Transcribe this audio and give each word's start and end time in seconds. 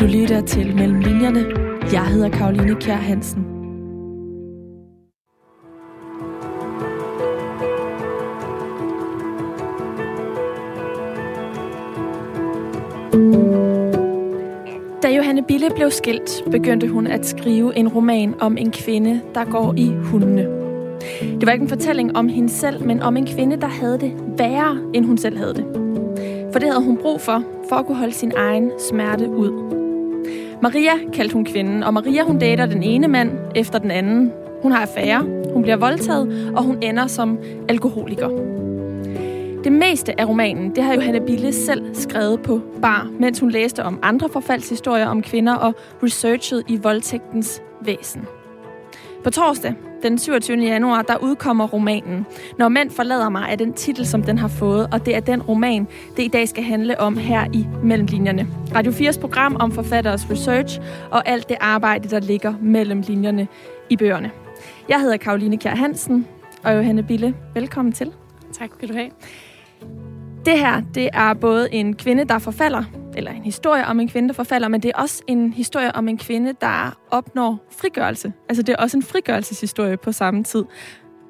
Du 0.00 0.04
lytter 0.04 0.40
til 0.40 0.76
Mellem 0.76 1.00
Linjerne. 1.00 1.44
Jeg 1.92 2.06
hedder 2.06 2.28
Karoline 2.28 2.74
Kjær 2.74 2.94
Hansen. 2.94 3.42
Da 15.02 15.08
Johanne 15.16 15.42
Bille 15.48 15.70
blev 15.76 15.90
skilt, 15.90 16.44
begyndte 16.50 16.88
hun 16.88 17.06
at 17.06 17.26
skrive 17.26 17.76
en 17.76 17.88
roman 17.88 18.34
om 18.40 18.56
en 18.56 18.70
kvinde, 18.70 19.20
der 19.34 19.44
går 19.44 19.74
i 19.76 19.92
hundene. 20.02 20.42
Det 21.20 21.46
var 21.46 21.52
ikke 21.52 21.62
en 21.62 21.68
fortælling 21.68 22.16
om 22.16 22.28
hende 22.28 22.48
selv, 22.48 22.86
men 22.86 23.02
om 23.02 23.16
en 23.16 23.26
kvinde, 23.26 23.56
der 23.56 23.68
havde 23.68 23.98
det 23.98 24.12
værre, 24.38 24.78
end 24.94 25.04
hun 25.04 25.18
selv 25.18 25.36
havde 25.36 25.54
det. 25.54 25.64
For 26.52 26.58
det 26.58 26.68
havde 26.68 26.84
hun 26.84 26.96
brug 26.96 27.20
for, 27.20 27.42
for 27.68 27.76
at 27.76 27.86
kunne 27.86 27.98
holde 27.98 28.14
sin 28.14 28.32
egen 28.36 28.70
smerte 28.90 29.30
ud. 29.30 29.83
Maria 30.64 30.92
kaldte 31.12 31.34
hun 31.34 31.44
kvinden, 31.44 31.82
og 31.82 31.94
Maria 31.94 32.22
hun 32.22 32.38
dater 32.38 32.66
den 32.66 32.82
ene 32.82 33.08
mand 33.08 33.30
efter 33.54 33.78
den 33.78 33.90
anden. 33.90 34.32
Hun 34.62 34.72
har 34.72 34.80
affære, 34.80 35.26
hun 35.52 35.62
bliver 35.62 35.76
voldtaget, 35.76 36.52
og 36.56 36.62
hun 36.62 36.82
ender 36.82 37.06
som 37.06 37.38
alkoholiker. 37.68 38.28
Det 39.64 39.72
meste 39.72 40.20
af 40.20 40.28
romanen, 40.28 40.74
det 40.76 40.84
har 40.84 40.94
Johanna 40.94 41.18
Bille 41.18 41.52
selv 41.52 41.94
skrevet 41.94 42.42
på 42.42 42.60
bar, 42.82 43.10
mens 43.20 43.40
hun 43.40 43.50
læste 43.50 43.84
om 43.84 43.98
andre 44.02 44.28
forfaldshistorier 44.28 45.06
om 45.06 45.22
kvinder 45.22 45.54
og 45.54 45.74
researchet 46.02 46.62
i 46.68 46.76
voldtægtens 46.76 47.62
væsen. 47.80 48.20
På 49.24 49.30
torsdag, 49.30 49.74
den 50.02 50.18
27. 50.18 50.56
januar, 50.56 51.02
der 51.02 51.16
udkommer 51.22 51.66
romanen. 51.66 52.26
Når 52.58 52.68
mænd 52.68 52.90
forlader 52.90 53.28
mig, 53.28 53.46
er 53.50 53.56
den 53.56 53.72
titel, 53.72 54.06
som 54.06 54.22
den 54.22 54.38
har 54.38 54.48
fået, 54.48 54.88
og 54.92 55.06
det 55.06 55.16
er 55.16 55.20
den 55.20 55.42
roman, 55.42 55.88
det 56.16 56.22
i 56.22 56.28
dag 56.28 56.48
skal 56.48 56.64
handle 56.64 57.00
om 57.00 57.16
her 57.16 57.46
i 57.52 57.66
Mellemlinjerne. 57.82 58.46
Radio 58.74 58.92
4's 58.92 59.20
program 59.20 59.56
om 59.60 59.72
forfatteres 59.72 60.30
research 60.30 60.80
og 61.10 61.28
alt 61.28 61.48
det 61.48 61.56
arbejde, 61.60 62.08
der 62.08 62.20
ligger 62.20 62.54
mellem 62.60 63.00
linjerne 63.00 63.48
i 63.90 63.96
bøgerne. 63.96 64.30
Jeg 64.88 65.00
hedder 65.00 65.16
Karoline 65.16 65.58
Kjær 65.58 65.74
Hansen, 65.74 66.26
og 66.64 66.76
Johanne 66.76 67.02
Bille, 67.02 67.34
velkommen 67.54 67.92
til. 67.92 68.12
Tak 68.52 68.70
skal 68.76 68.88
du 68.88 68.94
have. 68.94 69.10
Det 70.44 70.58
her, 70.58 70.82
det 70.94 71.08
er 71.12 71.34
både 71.34 71.74
en 71.74 71.96
kvinde, 71.96 72.24
der 72.24 72.38
forfalder, 72.38 72.84
eller 73.16 73.30
en 73.30 73.42
historie 73.42 73.86
om 73.86 74.00
en 74.00 74.08
kvinde, 74.08 74.28
der 74.28 74.34
forfalder, 74.34 74.68
men 74.68 74.82
det 74.82 74.92
er 74.94 74.98
også 74.98 75.22
en 75.26 75.52
historie 75.52 75.96
om 75.96 76.08
en 76.08 76.18
kvinde, 76.18 76.54
der 76.60 76.98
opnår 77.10 77.66
frigørelse. 77.78 78.32
Altså 78.48 78.62
det 78.62 78.72
er 78.72 78.76
også 78.76 78.96
en 78.96 79.02
frigørelseshistorie 79.02 79.96
på 79.96 80.12
samme 80.12 80.44
tid. 80.44 80.64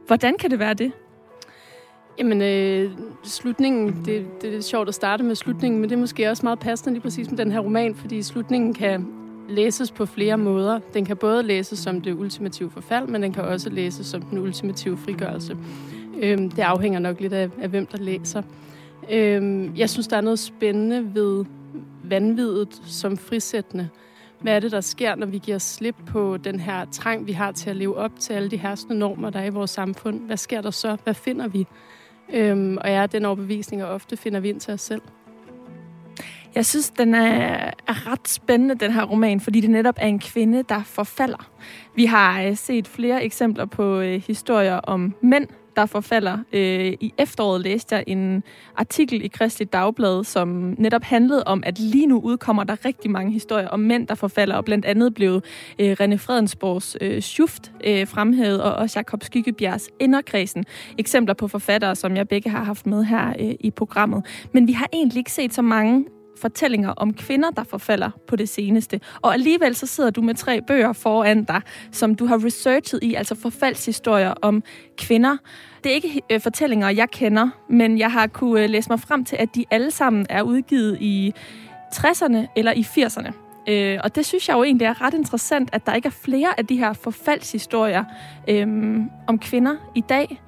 Hvordan 0.07 0.35
kan 0.39 0.51
det 0.51 0.59
være 0.59 0.75
det? 0.75 0.93
Jamen, 2.19 2.43
øh, 2.43 2.91
slutningen, 3.25 4.03
det, 4.05 4.27
det 4.43 4.57
er 4.57 4.61
sjovt 4.61 4.89
at 4.89 4.95
starte 4.95 5.25
med 5.25 5.35
slutningen, 5.35 5.81
men 5.81 5.91
det 5.91 5.97
er 5.97 6.01
måske 6.01 6.31
også 6.31 6.47
meget 6.47 6.59
passende 6.59 6.95
lige 6.95 7.03
præcis 7.03 7.31
med 7.31 7.39
den 7.39 7.53
her 7.53 7.61
roman, 7.61 7.95
fordi 7.95 8.23
slutningen 8.23 8.75
kan 8.75 9.07
læses 9.49 9.91
på 9.91 10.07
flere 10.07 10.39
måder. 10.39 10.81
Den 10.95 11.05
kan 11.05 11.17
både 11.17 11.43
læses 11.43 11.79
som 11.79 12.01
det 12.01 12.15
ultimative 12.15 12.71
forfald, 12.71 13.09
men 13.09 13.23
den 13.23 13.33
kan 13.33 13.43
også 13.43 13.71
læses 13.71 14.07
som 14.07 14.23
den 14.23 14.39
ultimative 14.39 14.97
frigørelse. 14.97 15.57
Øh, 16.21 16.39
det 16.39 16.59
afhænger 16.59 16.99
nok 16.99 17.21
lidt 17.21 17.33
af, 17.33 17.51
af 17.63 17.69
hvem 17.69 17.87
der 17.87 17.99
læser. 17.99 18.43
Øhm, 19.11 19.77
jeg 19.77 19.91
synes, 19.91 20.09
der 20.09 20.17
er 20.17 20.21
noget 20.21 20.39
spændende 20.39 21.15
ved 21.15 21.45
vanvidet 22.05 22.83
som 22.87 23.17
frisættende. 23.17 23.89
Hvad 24.41 24.57
er 24.57 24.61
det, 24.61 24.73
der 24.73 24.81
sker, 24.81 25.15
når 25.15 25.27
vi 25.27 25.39
giver 25.39 25.59
slip 25.59 25.97
på 26.07 26.37
den 26.37 26.61
her 26.61 26.85
trang, 26.85 27.27
vi 27.27 27.33
har 27.33 27.53
til 27.53 27.71
at 27.71 27.77
leve 27.77 27.97
op 27.97 28.13
til 28.19 28.33
alle 28.33 28.51
de 28.51 28.57
herskende 28.57 28.99
normer, 28.99 29.31
der 29.31 29.41
er 29.41 29.45
i 29.45 29.51
vores 29.51 29.71
samfund? 29.71 30.21
Hvad 30.21 30.37
sker 30.37 30.61
der 30.61 30.71
så? 30.71 30.97
Hvad 31.05 31.15
finder 31.15 31.49
vi? 31.49 31.67
Øhm, 32.33 32.79
og 32.81 32.91
jeg 32.91 33.03
er 33.03 33.07
den 33.07 33.25
overbevisning, 33.25 33.83
at 33.83 33.89
ofte 33.89 34.17
finder 34.17 34.41
vi 34.41 34.49
ind 34.49 34.61
til 34.61 34.75
os 34.75 34.81
selv. 34.81 35.03
Jeg 36.55 36.67
synes, 36.67 36.91
den 36.91 37.15
er, 37.15 37.71
er 37.87 38.13
ret 38.13 38.29
spændende, 38.29 38.75
den 38.75 38.93
her 38.93 39.05
roman, 39.05 39.41
fordi 39.41 39.61
det 39.61 39.71
netop 39.71 39.95
er 39.99 40.07
en 40.07 40.19
kvinde, 40.19 40.63
der 40.63 40.83
forfalder. 40.83 41.51
Vi 41.97 42.05
har 42.05 42.43
øh, 42.43 42.57
set 42.57 42.89
flere 42.89 43.25
eksempler 43.25 43.65
på 43.65 44.01
øh, 44.01 44.23
historier 44.27 44.77
om 44.77 45.15
mænd, 45.21 45.49
der 45.77 45.87
forfalder. 45.87 46.39
Øh, 46.53 46.93
I 47.01 47.15
efteråret 47.19 47.61
læste 47.61 47.95
jeg 47.95 48.05
en 48.07 48.43
artikel 48.77 49.25
i 49.25 49.29
Kristelig 49.29 49.73
Dagblad, 49.73 50.25
som 50.25 50.75
netop 50.79 51.03
handlede 51.03 51.45
om, 51.45 51.63
at 51.67 51.79
lige 51.79 52.07
nu 52.07 52.21
udkommer 52.21 52.65
der 52.65 52.85
rigtig 52.85 53.11
mange 53.11 53.33
historier 53.33 53.69
om 53.69 53.81
mænd, 53.81 54.07
der 54.07 54.15
forfalder, 54.15 54.57
og 54.57 54.65
blandt 54.65 54.85
andet 54.85 55.15
blev 55.15 55.41
øh, 55.79 55.97
René 56.01 56.17
Fredensborgs 56.17 56.97
øh, 57.01 57.23
Schuft 57.23 57.73
øh, 57.85 58.07
fremhævet, 58.07 58.63
og 58.63 58.73
også 58.73 58.99
Jakob 58.99 59.25
Skyggebjergs 59.25 59.89
Inderkredsen. 60.01 60.65
Eksempler 60.99 61.35
på 61.35 61.49
forfattere, 61.49 61.97
som 61.97 62.17
jeg 62.17 62.29
begge 62.29 62.51
har 62.51 62.65
haft 62.65 62.87
med 62.87 63.05
her 63.05 63.29
øh, 63.41 63.55
i 63.61 63.71
programmet. 63.71 64.27
Men 64.53 64.67
vi 64.67 64.73
har 64.73 64.89
egentlig 64.93 65.19
ikke 65.19 65.33
set 65.33 65.55
så 65.55 65.63
mange 65.63 66.05
fortællinger 66.41 66.91
om 66.91 67.15
kvinder, 67.15 67.51
der 67.51 67.65
forfalder 67.65 68.11
på 68.29 68.37
det 68.37 68.49
seneste. 68.49 69.01
Og 69.23 69.33
alligevel 69.33 69.75
så 69.75 69.87
sidder 69.87 70.11
du 70.11 70.23
med 70.23 70.35
tre 70.35 70.61
bøger 70.63 70.93
foran 70.93 71.45
dig, 71.45 71.61
som 71.93 72.15
du 72.15 72.27
har 72.27 72.45
researchet 72.45 73.03
i, 73.03 73.15
altså 73.15 73.35
forfaldshistorier 73.35 74.35
om 74.43 74.63
kvinder. 74.99 75.37
Det 75.85 75.91
er 75.91 75.95
ikke 75.95 76.23
øh, 76.31 76.41
fortællinger, 76.41 76.89
jeg 76.89 77.11
kender, 77.11 77.49
men 77.71 77.99
jeg 77.99 78.13
har 78.13 78.27
kunne 78.27 78.63
øh, 78.63 78.71
læse 78.71 78.91
mig 78.91 79.01
frem 79.01 79.25
til, 79.25 79.37
at 79.37 79.55
de 79.55 79.65
alle 79.71 79.91
sammen 79.91 80.27
er 80.31 80.43
udgivet 80.43 80.99
i 81.01 81.33
60'erne 81.95 82.47
eller 82.57 82.73
i 82.73 82.81
80'erne. 82.81 83.33
Øh, 83.69 84.01
og 84.05 84.15
det 84.15 84.27
synes 84.27 84.49
jeg 84.49 84.55
jo 84.55 84.63
egentlig 84.63 84.87
er 84.87 85.03
ret 85.03 85.15
interessant, 85.15 85.69
at 85.73 85.87
der 85.87 85.95
ikke 85.95 86.07
er 86.07 86.11
flere 86.25 86.59
af 86.59 86.67
de 86.67 86.77
her 86.77 86.93
forfaldshistorier 86.93 88.05
øh, 88.49 88.67
om 89.27 89.39
kvinder 89.39 89.77
i 89.95 90.01
dag. 90.01 90.43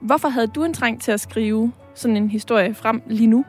Hvorfor 0.00 0.28
havde 0.28 0.46
du 0.46 0.64
en 0.64 0.74
trang 0.74 1.00
til 1.00 1.12
at 1.12 1.20
skrive 1.20 1.72
sådan 1.94 2.16
en 2.16 2.30
historie 2.30 2.74
frem 2.74 3.02
lige 3.06 3.26
nu? 3.26 3.44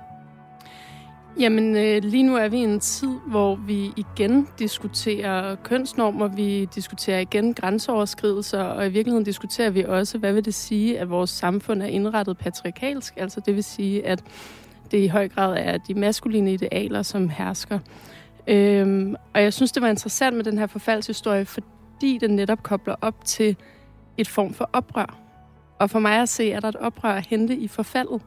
Jamen, 1.40 1.76
øh, 1.76 2.04
lige 2.04 2.24
nu 2.24 2.36
er 2.36 2.48
vi 2.48 2.58
i 2.58 2.64
en 2.64 2.80
tid, 2.80 3.20
hvor 3.28 3.56
vi 3.56 3.92
igen 3.96 4.48
diskuterer 4.60 5.56
kønsnormer, 5.56 6.28
vi 6.28 6.66
diskuterer 6.66 7.20
igen 7.20 7.54
grænseoverskridelser, 7.54 8.64
og 8.64 8.88
i 8.88 8.90
virkeligheden 8.90 9.26
diskuterer 9.26 9.70
vi 9.70 9.84
også, 9.84 10.18
hvad 10.18 10.34
vil 10.34 10.46
det 10.46 10.54
sige, 10.54 11.00
at 11.00 11.10
vores 11.10 11.30
samfund 11.30 11.82
er 11.82 11.86
indrettet 11.86 12.38
patriarkalsk, 12.38 13.14
altså 13.18 13.42
det 13.46 13.56
vil 13.56 13.64
sige, 13.64 14.08
at 14.08 14.24
det 14.92 14.98
i 14.98 15.08
høj 15.08 15.28
grad 15.28 15.58
er 15.60 15.78
de 15.78 15.94
maskuline 15.94 16.54
idealer, 16.54 17.02
som 17.02 17.30
hersker. 17.30 17.80
Øhm, 18.48 19.16
og 19.34 19.42
jeg 19.42 19.54
synes, 19.54 19.72
det 19.72 19.84
var 19.84 19.90
interessant 19.90 20.36
med 20.36 20.44
den 20.44 20.58
her 20.58 20.68
forfaldshistorie, 20.68 21.46
fordi 21.46 22.18
den 22.22 22.32
netop 22.36 22.64
kobler 22.64 22.96
op 23.02 23.26
til 23.26 23.56
et 24.18 24.28
form 24.28 24.54
for 24.54 24.70
oprør. 24.74 25.18
Og 25.80 25.90
for 25.90 26.00
mig 26.00 26.22
at 26.22 26.30
se, 26.30 26.52
er 26.52 26.60
der 26.60 26.68
et 26.68 26.76
oprør 26.76 27.14
at 27.14 27.28
hente 27.28 27.56
i 27.56 27.68
forfaldet. 27.68 28.22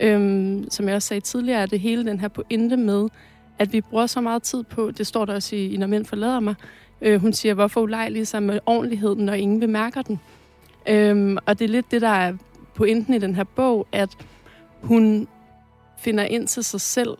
Øhm, 0.00 0.70
som 0.70 0.88
jeg 0.88 0.94
også 0.94 1.08
sagde 1.08 1.20
tidligere, 1.20 1.62
er 1.62 1.66
det 1.66 1.80
hele 1.80 2.04
den 2.04 2.20
her 2.20 2.28
pointe 2.28 2.76
med, 2.76 3.08
at 3.58 3.72
vi 3.72 3.80
bruger 3.80 4.06
så 4.06 4.20
meget 4.20 4.42
tid 4.42 4.62
på, 4.62 4.90
det 4.90 5.06
står 5.06 5.24
der 5.24 5.34
også 5.34 5.56
i, 5.56 5.76
Når 5.76 5.86
mænd 5.86 6.04
forlader 6.04 6.40
mig, 6.40 6.54
øh, 7.00 7.20
hun 7.20 7.32
siger, 7.32 7.54
hvorfor 7.54 7.80
ulejlige 7.80 8.26
sig 8.26 8.42
med 8.42 8.58
ordentligheden, 8.66 9.24
når 9.24 9.32
ingen 9.32 9.60
bemærker 9.60 10.02
den. 10.02 10.20
Øhm, 10.88 11.38
og 11.46 11.58
det 11.58 11.64
er 11.64 11.68
lidt 11.68 11.90
det, 11.90 12.00
der 12.00 12.08
er 12.08 12.36
pointen 12.74 13.14
i 13.14 13.18
den 13.18 13.34
her 13.34 13.44
bog, 13.44 13.86
at 13.92 14.10
hun 14.82 15.28
finder 15.98 16.24
ind 16.24 16.46
til 16.46 16.64
sig 16.64 16.80
selv 16.80 17.18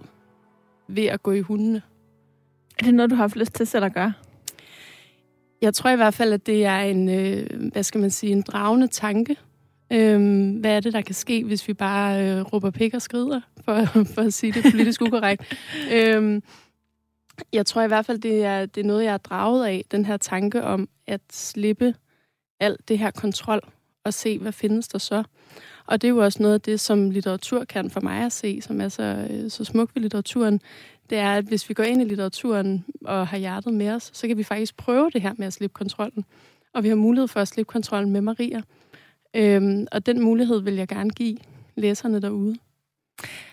ved 0.89 1.05
at 1.05 1.23
gå 1.23 1.33
i 1.33 1.41
hundene. 1.41 1.83
Er 2.79 2.85
det 2.85 2.95
noget, 2.95 3.11
du 3.11 3.15
har 3.15 3.23
haft 3.23 3.37
lyst 3.37 3.55
til 3.55 3.67
selv 3.67 3.85
at 3.85 3.95
gøre? 3.95 4.13
Jeg 5.63 5.75
tror 5.75 5.91
i 5.91 5.97
hvert 5.97 6.15
fald, 6.15 6.33
at 6.33 6.47
det 6.47 6.65
er 6.65 6.79
en, 6.79 7.09
øh, 7.09 7.47
hvad 7.73 7.83
skal 7.83 8.01
man 8.01 8.11
sige, 8.11 8.33
en 8.33 8.43
dragende 8.43 8.87
tanke, 8.87 9.37
Øhm, 9.93 10.51
hvad 10.51 10.77
er 10.77 10.81
det, 10.81 10.93
der 10.93 11.01
kan 11.01 11.15
ske, 11.15 11.45
hvis 11.45 11.69
vi 11.69 11.75
bare 11.75 12.27
øh, 12.27 12.41
råber 12.41 12.71
pik 12.71 12.95
og 12.95 13.03
skrider, 13.03 13.41
for, 13.65 13.85
for 14.15 14.23
at 14.23 14.35
sige 14.35 14.53
det 14.53 14.73
politisk 14.73 15.03
ukorrekt? 15.03 15.57
øhm, 15.93 16.43
jeg 17.53 17.67
tror 17.67 17.83
i 17.83 17.87
hvert 17.87 18.07
fald, 18.07 18.19
det 18.19 18.45
er, 18.45 18.67
det 18.67 18.81
er 18.81 18.85
noget, 18.85 19.05
jeg 19.05 19.15
er 19.15 19.19
draget 19.19 19.67
af, 19.67 19.85
den 19.91 20.05
her 20.05 20.17
tanke 20.17 20.63
om 20.65 20.89
at 21.07 21.21
slippe 21.33 21.95
alt 22.61 22.89
det 22.89 22.99
her 22.99 23.11
kontrol 23.11 23.61
og 24.05 24.15
se, 24.15 24.39
hvad 24.39 24.53
findes 24.53 24.89
der 24.89 24.99
så. 24.99 25.23
Og 25.87 26.03
det 26.03 26.09
er 26.09 26.13
jo 26.13 26.19
også 26.19 26.43
noget 26.43 26.55
af 26.55 26.61
det, 26.61 26.81
som 26.81 27.11
litteratur 27.11 27.65
kan 27.65 27.91
for 27.91 28.01
mig 28.01 28.25
at 28.25 28.33
se, 28.33 28.63
som 28.63 28.81
er 28.81 28.89
så, 28.89 29.27
øh, 29.31 29.51
så 29.51 29.65
smukt 29.65 29.95
ved 29.95 30.03
litteraturen. 30.03 30.61
Det 31.11 31.19
er, 31.19 31.33
at 31.33 31.45
hvis 31.45 31.69
vi 31.69 31.75
går 31.75 31.83
ind 31.83 32.03
i 32.03 32.05
litteraturen 32.05 32.85
og 33.05 33.27
har 33.27 33.39
hjertet 33.39 33.75
med 33.75 33.91
os, 33.91 34.11
så 34.13 34.27
kan 34.29 34.37
vi 34.37 34.43
faktisk 34.43 34.77
prøve 34.77 35.11
det 35.11 35.23
her 35.23 35.33
med 35.37 35.47
at 35.47 35.53
slippe 35.53 35.75
kontrollen. 35.75 36.25
Og 36.75 36.83
vi 36.83 36.89
har 36.89 36.97
mulighed 36.97 37.29
for 37.29 37.41
at 37.41 37.49
slippe 37.49 37.73
kontrollen 37.73 38.11
med 38.11 38.21
Maria. 38.21 38.63
Øhm, 39.37 39.87
og 39.93 40.07
den 40.07 40.23
mulighed 40.23 40.61
vil 40.61 40.75
jeg 40.75 40.89
gerne 40.89 41.11
give 41.11 41.37
læserne 41.77 42.23
derude. 42.23 42.57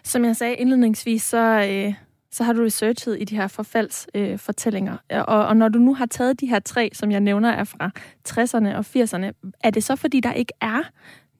Som 0.03 0.25
jeg 0.25 0.35
sagde 0.35 0.55
indledningsvis, 0.55 1.23
så, 1.23 1.69
øh, 1.71 1.93
så 2.31 2.43
har 2.43 2.53
du 2.53 2.63
researchet 2.63 3.21
i 3.21 3.23
de 3.23 3.35
her 3.35 3.47
forfaldsfortællinger. 3.47 4.97
Øh, 5.11 5.23
og, 5.27 5.45
og 5.45 5.57
når 5.57 5.69
du 5.69 5.79
nu 5.79 5.93
har 5.93 6.05
taget 6.05 6.41
de 6.41 6.47
her 6.47 6.59
tre, 6.59 6.89
som 6.93 7.11
jeg 7.11 7.19
nævner, 7.19 7.49
er 7.49 7.63
fra 7.63 7.91
60'erne 8.29 8.75
og 8.75 8.85
80'erne, 8.95 9.51
er 9.59 9.69
det 9.69 9.83
så 9.83 9.95
fordi, 9.95 10.19
der 10.19 10.33
ikke 10.33 10.53
er 10.61 10.83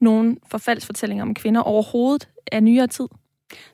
nogen 0.00 0.38
forfaldsfortællinger 0.46 1.24
om 1.24 1.34
kvinder 1.34 1.60
overhovedet 1.60 2.28
af 2.52 2.62
nyere 2.62 2.86
tid? 2.86 3.06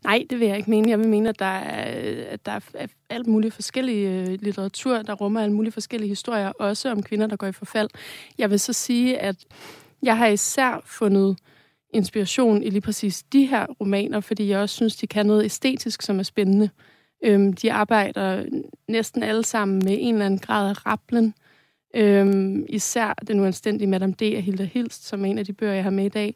Nej, 0.04 0.24
det 0.30 0.40
vil 0.40 0.48
jeg 0.48 0.56
ikke 0.56 0.70
mene. 0.70 0.90
Jeg 0.90 0.98
vil 0.98 1.08
mene, 1.08 1.28
at 1.28 1.38
der 1.38 1.44
er, 1.44 2.24
at 2.30 2.46
der 2.46 2.60
er 2.74 2.86
alt 3.10 3.26
muligt 3.26 3.54
forskellige 3.54 4.08
øh, 4.08 4.38
litteratur, 4.42 5.02
der 5.02 5.12
rummer 5.12 5.40
alle 5.40 5.54
mulige 5.54 5.72
forskellige 5.72 6.08
historier, 6.08 6.48
også 6.48 6.90
om 6.90 7.02
kvinder, 7.02 7.26
der 7.26 7.36
går 7.36 7.46
i 7.46 7.52
forfald. 7.52 7.88
Jeg 8.38 8.50
vil 8.50 8.60
så 8.60 8.72
sige, 8.72 9.18
at 9.18 9.36
jeg 10.04 10.18
har 10.18 10.26
især 10.26 10.82
fundet 10.84 11.36
inspiration 11.94 12.62
i 12.62 12.70
lige 12.70 12.80
præcis 12.80 13.22
de 13.22 13.46
her 13.46 13.66
romaner, 13.80 14.20
fordi 14.20 14.48
jeg 14.48 14.58
også 14.58 14.74
synes, 14.74 14.96
de 14.96 15.06
kan 15.06 15.26
noget 15.26 15.44
æstetisk, 15.44 16.02
som 16.02 16.18
er 16.18 16.22
spændende. 16.22 16.70
Øhm, 17.24 17.52
de 17.52 17.72
arbejder 17.72 18.44
næsten 18.88 19.22
alle 19.22 19.44
sammen 19.44 19.82
med 19.84 19.96
en 20.00 20.14
eller 20.14 20.26
anden 20.26 20.38
grad 20.38 20.70
af 20.70 20.86
rapplen. 20.86 21.34
Øhm, 21.94 22.66
især 22.68 23.14
den 23.26 23.40
uanstændige 23.40 23.88
Madame 23.88 24.12
D. 24.12 24.22
af 24.22 24.42
Hilda 24.42 24.64
Hilst, 24.64 25.06
som 25.06 25.24
er 25.24 25.30
en 25.30 25.38
af 25.38 25.44
de 25.44 25.52
bøger, 25.52 25.72
jeg 25.72 25.82
har 25.82 25.90
med 25.90 26.04
i 26.04 26.08
dag, 26.08 26.34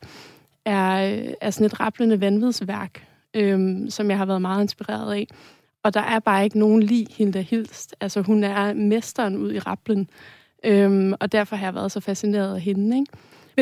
er, 0.65 1.13
øh, 1.13 1.33
er 1.41 1.51
sådan 1.51 1.67
et 1.67 1.81
rapplende 1.81 2.21
vanvidsværk, 2.21 3.07
øhm, 3.35 3.91
som 3.91 4.11
jeg 4.11 4.19
har 4.19 4.27
været 4.27 4.43
meget 4.43 4.63
inspireret 4.63 5.15
af. 5.15 5.27
Og 5.83 5.95
der 5.95 6.01
er 6.01 6.19
bare 6.19 6.45
ikke 6.45 6.59
nogen 6.59 6.83
lige 6.83 7.07
Hilda 7.11 7.41
Hilst. 7.41 7.95
Altså 8.01 8.21
hun 8.21 8.45
er 8.45 8.75
mesteren 8.75 9.37
ud 9.37 9.53
i 9.53 9.59
rapplen. 9.59 10.11
Øhm, 10.65 11.15
og 11.21 11.33
derfor 11.33 11.57
har 11.57 11.67
jeg 11.67 11.75
været 11.75 11.93
så 11.93 12.01
fascineret 12.01 12.55
af 12.55 12.61
hende. 12.61 12.99
Ikke? 12.99 13.13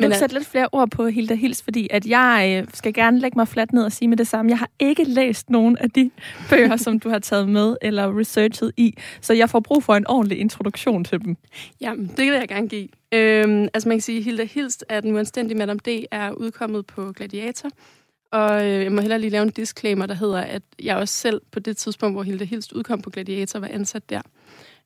Vil 0.02 0.10
du 0.10 0.16
sætte 0.18 0.34
lidt 0.34 0.46
flere 0.46 0.68
ord 0.72 0.90
på 0.90 1.06
Hilda 1.06 1.34
Hils, 1.34 1.62
fordi 1.62 1.88
at 1.90 2.06
jeg 2.06 2.62
øh, 2.62 2.68
skal 2.74 2.94
gerne 2.94 3.18
lægge 3.18 3.38
mig 3.38 3.48
fladt 3.48 3.72
ned 3.72 3.84
og 3.84 3.92
sige 3.92 4.08
med 4.08 4.16
det 4.16 4.26
samme. 4.26 4.50
Jeg 4.50 4.58
har 4.58 4.70
ikke 4.78 5.04
læst 5.04 5.50
nogen 5.50 5.78
af 5.78 5.90
de 5.90 6.10
bøger, 6.50 6.76
som 6.76 7.00
du 7.00 7.08
har 7.08 7.18
taget 7.18 7.48
med 7.48 7.76
eller 7.82 8.18
researchet 8.18 8.72
i, 8.76 8.94
så 9.20 9.34
jeg 9.34 9.50
får 9.50 9.60
brug 9.60 9.84
for 9.84 9.94
en 9.94 10.06
ordentlig 10.06 10.38
introduktion 10.38 11.04
til 11.04 11.24
dem. 11.24 11.36
Jamen, 11.80 12.06
det 12.06 12.18
vil 12.18 12.34
jeg 12.34 12.48
gerne 12.48 12.68
give. 12.68 12.88
Øhm, 13.12 13.68
altså 13.74 13.88
man 13.88 13.96
kan 13.96 14.02
sige, 14.02 14.18
at 14.18 14.24
Hilda 14.24 14.44
Hilst 14.44 14.84
er 14.88 15.00
den 15.00 15.14
uanstændige 15.14 15.58
Madame 15.58 15.80
D. 15.86 16.04
er 16.10 16.30
udkommet 16.30 16.86
på 16.86 17.12
Gladiator. 17.12 17.70
Og 18.32 18.64
øh, 18.64 18.82
jeg 18.82 18.92
må 18.92 19.00
heller 19.00 19.16
lige 19.16 19.30
lave 19.30 19.42
en 19.42 19.50
disclaimer, 19.50 20.06
der 20.06 20.14
hedder, 20.14 20.40
at 20.40 20.62
jeg 20.82 20.96
også 20.96 21.14
selv 21.14 21.40
på 21.52 21.60
det 21.60 21.76
tidspunkt, 21.76 22.14
hvor 22.14 22.22
Hilda 22.22 22.44
Hilst 22.44 22.72
udkom 22.72 23.02
på 23.02 23.10
Gladiator, 23.10 23.58
var 23.58 23.68
ansat 23.68 24.10
der. 24.10 24.20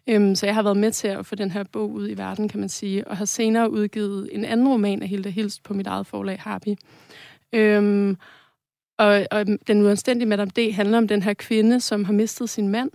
Øhm, 0.06 0.35
så 0.35 0.47
jeg 0.47 0.55
har 0.55 0.62
været 0.62 0.76
med 0.76 0.93
til 0.93 1.08
at 1.08 1.26
få 1.26 1.35
den 1.35 1.50
her 1.50 1.64
bog 1.73 1.91
ud 1.91 2.08
i 2.08 2.19
verden, 2.19 2.49
kan 2.49 2.61
man 2.61 2.69
sige, 2.69 3.08
og 3.08 3.17
har 3.17 3.25
senere 3.25 3.70
udgivet 3.70 4.29
en 4.32 4.44
anden 4.44 4.69
roman 4.69 5.02
af 5.02 5.08
Hilda 5.08 5.29
Hilst 5.29 5.62
på 5.62 5.75
mit 5.75 5.87
eget 5.87 6.06
forlag, 6.06 6.38
Harpy. 6.41 6.75
Øhm, 7.52 8.17
og, 8.99 9.26
og 9.31 9.47
Den 9.67 9.82
uanstændige 9.82 10.29
Madame 10.29 10.50
D 10.56 10.73
handler 10.73 10.99
om 10.99 11.08
den 11.08 11.23
her 11.23 11.35
kvinde, 11.35 11.81
som 11.81 12.05
har 12.05 12.12
mistet 12.12 12.50
sin 12.50 12.69
mand, 12.69 12.91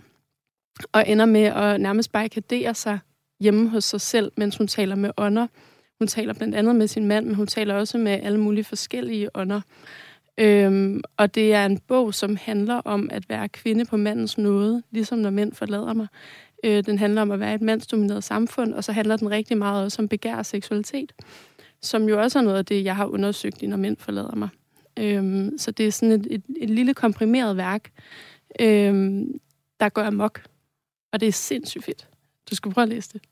og 0.92 1.08
ender 1.08 1.24
med 1.24 1.42
at 1.42 1.80
nærmest 1.80 2.12
barrikadere 2.12 2.74
sig 2.74 2.98
hjemme 3.40 3.68
hos 3.68 3.84
sig 3.84 4.00
selv, 4.00 4.32
mens 4.36 4.56
hun 4.56 4.66
taler 4.66 4.94
med 4.94 5.10
ånder. 5.16 5.46
Hun 5.98 6.08
taler 6.08 6.34
blandt 6.34 6.54
andet 6.54 6.76
med 6.76 6.88
sin 6.88 7.06
mand, 7.06 7.26
men 7.26 7.34
hun 7.34 7.46
taler 7.46 7.74
også 7.74 7.98
med 7.98 8.12
alle 8.12 8.40
mulige 8.40 8.64
forskellige 8.64 9.36
ånder. 9.36 9.60
Øhm, 10.38 11.02
og 11.16 11.34
det 11.34 11.54
er 11.54 11.66
en 11.66 11.78
bog, 11.78 12.14
som 12.14 12.36
handler 12.36 12.74
om 12.74 13.08
at 13.12 13.28
være 13.28 13.48
kvinde 13.48 13.84
på 13.84 13.96
mandens 13.96 14.38
nåde, 14.38 14.82
ligesom 14.90 15.18
når 15.18 15.30
mænd 15.30 15.52
forlader 15.52 15.92
mig. 15.92 16.06
Øh, 16.66 16.84
den 16.86 16.98
handler 16.98 17.22
om 17.22 17.30
at 17.30 17.40
være 17.40 17.54
et 17.54 17.62
mandsdomineret 17.62 18.24
samfund, 18.24 18.74
og 18.74 18.84
så 18.84 18.92
handler 18.92 19.16
den 19.16 19.30
rigtig 19.30 19.58
meget 19.58 19.84
også 19.84 20.02
om 20.02 20.08
begær 20.08 20.36
og 20.36 20.46
seksualitet, 20.46 21.12
som 21.82 22.08
jo 22.08 22.22
også 22.22 22.38
er 22.38 22.42
noget 22.42 22.58
af 22.58 22.64
det, 22.64 22.84
jeg 22.84 22.96
har 22.96 23.06
undersøgt 23.06 23.62
i, 23.62 23.66
når 23.66 23.76
mænd 23.76 23.96
forlader 23.96 24.34
mig. 24.34 24.48
Øh, 24.98 25.52
så 25.58 25.70
det 25.70 25.86
er 25.86 25.90
sådan 25.90 26.12
et, 26.12 26.26
et, 26.30 26.42
et 26.56 26.70
lille 26.70 26.94
komprimeret 26.94 27.56
værk, 27.56 27.90
øh, 28.60 29.22
der 29.80 29.88
går 29.88 30.02
amok, 30.02 30.42
og 31.12 31.20
det 31.20 31.28
er 31.28 31.32
sindssygt 31.32 31.84
fedt. 31.84 32.08
Du 32.50 32.54
skal 32.56 32.72
prøve 32.72 32.82
at 32.82 32.88
læse 32.88 33.10
det. 33.12 33.22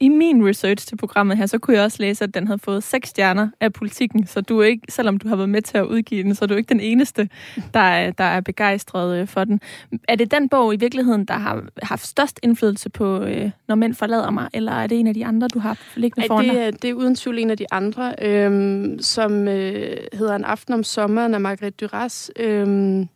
I 0.00 0.08
min 0.08 0.48
research 0.48 0.86
til 0.86 0.96
programmet 0.96 1.36
her, 1.36 1.46
så 1.46 1.58
kunne 1.58 1.76
jeg 1.76 1.84
også 1.84 1.96
læse, 2.00 2.24
at 2.24 2.34
den 2.34 2.46
havde 2.46 2.58
fået 2.58 2.82
seks 2.82 3.08
stjerner 3.08 3.48
af 3.60 3.72
politikken, 3.72 4.26
så 4.26 4.40
du 4.40 4.58
er 4.58 4.64
ikke, 4.64 4.82
selvom 4.88 5.18
du 5.18 5.28
har 5.28 5.36
været 5.36 5.48
med 5.48 5.62
til 5.62 5.78
at 5.78 5.84
udgive 5.84 6.22
den, 6.22 6.34
så 6.34 6.44
er 6.44 6.46
du 6.46 6.54
ikke 6.54 6.68
den 6.68 6.80
eneste, 6.80 7.28
der 7.74 7.80
er, 7.80 8.10
der 8.10 8.24
er 8.24 8.40
begejstret 8.40 9.20
øh, 9.20 9.28
for 9.28 9.44
den. 9.44 9.60
Er 10.08 10.14
det 10.14 10.30
den 10.30 10.48
bog 10.48 10.74
i 10.74 10.76
virkeligheden, 10.76 11.24
der 11.24 11.34
har 11.34 11.64
haft 11.82 12.06
størst 12.06 12.40
indflydelse 12.42 12.90
på, 12.90 13.22
øh, 13.22 13.50
når 13.68 13.74
mænd 13.74 13.94
forlader 13.94 14.30
mig, 14.30 14.48
eller 14.54 14.72
er 14.72 14.86
det 14.86 15.00
en 15.00 15.06
af 15.06 15.14
de 15.14 15.26
andre, 15.26 15.48
du 15.48 15.58
har 15.58 15.78
liggende 15.96 16.26
foran 16.26 16.44
dig? 16.44 16.54
Det, 16.54 16.82
det 16.82 16.90
er 16.90 16.94
uden 16.94 17.14
tvivl 17.14 17.38
en 17.38 17.50
af 17.50 17.56
de 17.56 17.66
andre, 17.72 18.14
øhm, 18.22 18.98
som 19.00 19.48
øh, 19.48 19.96
hedder 20.12 20.36
En 20.36 20.44
aften 20.44 20.74
om 20.74 20.84
sommeren 20.84 21.34
af 21.34 21.40
Margrethe 21.40 21.70
Duras, 21.70 22.30
øhm, 22.36 23.08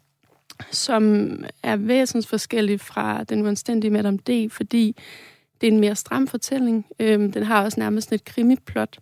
som 0.71 1.35
er 1.63 1.77
væsensforskellig 1.77 2.81
fra 2.81 3.25
Den 3.25 3.43
uanstændige 3.43 3.91
Madame 3.91 4.19
D, 4.19 4.51
fordi 4.51 4.97
det 5.61 5.69
er 5.69 5.73
en 5.73 5.81
mere 5.81 5.95
stram 5.95 6.27
fortælling. 6.27 6.87
Øhm, 7.01 7.33
den 7.33 7.43
har 7.43 7.65
også 7.65 7.81
nærmest 7.81 8.13
et 8.13 8.25
krimiplot. 8.25 8.99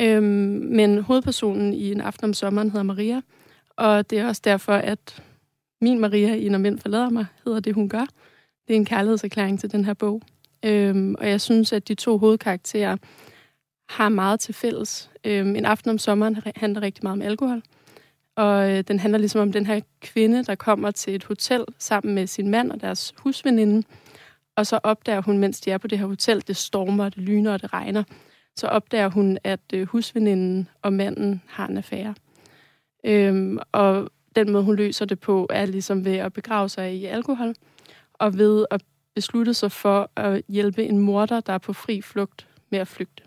Øhm, 0.00 0.24
men 0.72 0.98
hovedpersonen 0.98 1.74
i 1.74 1.92
En 1.92 2.00
aften 2.00 2.24
om 2.24 2.34
sommeren 2.34 2.70
hedder 2.70 2.84
Maria, 2.84 3.20
og 3.76 4.10
det 4.10 4.18
er 4.18 4.26
også 4.26 4.42
derfor, 4.44 4.72
at 4.72 5.22
min 5.80 5.98
Maria 5.98 6.34
i 6.34 6.48
Når 6.48 6.58
mænd 6.58 6.78
forlader 6.78 7.10
mig, 7.10 7.26
hedder 7.44 7.60
det, 7.60 7.74
hun 7.74 7.88
gør. 7.88 8.06
Det 8.68 8.74
er 8.74 8.76
en 8.76 8.84
kærlighedserklæring 8.84 9.60
til 9.60 9.72
den 9.72 9.84
her 9.84 9.94
bog. 9.94 10.22
Øhm, 10.64 11.14
og 11.18 11.28
jeg 11.28 11.40
synes, 11.40 11.72
at 11.72 11.88
de 11.88 11.94
to 11.94 12.18
hovedkarakterer 12.18 12.96
har 13.88 14.08
meget 14.08 14.40
til 14.40 14.54
fælles. 14.54 15.10
Øhm, 15.24 15.56
en 15.56 15.64
aften 15.64 15.90
om 15.90 15.98
sommeren 15.98 16.36
handler 16.56 16.82
rigtig 16.82 17.04
meget 17.04 17.12
om 17.12 17.22
alkohol. 17.22 17.62
Og 18.36 18.70
øh, 18.70 18.84
den 18.88 18.98
handler 18.98 19.18
ligesom 19.18 19.40
om 19.40 19.52
den 19.52 19.66
her 19.66 19.80
kvinde, 20.00 20.44
der 20.44 20.54
kommer 20.54 20.90
til 20.90 21.14
et 21.14 21.24
hotel 21.24 21.64
sammen 21.78 22.14
med 22.14 22.26
sin 22.26 22.48
mand 22.48 22.72
og 22.72 22.80
deres 22.80 23.14
husveninde, 23.18 23.82
og 24.58 24.66
så 24.66 24.80
opdager 24.82 25.20
hun, 25.20 25.38
mens 25.38 25.60
de 25.60 25.70
er 25.70 25.78
på 25.78 25.86
det 25.86 25.98
her 25.98 26.06
hotel, 26.06 26.44
det 26.46 26.56
stormer, 26.56 27.08
det 27.08 27.18
lyner 27.18 27.52
og 27.52 27.62
det 27.62 27.72
regner, 27.72 28.02
så 28.56 28.66
opdager 28.66 29.08
hun, 29.08 29.38
at 29.44 29.60
øh, 29.74 29.86
husveninden 29.86 30.68
og 30.82 30.92
manden 30.92 31.42
har 31.46 31.66
en 31.66 31.76
affære. 31.76 32.14
Øhm, 33.04 33.58
og 33.72 34.10
den 34.36 34.52
måde, 34.52 34.64
hun 34.64 34.76
løser 34.76 35.04
det 35.04 35.20
på, 35.20 35.46
er 35.50 35.66
ligesom 35.66 36.04
ved 36.04 36.16
at 36.16 36.32
begrave 36.32 36.68
sig 36.68 36.94
i 36.94 37.04
alkohol, 37.04 37.54
og 38.14 38.38
ved 38.38 38.66
at 38.70 38.82
beslutte 39.14 39.54
sig 39.54 39.72
for 39.72 40.10
at 40.16 40.42
hjælpe 40.48 40.84
en 40.84 40.98
morder, 40.98 41.40
der 41.40 41.52
er 41.52 41.58
på 41.58 41.72
fri 41.72 42.00
flugt 42.02 42.48
med 42.70 42.78
at 42.78 42.88
flygte. 42.88 43.22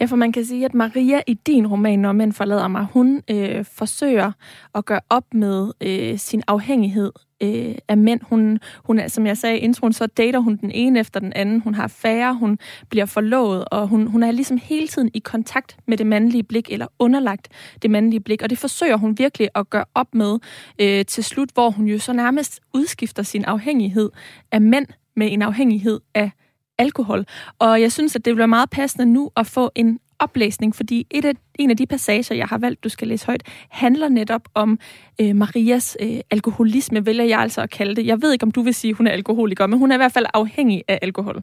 Ja, 0.00 0.04
for 0.04 0.16
man 0.16 0.32
kan 0.32 0.44
sige, 0.44 0.64
at 0.64 0.74
Maria 0.74 1.22
i 1.26 1.34
din 1.34 1.66
roman, 1.66 1.98
Når 1.98 2.12
mænd 2.12 2.32
forlader 2.32 2.68
mig, 2.68 2.86
hun 2.92 3.22
øh, 3.30 3.64
forsøger 3.64 4.32
at 4.74 4.84
gøre 4.84 5.00
op 5.10 5.34
med 5.34 5.72
øh, 5.80 6.18
sin 6.18 6.42
afhængighed 6.46 7.12
øh, 7.40 7.74
af 7.88 7.96
mænd. 7.96 8.20
Hun, 8.22 8.58
hun 8.84 8.98
er, 8.98 9.08
som 9.08 9.26
jeg 9.26 9.36
sagde 9.36 9.58
i 9.58 9.60
introen, 9.60 9.92
så 9.92 10.06
dater 10.06 10.38
hun 10.38 10.56
den 10.56 10.70
ene 10.70 11.00
efter 11.00 11.20
den 11.20 11.32
anden. 11.32 11.60
Hun 11.60 11.74
har 11.74 11.88
færre, 11.88 12.34
hun 12.34 12.58
bliver 12.88 13.06
forlovet, 13.06 13.64
og 13.70 13.88
hun, 13.88 14.06
hun 14.06 14.22
er 14.22 14.30
ligesom 14.30 14.58
hele 14.62 14.88
tiden 14.88 15.10
i 15.14 15.18
kontakt 15.18 15.76
med 15.86 15.96
det 15.96 16.06
mandlige 16.06 16.42
blik, 16.42 16.72
eller 16.72 16.86
underlagt 16.98 17.48
det 17.82 17.90
mandlige 17.90 18.20
blik. 18.20 18.42
Og 18.42 18.50
det 18.50 18.58
forsøger 18.58 18.96
hun 18.96 19.18
virkelig 19.18 19.48
at 19.54 19.70
gøre 19.70 19.84
op 19.94 20.14
med 20.14 20.38
øh, 20.78 21.04
til 21.04 21.24
slut, 21.24 21.50
hvor 21.54 21.70
hun 21.70 21.86
jo 21.86 21.98
så 21.98 22.12
nærmest 22.12 22.60
udskifter 22.74 23.22
sin 23.22 23.44
afhængighed 23.44 24.10
af 24.52 24.60
mænd 24.60 24.86
med 25.16 25.32
en 25.32 25.42
afhængighed 25.42 26.00
af 26.14 26.30
alkohol. 26.78 27.24
Og 27.58 27.80
jeg 27.80 27.92
synes, 27.92 28.16
at 28.16 28.24
det 28.24 28.30
vil 28.30 28.38
være 28.38 28.48
meget 28.48 28.70
passende 28.70 29.06
nu 29.06 29.30
at 29.36 29.46
få 29.46 29.70
en 29.74 29.98
oplæsning, 30.20 30.76
fordi 30.76 31.06
et 31.10 31.24
af, 31.24 31.32
en 31.58 31.70
af 31.70 31.76
de 31.76 31.86
passager, 31.86 32.34
jeg 32.34 32.46
har 32.46 32.58
valgt, 32.58 32.84
du 32.84 32.88
skal 32.88 33.08
læse 33.08 33.26
højt, 33.26 33.42
handler 33.70 34.08
netop 34.08 34.42
om 34.54 34.78
øh, 35.20 35.36
Marias 35.36 35.96
øh, 36.00 36.20
alkoholisme, 36.30 37.06
vælger 37.06 37.24
jeg 37.24 37.38
altså 37.38 37.60
at 37.60 37.70
kalde 37.70 37.96
det. 37.96 38.06
Jeg 38.06 38.22
ved 38.22 38.32
ikke, 38.32 38.42
om 38.42 38.50
du 38.50 38.62
vil 38.62 38.74
sige, 38.74 38.90
at 38.90 38.96
hun 38.96 39.06
er 39.06 39.10
alkoholiker, 39.10 39.66
men 39.66 39.78
hun 39.78 39.90
er 39.90 39.94
i 39.94 39.98
hvert 39.98 40.12
fald 40.12 40.26
afhængig 40.34 40.84
af 40.88 40.98
alkohol. 41.02 41.42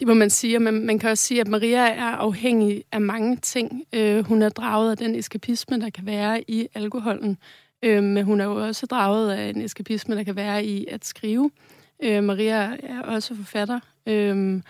Det 0.00 0.08
må 0.08 0.14
man 0.14 0.30
sige, 0.30 0.58
men 0.58 0.86
man 0.86 0.98
kan 0.98 1.10
også 1.10 1.24
sige, 1.24 1.40
at 1.40 1.48
Maria 1.48 1.88
er 1.88 2.16
afhængig 2.16 2.84
af 2.92 3.00
mange 3.00 3.36
ting. 3.36 3.82
Øh, 3.92 4.24
hun 4.26 4.42
er 4.42 4.48
draget 4.48 4.90
af 4.90 4.96
den 4.96 5.14
eskapisme, 5.14 5.80
der 5.80 5.90
kan 5.90 6.06
være 6.06 6.50
i 6.50 6.66
alkoholen, 6.74 7.38
øh, 7.82 8.02
men 8.02 8.24
hun 8.24 8.40
er 8.40 8.44
jo 8.44 8.66
også 8.66 8.86
draget 8.86 9.32
af 9.32 9.48
en 9.48 9.60
eskapisme, 9.60 10.16
der 10.16 10.22
kan 10.22 10.36
være 10.36 10.64
i 10.64 10.86
at 10.90 11.04
skrive. 11.04 11.50
Øh, 12.02 12.24
Maria 12.24 12.76
er 12.82 13.02
også 13.02 13.34
forfatter, 13.34 13.80
øh, 14.06 14.60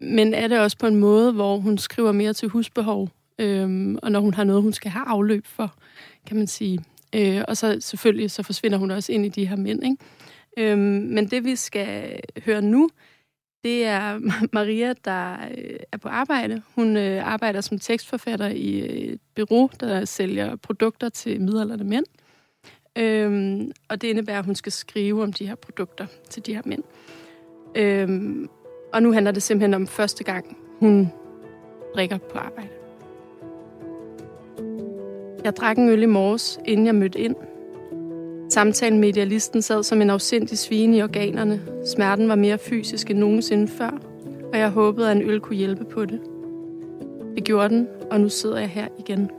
men 0.00 0.34
er 0.34 0.48
det 0.48 0.60
også 0.60 0.78
på 0.78 0.86
en 0.86 0.96
måde, 0.96 1.32
hvor 1.32 1.56
hun 1.56 1.78
skriver 1.78 2.12
mere 2.12 2.32
til 2.32 2.48
husbehov, 2.48 3.08
øh, 3.38 3.96
og 4.02 4.12
når 4.12 4.20
hun 4.20 4.34
har 4.34 4.44
noget, 4.44 4.62
hun 4.62 4.72
skal 4.72 4.90
have 4.90 5.04
afløb 5.06 5.46
for, 5.46 5.74
kan 6.26 6.36
man 6.36 6.46
sige. 6.46 6.84
Øh, 7.14 7.42
og 7.48 7.56
så 7.56 7.76
selvfølgelig, 7.80 8.30
så 8.30 8.42
forsvinder 8.42 8.78
hun 8.78 8.90
også 8.90 9.12
ind 9.12 9.26
i 9.26 9.28
de 9.28 9.46
her 9.46 9.56
mænd, 9.56 9.84
ikke? 9.84 9.96
Øh, 10.58 10.78
men 10.78 11.26
det, 11.26 11.44
vi 11.44 11.56
skal 11.56 12.20
høre 12.44 12.62
nu, 12.62 12.90
det 13.64 13.84
er 13.84 14.18
Maria, 14.52 14.94
der 15.04 15.32
øh, 15.58 15.78
er 15.92 15.96
på 15.96 16.08
arbejde. 16.08 16.62
Hun 16.74 16.96
øh, 16.96 17.32
arbejder 17.32 17.60
som 17.60 17.78
tekstforfatter 17.78 18.48
i 18.48 18.78
et 19.12 19.20
bureau, 19.34 19.70
der 19.80 20.04
sælger 20.04 20.56
produkter 20.56 21.08
til 21.08 21.40
midalderne 21.40 21.84
mænd. 21.84 22.04
Øhm, 22.96 23.72
og 23.88 24.02
det 24.02 24.08
indebærer, 24.08 24.38
at 24.38 24.44
hun 24.44 24.54
skal 24.54 24.72
skrive 24.72 25.22
om 25.22 25.32
de 25.32 25.46
her 25.46 25.54
produkter 25.54 26.06
til 26.30 26.46
de 26.46 26.54
her 26.54 26.62
mænd. 26.64 26.82
Øhm, 27.74 28.48
og 28.92 29.02
nu 29.02 29.12
handler 29.12 29.32
det 29.32 29.42
simpelthen 29.42 29.74
om 29.74 29.86
første 29.86 30.24
gang, 30.24 30.56
hun 30.80 31.12
drikker 31.94 32.18
på 32.18 32.38
arbejde. 32.38 32.68
Jeg 35.44 35.56
drak 35.56 35.78
en 35.78 35.88
øl 35.88 36.02
i 36.02 36.06
morges, 36.06 36.60
inden 36.64 36.86
jeg 36.86 36.94
mødte 36.94 37.18
ind. 37.18 37.36
Samtalen 38.50 39.00
med 39.00 39.08
idealisten 39.08 39.62
sad 39.62 39.82
som 39.82 40.02
en 40.02 40.10
afsindig 40.10 40.58
svine 40.58 40.96
i 40.96 41.02
organerne. 41.02 41.60
Smerten 41.94 42.28
var 42.28 42.34
mere 42.34 42.58
fysisk 42.58 43.10
end 43.10 43.18
nogensinde 43.18 43.68
før, 43.68 43.90
og 44.52 44.58
jeg 44.58 44.70
håbede, 44.70 45.10
at 45.10 45.16
en 45.16 45.22
øl 45.22 45.40
kunne 45.40 45.56
hjælpe 45.56 45.84
på 45.84 46.04
det. 46.04 46.20
Det 47.34 47.44
gjorde 47.44 47.68
den, 47.68 47.88
og 48.10 48.20
nu 48.20 48.28
sidder 48.28 48.58
jeg 48.58 48.68
her 48.68 48.88
igen. 48.98 49.30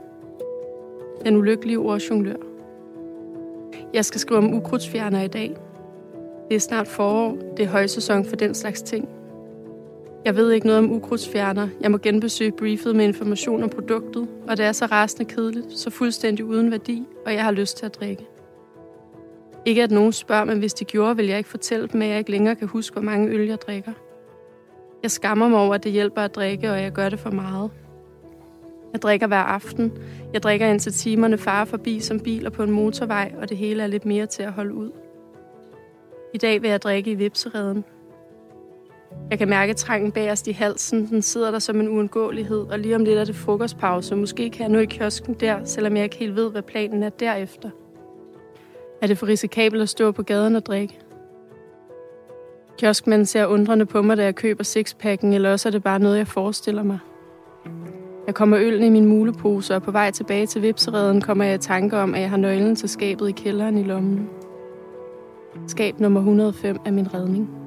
Den 1.24 1.36
ulykkelige 1.36 1.78
ordjonglør. 1.78 2.36
Jeg 3.94 4.04
skal 4.04 4.20
skrive 4.20 4.38
om 4.38 4.54
ukrudtsfjerner 4.54 5.22
i 5.22 5.28
dag. 5.28 5.56
Det 6.48 6.54
er 6.54 6.60
snart 6.60 6.88
forår. 6.88 7.36
Det 7.56 7.64
er 7.64 7.68
højsæson 7.68 8.24
for 8.24 8.36
den 8.36 8.54
slags 8.54 8.82
ting. 8.82 9.08
Jeg 10.24 10.36
ved 10.36 10.52
ikke 10.52 10.66
noget 10.66 10.78
om 10.78 10.92
ukrudtsfjerner. 10.92 11.68
Jeg 11.80 11.90
må 11.90 11.98
genbesøge 11.98 12.52
briefet 12.52 12.96
med 12.96 13.04
information 13.04 13.62
om 13.62 13.68
produktet, 13.68 14.28
og 14.48 14.56
det 14.56 14.64
er 14.64 14.72
så 14.72 14.86
rasende 14.86 15.24
kedeligt, 15.24 15.72
så 15.72 15.90
fuldstændig 15.90 16.44
uden 16.44 16.70
værdi, 16.70 17.06
og 17.26 17.34
jeg 17.34 17.44
har 17.44 17.50
lyst 17.50 17.76
til 17.76 17.86
at 17.86 17.94
drikke. 17.94 18.26
Ikke 19.64 19.82
at 19.82 19.90
nogen 19.90 20.12
spørger, 20.12 20.44
men 20.44 20.58
hvis 20.58 20.74
de 20.74 20.84
gjorde, 20.84 21.16
vil 21.16 21.26
jeg 21.26 21.38
ikke 21.38 21.50
fortælle 21.50 21.88
dem, 21.88 22.02
at 22.02 22.08
jeg 22.08 22.18
ikke 22.18 22.30
længere 22.30 22.54
kan 22.54 22.68
huske, 22.68 22.94
hvor 22.94 23.02
mange 23.02 23.28
øl 23.28 23.46
jeg 23.46 23.60
drikker. 23.60 23.92
Jeg 25.02 25.10
skammer 25.10 25.48
mig 25.48 25.58
over, 25.58 25.74
at 25.74 25.84
det 25.84 25.92
hjælper 25.92 26.22
at 26.22 26.34
drikke, 26.34 26.70
og 26.70 26.82
jeg 26.82 26.92
gør 26.92 27.08
det 27.08 27.18
for 27.18 27.30
meget. 27.30 27.70
Jeg 28.92 29.02
drikker 29.02 29.26
hver 29.26 29.36
aften. 29.36 29.92
Jeg 30.32 30.42
drikker 30.42 30.66
indtil 30.66 30.92
timerne 30.92 31.38
far 31.38 31.64
forbi 31.64 32.00
som 32.00 32.20
biler 32.20 32.50
på 32.50 32.62
en 32.62 32.70
motorvej, 32.70 33.32
og 33.40 33.48
det 33.48 33.56
hele 33.56 33.82
er 33.82 33.86
lidt 33.86 34.04
mere 34.04 34.26
til 34.26 34.42
at 34.42 34.52
holde 34.52 34.74
ud. 34.74 34.90
I 36.34 36.38
dag 36.38 36.62
vil 36.62 36.70
jeg 36.70 36.82
drikke 36.82 37.10
i 37.10 37.14
vipsereden. 37.14 37.84
Jeg 39.30 39.38
kan 39.38 39.48
mærke 39.48 39.74
trangen 39.74 40.12
bagerst 40.12 40.48
i 40.48 40.52
halsen. 40.52 41.06
Den 41.06 41.22
sidder 41.22 41.50
der 41.50 41.58
som 41.58 41.80
en 41.80 41.88
uundgåelighed, 41.88 42.66
og 42.70 42.78
lige 42.78 42.96
om 42.96 43.04
lidt 43.04 43.18
er 43.18 43.24
det 43.24 43.36
frokostpause. 43.36 44.16
Måske 44.16 44.50
kan 44.50 44.60
jeg 44.62 44.68
nå 44.68 44.78
i 44.78 44.84
kiosken 44.84 45.34
der, 45.34 45.64
selvom 45.64 45.96
jeg 45.96 46.04
ikke 46.04 46.16
helt 46.16 46.36
ved, 46.36 46.50
hvad 46.50 46.62
planen 46.62 47.02
er 47.02 47.08
derefter. 47.08 47.70
Er 49.02 49.06
det 49.06 49.18
for 49.18 49.26
risikabelt 49.26 49.82
at 49.82 49.88
stå 49.88 50.12
på 50.12 50.22
gaden 50.22 50.56
og 50.56 50.66
drikke? 50.66 50.98
Kioskmanden 52.78 53.26
ser 53.26 53.46
undrende 53.46 53.86
på 53.86 54.02
mig, 54.02 54.16
da 54.16 54.24
jeg 54.24 54.34
køber 54.34 54.64
sixpacken, 54.64 55.32
eller 55.32 55.52
også 55.52 55.68
er 55.68 55.70
det 55.70 55.82
bare 55.82 55.98
noget, 55.98 56.18
jeg 56.18 56.26
forestiller 56.26 56.82
mig. 56.82 56.98
Jeg 58.26 58.34
kommer 58.34 58.58
øllen 58.60 58.82
i 58.82 58.88
min 58.88 59.06
mulepose, 59.06 59.74
og 59.74 59.82
på 59.82 59.90
vej 59.90 60.10
tilbage 60.10 60.46
til 60.46 60.62
vipsereden 60.62 61.20
kommer 61.20 61.44
jeg 61.44 61.54
i 61.54 61.58
tanke 61.58 61.98
om, 61.98 62.14
at 62.14 62.20
jeg 62.20 62.30
har 62.30 62.36
nøglen 62.36 62.76
til 62.76 62.88
skabet 62.88 63.28
i 63.28 63.32
kælderen 63.32 63.78
i 63.78 63.82
lommen. 63.82 64.28
Skab 65.68 66.00
nummer 66.00 66.20
105 66.20 66.76
er 66.86 66.90
min 66.90 67.14
redning. 67.14 67.61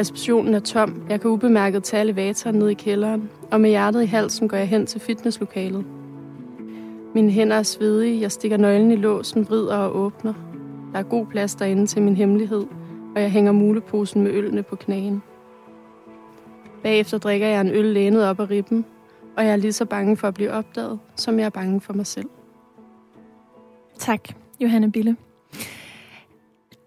Receptionen 0.00 0.54
er 0.54 0.60
tom. 0.60 1.02
Jeg 1.08 1.20
kan 1.20 1.30
ubemærket 1.30 1.84
tage 1.84 2.00
elevatoren 2.00 2.56
ned 2.56 2.68
i 2.68 2.74
kælderen, 2.74 3.30
og 3.50 3.60
med 3.60 3.70
hjertet 3.70 4.02
i 4.02 4.06
halsen 4.06 4.48
går 4.48 4.56
jeg 4.56 4.68
hen 4.68 4.86
til 4.86 5.00
fitnesslokalet. 5.00 5.84
Mine 7.14 7.30
hænder 7.30 7.56
er 7.56 7.62
svedige, 7.62 8.20
jeg 8.20 8.32
stikker 8.32 8.56
nøglen 8.56 8.90
i 8.90 8.96
låsen, 8.96 9.48
vrider 9.48 9.76
og 9.76 9.96
åbner. 9.96 10.34
Der 10.92 10.98
er 10.98 11.02
god 11.02 11.26
plads 11.26 11.54
derinde 11.54 11.86
til 11.86 12.02
min 12.02 12.16
hemmelighed, 12.16 12.66
og 13.14 13.22
jeg 13.22 13.30
hænger 13.30 13.52
muleposen 13.52 14.22
med 14.22 14.30
ølene 14.30 14.62
på 14.62 14.76
knæen. 14.76 15.22
Bagefter 16.82 17.18
drikker 17.18 17.46
jeg 17.46 17.60
en 17.60 17.70
øl 17.70 17.84
lænet 17.84 18.24
op 18.24 18.40
ad 18.40 18.50
ribben, 18.50 18.84
og 19.36 19.44
jeg 19.44 19.52
er 19.52 19.56
lige 19.56 19.72
så 19.72 19.84
bange 19.84 20.16
for 20.16 20.28
at 20.28 20.34
blive 20.34 20.52
opdaget, 20.52 20.98
som 21.16 21.38
jeg 21.38 21.46
er 21.46 21.50
bange 21.50 21.80
for 21.80 21.92
mig 21.92 22.06
selv. 22.06 22.28
Tak, 23.98 24.28
Johanne 24.60 24.92
Bille. 24.92 25.16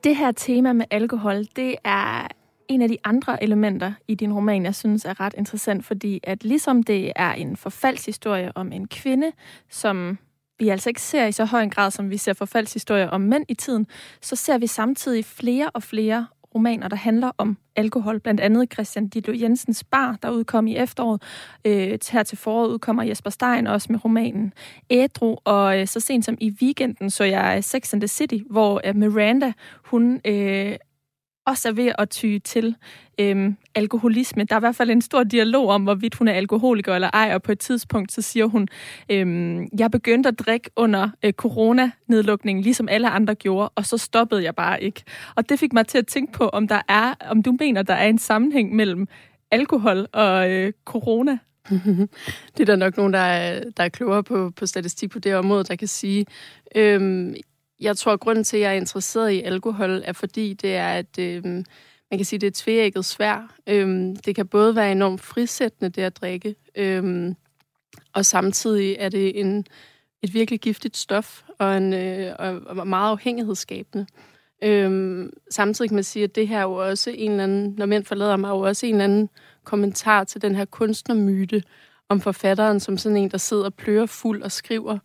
Det 0.03 0.15
her 0.15 0.31
tema 0.31 0.73
med 0.73 0.85
alkohol, 0.91 1.43
det 1.55 1.75
er 1.83 2.27
en 2.69 2.81
af 2.81 2.89
de 2.89 2.97
andre 3.03 3.43
elementer 3.43 3.93
i 4.07 4.15
din 4.15 4.33
roman, 4.33 4.65
jeg 4.65 4.75
synes 4.75 5.05
er 5.05 5.19
ret 5.19 5.33
interessant, 5.37 5.85
fordi 5.85 6.19
at 6.23 6.43
ligesom 6.43 6.83
det 6.83 7.11
er 7.15 7.31
en 7.33 7.57
forfaldshistorie 7.57 8.51
om 8.55 8.71
en 8.71 8.87
kvinde, 8.87 9.31
som 9.69 10.17
vi 10.59 10.69
altså 10.69 10.89
ikke 10.89 11.01
ser 11.01 11.25
i 11.25 11.31
så 11.31 11.45
høj 11.45 11.61
en 11.61 11.69
grad, 11.69 11.91
som 11.91 12.09
vi 12.09 12.17
ser 12.17 12.33
forfaldshistorier 12.33 13.09
om 13.09 13.21
mænd 13.21 13.45
i 13.49 13.53
tiden, 13.53 13.87
så 14.21 14.35
ser 14.35 14.57
vi 14.57 14.67
samtidig 14.67 15.25
flere 15.25 15.69
og 15.69 15.83
flere 15.83 16.27
romaner, 16.55 16.87
der 16.87 16.95
handler 16.95 17.31
om 17.37 17.57
alkohol. 17.75 18.19
Blandt 18.19 18.41
andet 18.41 18.73
Christian 18.73 19.07
Ditlo 19.07 19.33
Jensens 19.33 19.83
Bar, 19.83 20.17
der 20.21 20.29
udkom 20.29 20.67
i 20.67 20.77
efteråret. 20.77 21.21
Øh, 21.65 21.99
her 22.11 22.23
til 22.23 22.37
foråret 22.37 22.69
udkommer 22.69 23.03
Jesper 23.03 23.29
Stein 23.29 23.67
også 23.67 23.91
med 23.91 24.05
romanen 24.05 24.53
Ædru. 24.89 25.37
Og 25.43 25.79
øh, 25.79 25.87
så 25.87 25.99
sent 25.99 26.25
som 26.25 26.37
i 26.39 26.55
weekenden 26.61 27.09
så 27.09 27.23
jeg 27.23 27.63
Sex 27.63 27.93
and 27.93 28.01
the 28.01 28.07
City, 28.07 28.37
hvor 28.49 28.81
øh, 28.85 28.95
Miranda, 28.95 29.53
hun 29.85 30.21
øh, 30.25 30.75
også 31.45 31.69
er 31.69 31.73
ved 31.73 31.91
at 31.97 32.09
ty 32.09 32.37
til 32.43 32.75
øhm, 33.19 33.57
alkoholisme. 33.75 34.43
Der 34.43 34.55
er 34.55 34.59
i 34.59 34.65
hvert 34.65 34.75
fald 34.75 34.89
en 34.89 35.01
stor 35.01 35.23
dialog 35.23 35.69
om, 35.69 35.83
hvorvidt 35.83 36.15
hun 36.15 36.27
er 36.27 36.33
alkoholiker 36.33 36.95
eller 36.95 37.09
ej, 37.13 37.31
og 37.33 37.43
på 37.43 37.51
et 37.51 37.59
tidspunkt 37.59 38.11
så 38.11 38.21
siger 38.21 38.45
hun, 38.45 38.67
øhm, 39.09 39.67
jeg 39.79 39.91
begyndte 39.91 40.29
at 40.29 40.39
drikke 40.39 40.69
under 40.75 41.09
øh, 41.23 41.33
coronanedlukningen, 41.33 42.63
ligesom 42.63 42.89
alle 42.89 43.09
andre 43.09 43.35
gjorde, 43.35 43.69
og 43.69 43.85
så 43.85 43.97
stoppede 43.97 44.43
jeg 44.43 44.55
bare 44.55 44.83
ikke. 44.83 45.03
Og 45.35 45.49
det 45.49 45.59
fik 45.59 45.73
mig 45.73 45.87
til 45.87 45.97
at 45.97 46.07
tænke 46.07 46.33
på, 46.33 46.47
om 46.47 46.67
der 46.67 46.81
er, 46.89 47.13
om 47.29 47.43
du 47.43 47.57
mener, 47.59 47.81
der 47.81 47.93
er 47.93 48.07
en 48.07 48.17
sammenhæng 48.19 48.75
mellem 48.75 49.07
alkohol 49.51 50.07
og 50.13 50.51
øh, 50.51 50.73
corona. 50.85 51.37
det 52.57 52.59
er 52.59 52.65
der 52.65 52.75
nok 52.75 52.97
nogen, 52.97 53.13
der 53.13 53.19
er, 53.19 53.63
der 53.77 53.83
er 53.83 53.89
klogere 53.89 54.23
på, 54.23 54.51
på 54.55 54.65
statistik 54.65 55.09
på 55.11 55.19
det 55.19 55.35
område, 55.35 55.63
der 55.63 55.75
kan 55.75 55.87
sige. 55.87 56.25
Øhm, 56.75 57.35
jeg 57.83 57.97
tror, 57.97 58.13
at 58.13 58.19
grunden 58.19 58.43
til, 58.43 58.57
at 58.57 58.61
jeg 58.61 58.69
er 58.71 58.77
interesseret 58.77 59.31
i 59.31 59.41
alkohol, 59.41 60.01
er 60.05 60.13
fordi 60.13 60.53
det 60.53 60.75
er, 60.75 60.87
at 60.87 61.19
øh, 61.19 61.43
man 61.43 62.17
kan 62.17 62.25
sige, 62.25 62.39
det 62.39 62.47
er 62.47 62.51
tvægget 62.55 63.05
svær. 63.05 63.55
Øh, 63.67 64.15
det 64.25 64.35
kan 64.35 64.47
både 64.47 64.75
være 64.75 64.91
enormt 64.91 65.21
frisættende, 65.21 65.89
det 65.89 66.01
at 66.01 66.17
drikke, 66.17 66.55
øh, 66.75 67.33
og 68.13 68.25
samtidig 68.25 68.95
er 68.99 69.09
det 69.09 69.39
en, 69.39 69.65
et 70.21 70.33
virkelig 70.33 70.59
giftigt 70.59 70.97
stof, 70.97 71.43
og, 71.59 71.77
en, 71.77 71.93
øh, 71.93 72.33
og 72.65 72.87
meget 72.87 73.11
afhængighedsskabende. 73.11 74.05
Øhm, 74.63 75.33
samtidig 75.49 75.89
kan 75.89 75.95
man 75.95 76.03
sige, 76.03 76.23
at 76.23 76.35
det 76.35 76.47
her 76.47 76.57
er 76.57 76.63
jo 76.63 76.73
også 76.73 77.09
en 77.09 77.31
eller 77.31 77.43
anden, 77.43 77.73
når 77.77 77.85
mænd 77.85 78.05
forlader 78.05 78.35
mig, 78.35 78.47
er 78.47 78.51
jo 78.51 78.59
også 78.59 78.85
en 78.85 78.93
eller 78.93 79.03
anden 79.03 79.29
kommentar 79.63 80.23
til 80.23 80.41
den 80.41 80.55
her 80.55 80.65
kunstnermyte 80.65 81.63
om 82.09 82.21
forfatteren 82.21 82.79
som 82.79 82.97
sådan 82.97 83.17
en, 83.17 83.31
der 83.31 83.37
sidder 83.37 83.65
og 83.65 83.73
plører 83.73 84.05
fuld 84.05 84.41
og 84.41 84.51
skriver 84.51 84.97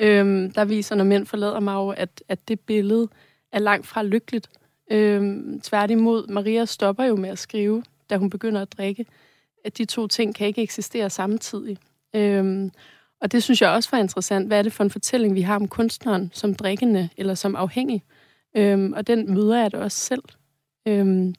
øhm, 0.00 0.52
der 0.52 0.64
viser, 0.64 0.94
når 0.94 1.04
mænd 1.04 1.26
forlader 1.26 1.60
mig 1.60 1.74
jo, 1.74 1.88
at, 1.88 2.22
at 2.28 2.48
det 2.48 2.60
billede 2.60 3.08
er 3.52 3.58
langt 3.58 3.86
fra 3.86 4.02
lykkeligt. 4.02 4.50
Øhm, 4.90 5.60
tværtimod, 5.60 6.26
Maria 6.26 6.64
stopper 6.64 7.04
jo 7.04 7.16
med 7.16 7.30
at 7.30 7.38
skrive, 7.38 7.84
da 8.10 8.16
hun 8.16 8.30
begynder 8.30 8.62
at 8.62 8.72
drikke. 8.72 9.06
At 9.64 9.78
de 9.78 9.84
to 9.84 10.06
ting 10.06 10.34
kan 10.34 10.46
ikke 10.46 10.62
eksistere 10.62 11.10
samtidig. 11.10 11.78
Øhm, 12.16 12.70
og 13.20 13.32
det 13.32 13.42
synes 13.42 13.62
jeg 13.62 13.70
også 13.70 13.88
var 13.92 13.98
interessant. 13.98 14.46
Hvad 14.46 14.58
er 14.58 14.62
det 14.62 14.72
for 14.72 14.84
en 14.84 14.90
fortælling, 14.90 15.34
vi 15.34 15.40
har 15.40 15.56
om 15.56 15.68
kunstneren 15.68 16.30
som 16.34 16.54
drikkende 16.54 17.08
eller 17.16 17.34
som 17.34 17.56
afhængig? 17.56 18.02
Øhm, 18.56 18.92
og 18.92 19.06
den 19.06 19.34
møder 19.34 19.60
jeg 19.60 19.72
da 19.72 19.78
også 19.78 19.98
selv. 19.98 20.22
Øhm, 20.88 21.34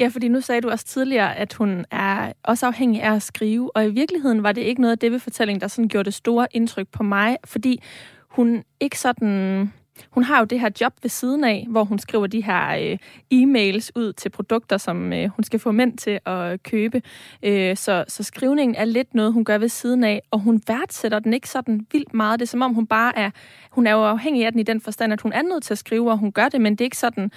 Ja, 0.00 0.08
fordi 0.08 0.28
nu 0.28 0.40
sagde 0.40 0.60
du 0.60 0.70
også 0.70 0.84
tidligere, 0.84 1.36
at 1.36 1.52
hun 1.52 1.84
er 1.90 2.32
også 2.42 2.66
afhængig 2.66 3.02
af 3.02 3.14
at 3.14 3.22
skrive, 3.22 3.76
og 3.76 3.86
i 3.86 3.90
virkeligheden 3.90 4.42
var 4.42 4.52
det 4.52 4.62
ikke 4.62 4.80
noget 4.80 4.92
af 4.92 4.98
det 4.98 5.12
ved 5.12 5.18
fortællingen, 5.18 5.60
der 5.60 5.68
sådan 5.68 5.88
gjorde 5.88 6.04
det 6.04 6.14
store 6.14 6.46
indtryk 6.50 6.88
på 6.92 7.02
mig, 7.02 7.36
fordi 7.44 7.82
hun 8.28 8.64
ikke 8.80 8.98
sådan... 8.98 9.72
Hun 10.10 10.24
har 10.24 10.38
jo 10.38 10.44
det 10.44 10.60
her 10.60 10.70
job 10.80 10.92
ved 11.02 11.10
siden 11.10 11.44
af, 11.44 11.66
hvor 11.70 11.84
hun 11.84 11.98
skriver 11.98 12.26
de 12.26 12.42
her 12.42 12.68
øh, 12.68 12.98
e-mails 13.34 13.90
ud 13.94 14.12
til 14.12 14.28
produkter, 14.28 14.76
som 14.76 15.12
øh, 15.12 15.28
hun 15.28 15.44
skal 15.44 15.60
få 15.60 15.72
mænd 15.72 15.98
til 15.98 16.20
at 16.26 16.62
købe. 16.62 17.02
Øh, 17.42 17.76
så, 17.76 18.04
så 18.08 18.22
skrivningen 18.22 18.74
er 18.74 18.84
lidt 18.84 19.14
noget, 19.14 19.32
hun 19.32 19.44
gør 19.44 19.58
ved 19.58 19.68
siden 19.68 20.04
af, 20.04 20.22
og 20.30 20.40
hun 20.40 20.62
værdsætter 20.68 21.18
den 21.18 21.32
ikke 21.32 21.48
sådan 21.48 21.86
vildt 21.92 22.14
meget. 22.14 22.40
Det 22.40 22.46
er 22.46 22.50
som 22.50 22.62
om, 22.62 22.74
hun 22.74 22.86
bare 22.86 23.18
er... 23.18 23.30
Hun 23.70 23.86
er 23.86 23.92
jo 23.92 24.04
afhængig 24.04 24.46
af 24.46 24.52
den 24.52 24.60
i 24.60 24.64
den 24.64 24.80
forstand, 24.80 25.12
at 25.12 25.20
hun 25.20 25.32
er 25.32 25.42
nødt 25.42 25.64
til 25.64 25.74
at 25.74 25.78
skrive, 25.78 26.10
og 26.10 26.18
hun 26.18 26.32
gør 26.32 26.48
det, 26.48 26.60
men 26.60 26.72
det 26.72 26.80
er 26.80 26.86
ikke 26.86 26.98
sådan 26.98 27.30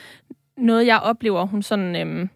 noget, 0.58 0.88
jeg 0.88 1.00
oplever, 1.00 1.46
hun 1.46 1.62
sådan... 1.62 1.96
Øhm, 1.96 2.30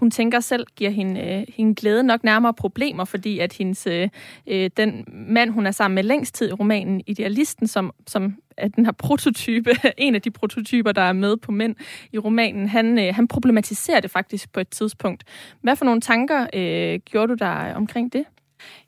hun 0.00 0.10
tænker 0.10 0.40
selv 0.40 0.66
giver 0.76 0.90
hende, 0.90 1.20
øh, 1.20 1.44
hende 1.56 1.74
glæde 1.74 2.02
nok 2.02 2.24
nærmere 2.24 2.54
problemer, 2.54 3.04
fordi 3.04 3.38
at 3.38 3.52
hendes, 3.52 3.86
øh, 3.86 4.08
øh, 4.46 4.70
den 4.76 5.04
mand, 5.08 5.50
hun 5.50 5.66
er 5.66 5.70
sammen 5.70 5.94
med 5.94 6.02
længst 6.02 6.34
tid 6.34 6.48
i 6.48 6.52
romanen, 6.52 7.02
Idealisten, 7.06 7.66
som, 7.66 7.92
som 8.06 8.36
er 8.56 8.68
den 8.68 8.84
her 8.84 8.92
prototype, 8.92 9.70
en 9.98 10.14
af 10.14 10.22
de 10.22 10.30
prototyper, 10.30 10.92
der 10.92 11.02
er 11.02 11.12
med 11.12 11.36
på 11.36 11.52
mænd 11.52 11.76
i 12.12 12.18
romanen, 12.18 12.68
han, 12.68 12.98
øh, 12.98 13.14
han 13.14 13.28
problematiserer 13.28 14.00
det 14.00 14.10
faktisk 14.10 14.52
på 14.52 14.60
et 14.60 14.68
tidspunkt. 14.68 15.24
Hvad 15.62 15.76
for 15.76 15.84
nogle 15.84 16.00
tanker 16.00 16.46
øh, 16.54 17.00
gjorde 17.04 17.28
du 17.28 17.34
der 17.34 17.74
omkring 17.74 18.12
det? 18.12 18.24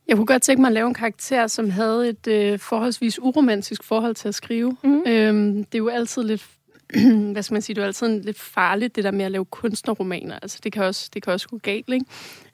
Jeg 0.09 0.17
kunne 0.17 0.27
godt 0.27 0.43
tænke 0.43 0.61
mig 0.61 0.69
at 0.69 0.75
lave 0.75 0.89
en 0.89 0.95
karakter, 0.95 1.47
som 1.47 1.71
havde 1.71 2.09
et 2.09 2.27
øh, 2.27 2.59
forholdsvis 2.59 3.19
uromantisk 3.23 3.85
forhold 3.85 4.15
til 4.15 4.29
at 4.29 4.35
skrive. 4.35 4.77
Mm. 4.85 5.03
Øhm, 5.07 5.65
det 5.65 5.75
er 5.75 5.79
jo 5.79 5.89
altid 5.89 6.23
lidt 6.23 6.47
hvad 7.33 7.43
skal 7.43 7.55
man 7.55 7.63
sige, 7.63 7.75
det 7.75 7.83
er 7.83 7.87
altid 7.87 8.23
lidt 8.23 8.39
farligt, 8.39 8.97
det 8.97 9.05
der 9.05 9.11
med 9.11 9.25
at 9.25 9.31
lave 9.31 9.45
kunstnerromaner. 9.45 10.39
Altså, 10.43 10.61
det 10.65 10.73
kan 10.73 10.85
også, 10.85 11.11
det 11.15 11.23
kan 11.23 11.33
også 11.33 11.49
gå 11.49 11.59
galt, 11.59 11.93
ikke? 11.93 12.07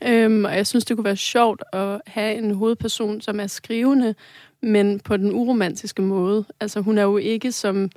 Øhm, 0.07 0.45
og 0.45 0.57
jeg 0.57 0.67
synes, 0.67 0.85
det 0.85 0.97
kunne 0.97 1.05
være 1.05 1.17
sjovt 1.17 1.63
at 1.73 2.01
have 2.07 2.35
en 2.35 2.55
hovedperson, 2.55 3.21
som 3.21 3.41
er 3.41 3.47
skrivende, 3.47 4.15
men 4.63 5.01
på 5.01 5.17
den 5.17 5.33
uromantiske 5.33 6.03
måde. 6.03 6.45
Altså, 6.61 6.81
hun 6.81 6.99
er 6.99 7.03
jo 7.03 7.17
ikke 7.17 7.53
som 7.53 7.91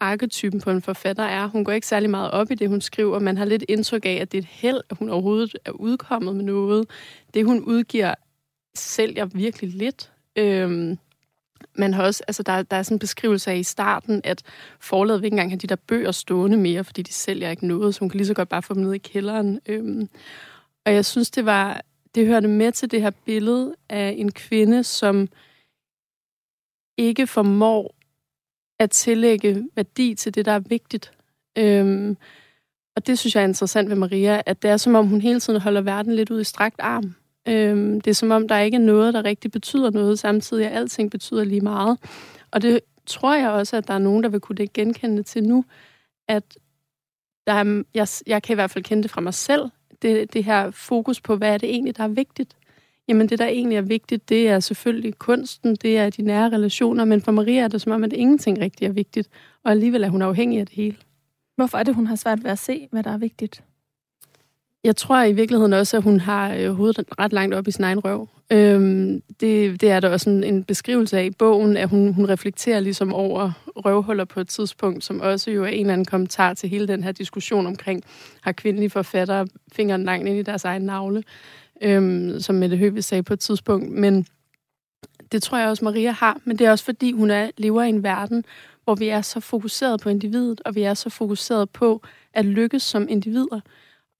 arketypen 0.00 0.60
på 0.60 0.70
en 0.70 0.82
forfatter 0.82 1.24
er. 1.24 1.46
Hun 1.46 1.64
går 1.64 1.72
ikke 1.72 1.86
særlig 1.86 2.10
meget 2.10 2.30
op 2.30 2.50
i 2.50 2.54
det, 2.54 2.68
hun 2.68 2.80
skriver. 2.80 3.18
Man 3.18 3.36
har 3.36 3.44
lidt 3.44 3.64
indtryk 3.68 4.04
af, 4.04 4.18
at 4.20 4.32
det 4.32 4.38
er 4.38 4.42
et 4.42 4.48
held, 4.50 4.80
at 4.90 4.96
hun 4.98 5.10
overhovedet 5.10 5.56
er 5.64 5.70
udkommet 5.70 6.36
med 6.36 6.44
noget. 6.44 6.86
Det, 7.34 7.44
hun 7.44 7.60
udgiver, 7.60 8.14
sælger 8.74 9.24
virkelig 9.24 9.70
lidt. 9.70 10.12
Øhm, 10.36 10.98
man 11.74 11.94
har 11.94 12.02
også, 12.02 12.24
altså 12.28 12.42
der, 12.42 12.62
der 12.62 12.76
er 12.76 12.82
sådan 12.82 12.94
en 12.94 12.98
beskrivelse 12.98 13.50
af 13.50 13.56
i 13.56 13.62
starten, 13.62 14.20
at 14.24 14.42
forladet 14.80 15.22
vil 15.22 15.26
ikke 15.26 15.34
engang 15.34 15.50
have 15.50 15.58
de 15.58 15.66
der 15.66 15.76
bøger 15.76 16.12
stående 16.12 16.56
mere, 16.56 16.84
fordi 16.84 17.02
de 17.02 17.12
sælger 17.12 17.50
ikke 17.50 17.66
noget, 17.66 17.94
så 17.94 18.00
hun 18.00 18.08
kan 18.08 18.18
lige 18.18 18.26
så 18.26 18.34
godt 18.34 18.48
bare 18.48 18.62
få 18.62 18.74
dem 18.74 18.82
ned 18.82 18.92
i 18.92 18.98
kælderen. 18.98 19.60
Øhm, 19.66 20.08
og 20.86 20.94
jeg 20.94 21.04
synes, 21.04 21.30
det 21.30 21.46
var, 21.46 21.82
det 22.14 22.26
hørte 22.26 22.48
med 22.48 22.72
til 22.72 22.90
det 22.90 23.02
her 23.02 23.10
billede 23.10 23.74
af 23.88 24.14
en 24.18 24.32
kvinde, 24.32 24.84
som 24.84 25.28
ikke 26.96 27.26
formår 27.26 27.94
at 28.78 28.90
tillægge 28.90 29.68
værdi 29.76 30.14
til 30.14 30.34
det, 30.34 30.44
der 30.44 30.52
er 30.52 30.58
vigtigt. 30.58 31.12
Øhm, 31.58 32.16
og 32.96 33.06
det 33.06 33.18
synes 33.18 33.34
jeg 33.34 33.42
er 33.42 33.48
interessant 33.48 33.88
ved 33.88 33.96
Maria, 33.96 34.42
at 34.46 34.62
det 34.62 34.70
er 34.70 34.76
som 34.76 34.94
om, 34.94 35.06
hun 35.06 35.20
hele 35.20 35.40
tiden 35.40 35.60
holder 35.60 35.80
verden 35.80 36.14
lidt 36.14 36.30
ud 36.30 36.40
i 36.40 36.44
strakt 36.44 36.80
arm. 36.80 37.14
Øhm, 37.48 38.00
det 38.00 38.10
er 38.10 38.14
som 38.14 38.30
om, 38.30 38.48
der 38.48 38.58
ikke 38.58 38.74
er 38.74 38.80
noget, 38.80 39.14
der 39.14 39.24
rigtig 39.24 39.50
betyder 39.50 39.90
noget, 39.90 40.18
samtidig 40.18 40.66
at 40.66 40.72
alting 40.72 41.10
betyder 41.10 41.44
lige 41.44 41.60
meget. 41.60 41.98
Og 42.50 42.62
det 42.62 42.80
tror 43.06 43.34
jeg 43.34 43.50
også, 43.50 43.76
at 43.76 43.88
der 43.88 43.94
er 43.94 43.98
nogen, 43.98 44.22
der 44.22 44.28
vil 44.28 44.40
kunne 44.40 44.56
det 44.56 44.72
genkende 44.72 45.22
til 45.22 45.44
nu, 45.44 45.64
at 46.28 46.58
der 47.46 47.52
er, 47.52 47.82
jeg, 47.94 48.08
jeg 48.26 48.42
kan 48.42 48.54
i 48.54 48.54
hvert 48.54 48.70
fald 48.70 48.84
kende 48.84 49.02
det 49.02 49.10
fra 49.10 49.20
mig 49.20 49.34
selv, 49.34 49.70
det, 50.02 50.32
det 50.32 50.44
her 50.44 50.70
fokus 50.70 51.20
på, 51.20 51.36
hvad 51.36 51.54
er 51.54 51.58
det 51.58 51.70
egentlig, 51.70 51.96
der 51.96 52.04
er 52.04 52.08
vigtigt. 52.08 52.56
Jamen 53.08 53.28
det, 53.28 53.38
der 53.38 53.46
egentlig 53.46 53.76
er 53.76 53.82
vigtigt, 53.82 54.28
det 54.28 54.48
er 54.48 54.60
selvfølgelig 54.60 55.18
kunsten, 55.18 55.76
det 55.76 55.98
er 55.98 56.10
de 56.10 56.22
nære 56.22 56.50
relationer, 56.50 57.04
men 57.04 57.20
for 57.20 57.32
Maria 57.32 57.62
er 57.62 57.68
det 57.68 57.80
som 57.80 57.92
om, 57.92 58.04
at 58.04 58.12
ingenting 58.12 58.58
rigtig 58.60 58.86
er 58.86 58.92
vigtigt, 58.92 59.28
og 59.64 59.70
alligevel 59.70 60.04
er 60.04 60.08
hun 60.08 60.22
afhængig 60.22 60.60
af 60.60 60.66
det 60.66 60.74
hele. 60.74 60.96
Hvorfor 61.56 61.78
er 61.78 61.82
det, 61.82 61.94
hun 61.94 62.06
har 62.06 62.16
svært 62.16 62.44
ved 62.44 62.50
at 62.50 62.58
se, 62.58 62.88
hvad 62.90 63.02
der 63.02 63.10
er 63.10 63.18
vigtigt? 63.18 63.62
Jeg 64.86 64.96
tror 64.96 65.22
i 65.22 65.32
virkeligheden 65.32 65.72
også, 65.72 65.96
at 65.96 66.02
hun 66.02 66.20
har 66.20 66.54
øh, 66.54 66.72
hovedet 66.72 67.04
ret 67.18 67.32
langt 67.32 67.54
op 67.54 67.68
i 67.68 67.70
sin 67.70 67.84
egen 67.84 67.98
røv. 67.98 68.28
Øhm, 68.50 69.22
det, 69.40 69.80
det 69.80 69.90
er 69.90 70.00
der 70.00 70.08
også 70.08 70.30
en, 70.30 70.44
en 70.44 70.64
beskrivelse 70.64 71.18
af 71.18 71.24
i 71.24 71.30
bogen, 71.30 71.76
at 71.76 71.88
hun, 71.88 72.12
hun 72.12 72.28
reflekterer 72.28 72.80
ligesom 72.80 73.12
over 73.12 73.52
røvhuller 73.76 74.24
på 74.24 74.40
et 74.40 74.48
tidspunkt, 74.48 75.04
som 75.04 75.20
også 75.20 75.50
jo 75.50 75.64
er 75.64 75.68
en 75.68 75.80
eller 75.80 75.92
anden 75.92 76.04
kommentar 76.04 76.54
til 76.54 76.68
hele 76.68 76.88
den 76.88 77.04
her 77.04 77.12
diskussion 77.12 77.66
omkring, 77.66 78.04
har 78.40 78.52
kvindelige 78.52 78.90
forfattere 78.90 79.46
fingeren 79.72 80.04
langt 80.04 80.28
ind 80.28 80.38
i 80.38 80.42
deres 80.42 80.64
egen 80.64 80.82
navle, 80.82 81.24
øhm, 81.82 82.40
som 82.40 82.54
Mette 82.54 82.76
Høve 82.76 83.02
sagde 83.02 83.22
på 83.22 83.32
et 83.32 83.40
tidspunkt. 83.40 83.90
Men 83.90 84.26
det 85.32 85.42
tror 85.42 85.58
jeg 85.58 85.68
også, 85.68 85.84
Maria 85.84 86.10
har, 86.10 86.38
men 86.44 86.58
det 86.58 86.66
er 86.66 86.70
også 86.70 86.84
fordi, 86.84 87.12
hun 87.12 87.30
er, 87.30 87.50
lever 87.56 87.82
i 87.82 87.88
en 87.88 88.02
verden, 88.02 88.44
hvor 88.84 88.94
vi 88.94 89.08
er 89.08 89.20
så 89.20 89.40
fokuseret 89.40 90.00
på 90.00 90.08
individet, 90.08 90.60
og 90.64 90.74
vi 90.74 90.82
er 90.82 90.94
så 90.94 91.10
fokuseret 91.10 91.70
på 91.70 92.02
at 92.34 92.44
lykkes 92.44 92.82
som 92.82 93.06
individer. 93.08 93.60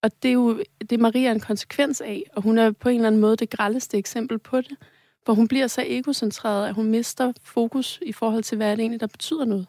Og 0.02 0.22
det 0.22 0.28
er 0.28 0.32
jo 0.32 0.58
det 0.80 0.92
er 0.92 0.98
Maria 0.98 1.32
en 1.32 1.40
konsekvens 1.40 2.00
af, 2.00 2.22
og 2.32 2.42
hun 2.42 2.58
er 2.58 2.70
på 2.70 2.88
en 2.88 2.94
eller 2.94 3.06
anden 3.06 3.20
måde 3.20 3.36
det 3.36 3.50
grældeste 3.50 3.98
eksempel 3.98 4.38
på 4.38 4.60
det. 4.60 4.76
Hvor 5.24 5.34
hun 5.34 5.48
bliver 5.48 5.66
så 5.66 5.82
egocentreret, 5.86 6.68
at 6.68 6.74
hun 6.74 6.90
mister 6.90 7.32
fokus 7.42 7.98
i 8.02 8.12
forhold 8.12 8.42
til, 8.42 8.56
hvad 8.56 8.70
det 8.70 8.80
egentlig, 8.80 9.00
der 9.00 9.06
betyder 9.06 9.44
noget. 9.44 9.66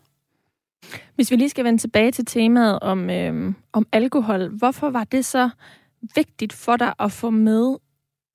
Hvis 1.15 1.31
vi 1.31 1.36
lige 1.36 1.50
skal 1.50 1.65
vende 1.65 1.79
tilbage 1.79 2.12
til 2.12 2.25
temaet 2.25 2.79
om, 2.79 3.10
øhm, 3.10 3.55
om 3.74 3.88
alkohol, 3.91 4.48
hvorfor 4.48 4.89
var 4.89 5.03
det 5.03 5.25
så 5.25 5.50
vigtigt 6.15 6.53
for 6.53 6.77
dig 6.77 6.93
at 7.00 7.12
få 7.12 7.29
med 7.29 7.75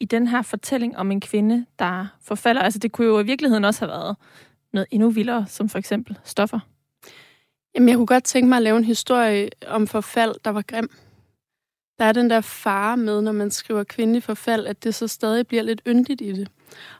i 0.01 0.05
den 0.05 0.27
her 0.27 0.43
fortælling 0.43 0.97
om 0.97 1.11
en 1.11 1.21
kvinde, 1.21 1.67
der 1.79 2.07
forfalder? 2.23 2.63
Altså 2.63 2.79
det 2.79 2.93
kunne 2.93 3.07
jo 3.07 3.19
i 3.19 3.25
virkeligheden 3.25 3.65
også 3.65 3.81
have 3.81 3.91
været 3.91 4.17
noget 4.73 4.87
endnu 4.91 5.11
vildere, 5.11 5.47
som 5.49 5.69
for 5.69 5.79
eksempel 5.79 6.19
stoffer. 6.25 6.61
Jamen 7.75 7.89
jeg 7.89 7.97
kunne 7.97 8.07
godt 8.07 8.25
tænke 8.25 8.49
mig 8.49 8.57
at 8.57 8.63
lave 8.63 8.77
en 8.77 8.85
historie 8.85 9.49
om 9.67 9.87
forfald, 9.87 10.35
der 10.45 10.51
var 10.51 10.63
grim 10.63 10.91
der 12.03 12.09
er 12.09 12.13
den 12.13 12.31
der 12.31 12.41
fare 12.41 12.97
med, 12.97 13.23
når 13.23 13.33
man 13.33 13.51
skriver 13.51 13.85
kvindelig 13.85 14.23
forfald, 14.23 14.67
at 14.67 14.85
det 14.85 14.95
så 14.95 15.09
stadig 15.09 15.47
bliver 15.47 15.63
lidt 15.63 15.83
yndigt 15.87 16.21
i 16.21 16.33
det. 16.33 16.49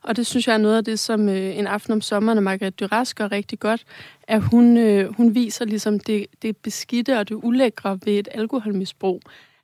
Og 0.03 0.17
det 0.17 0.27
synes 0.27 0.49
jeg 0.49 0.55
er 0.55 0.59
noget 0.59 0.77
af 0.77 0.85
det, 0.85 0.99
som 0.99 1.29
øh, 1.29 1.59
en 1.59 1.67
aften 1.67 1.93
om 1.93 2.01
sommeren 2.01 2.39
af 2.39 2.43
Margrethe 2.43 2.71
Duras 2.71 3.15
gør 3.15 3.33
rigtig 3.33 3.61
godt, 3.61 3.85
at 4.23 4.43
hun, 4.43 4.77
øh, 4.77 5.15
hun 5.17 5.35
viser 5.35 5.65
ligesom 5.65 6.01
det, 6.01 6.27
det 6.43 6.57
beskidte 6.57 7.19
og 7.19 7.29
det 7.29 7.35
ulækre 7.35 7.99
ved 8.05 8.19
et 8.19 8.29
alkoholmisbrug. 8.33 9.21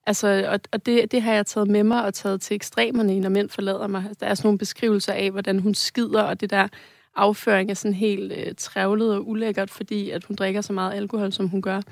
Altså, 0.07 0.45
og, 0.49 0.61
og 0.73 0.87
det, 0.87 1.13
det 1.13 1.23
har 1.23 1.33
jeg 1.33 1.47
taget 1.47 1.69
med 1.69 1.85
mig 1.85 2.05
og 2.05 2.15
taget 2.15 2.41
til 2.41 2.55
ekstremerne, 2.55 3.17
i, 3.17 3.21
når 3.21 3.29
mænd 3.29 3.49
forlader 3.49 3.87
mig. 3.87 4.05
Der 4.21 4.27
er 4.27 4.35
sådan 4.35 4.47
nogle 4.47 4.59
beskrivelser 4.59 5.13
af, 5.13 5.31
hvordan 5.31 5.59
hun 5.59 5.75
skider, 5.75 6.23
og 6.23 6.41
det 6.41 6.51
der 6.51 6.69
afføring 7.17 7.71
er 7.71 7.75
sådan 7.75 7.95
helt 7.95 8.33
øh, 8.33 8.55
trævlet 8.57 9.15
og 9.15 9.29
ulækkert, 9.29 9.71
fordi 9.71 10.11
at 10.11 10.25
hun 10.25 10.37
drikker 10.37 10.61
så 10.61 10.73
meget 10.73 10.95
alkohol, 10.95 11.33
som 11.33 11.49
hun 11.49 11.63
gør. 11.63 11.77
Og 11.77 11.83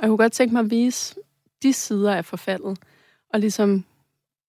jeg 0.00 0.08
kunne 0.08 0.18
godt 0.18 0.32
tænke 0.32 0.52
mig 0.52 0.60
at 0.60 0.70
vise 0.70 1.14
de 1.62 1.72
sider 1.72 2.14
af 2.14 2.24
forfaldet. 2.24 2.78
Og 3.32 3.40
ligesom 3.40 3.84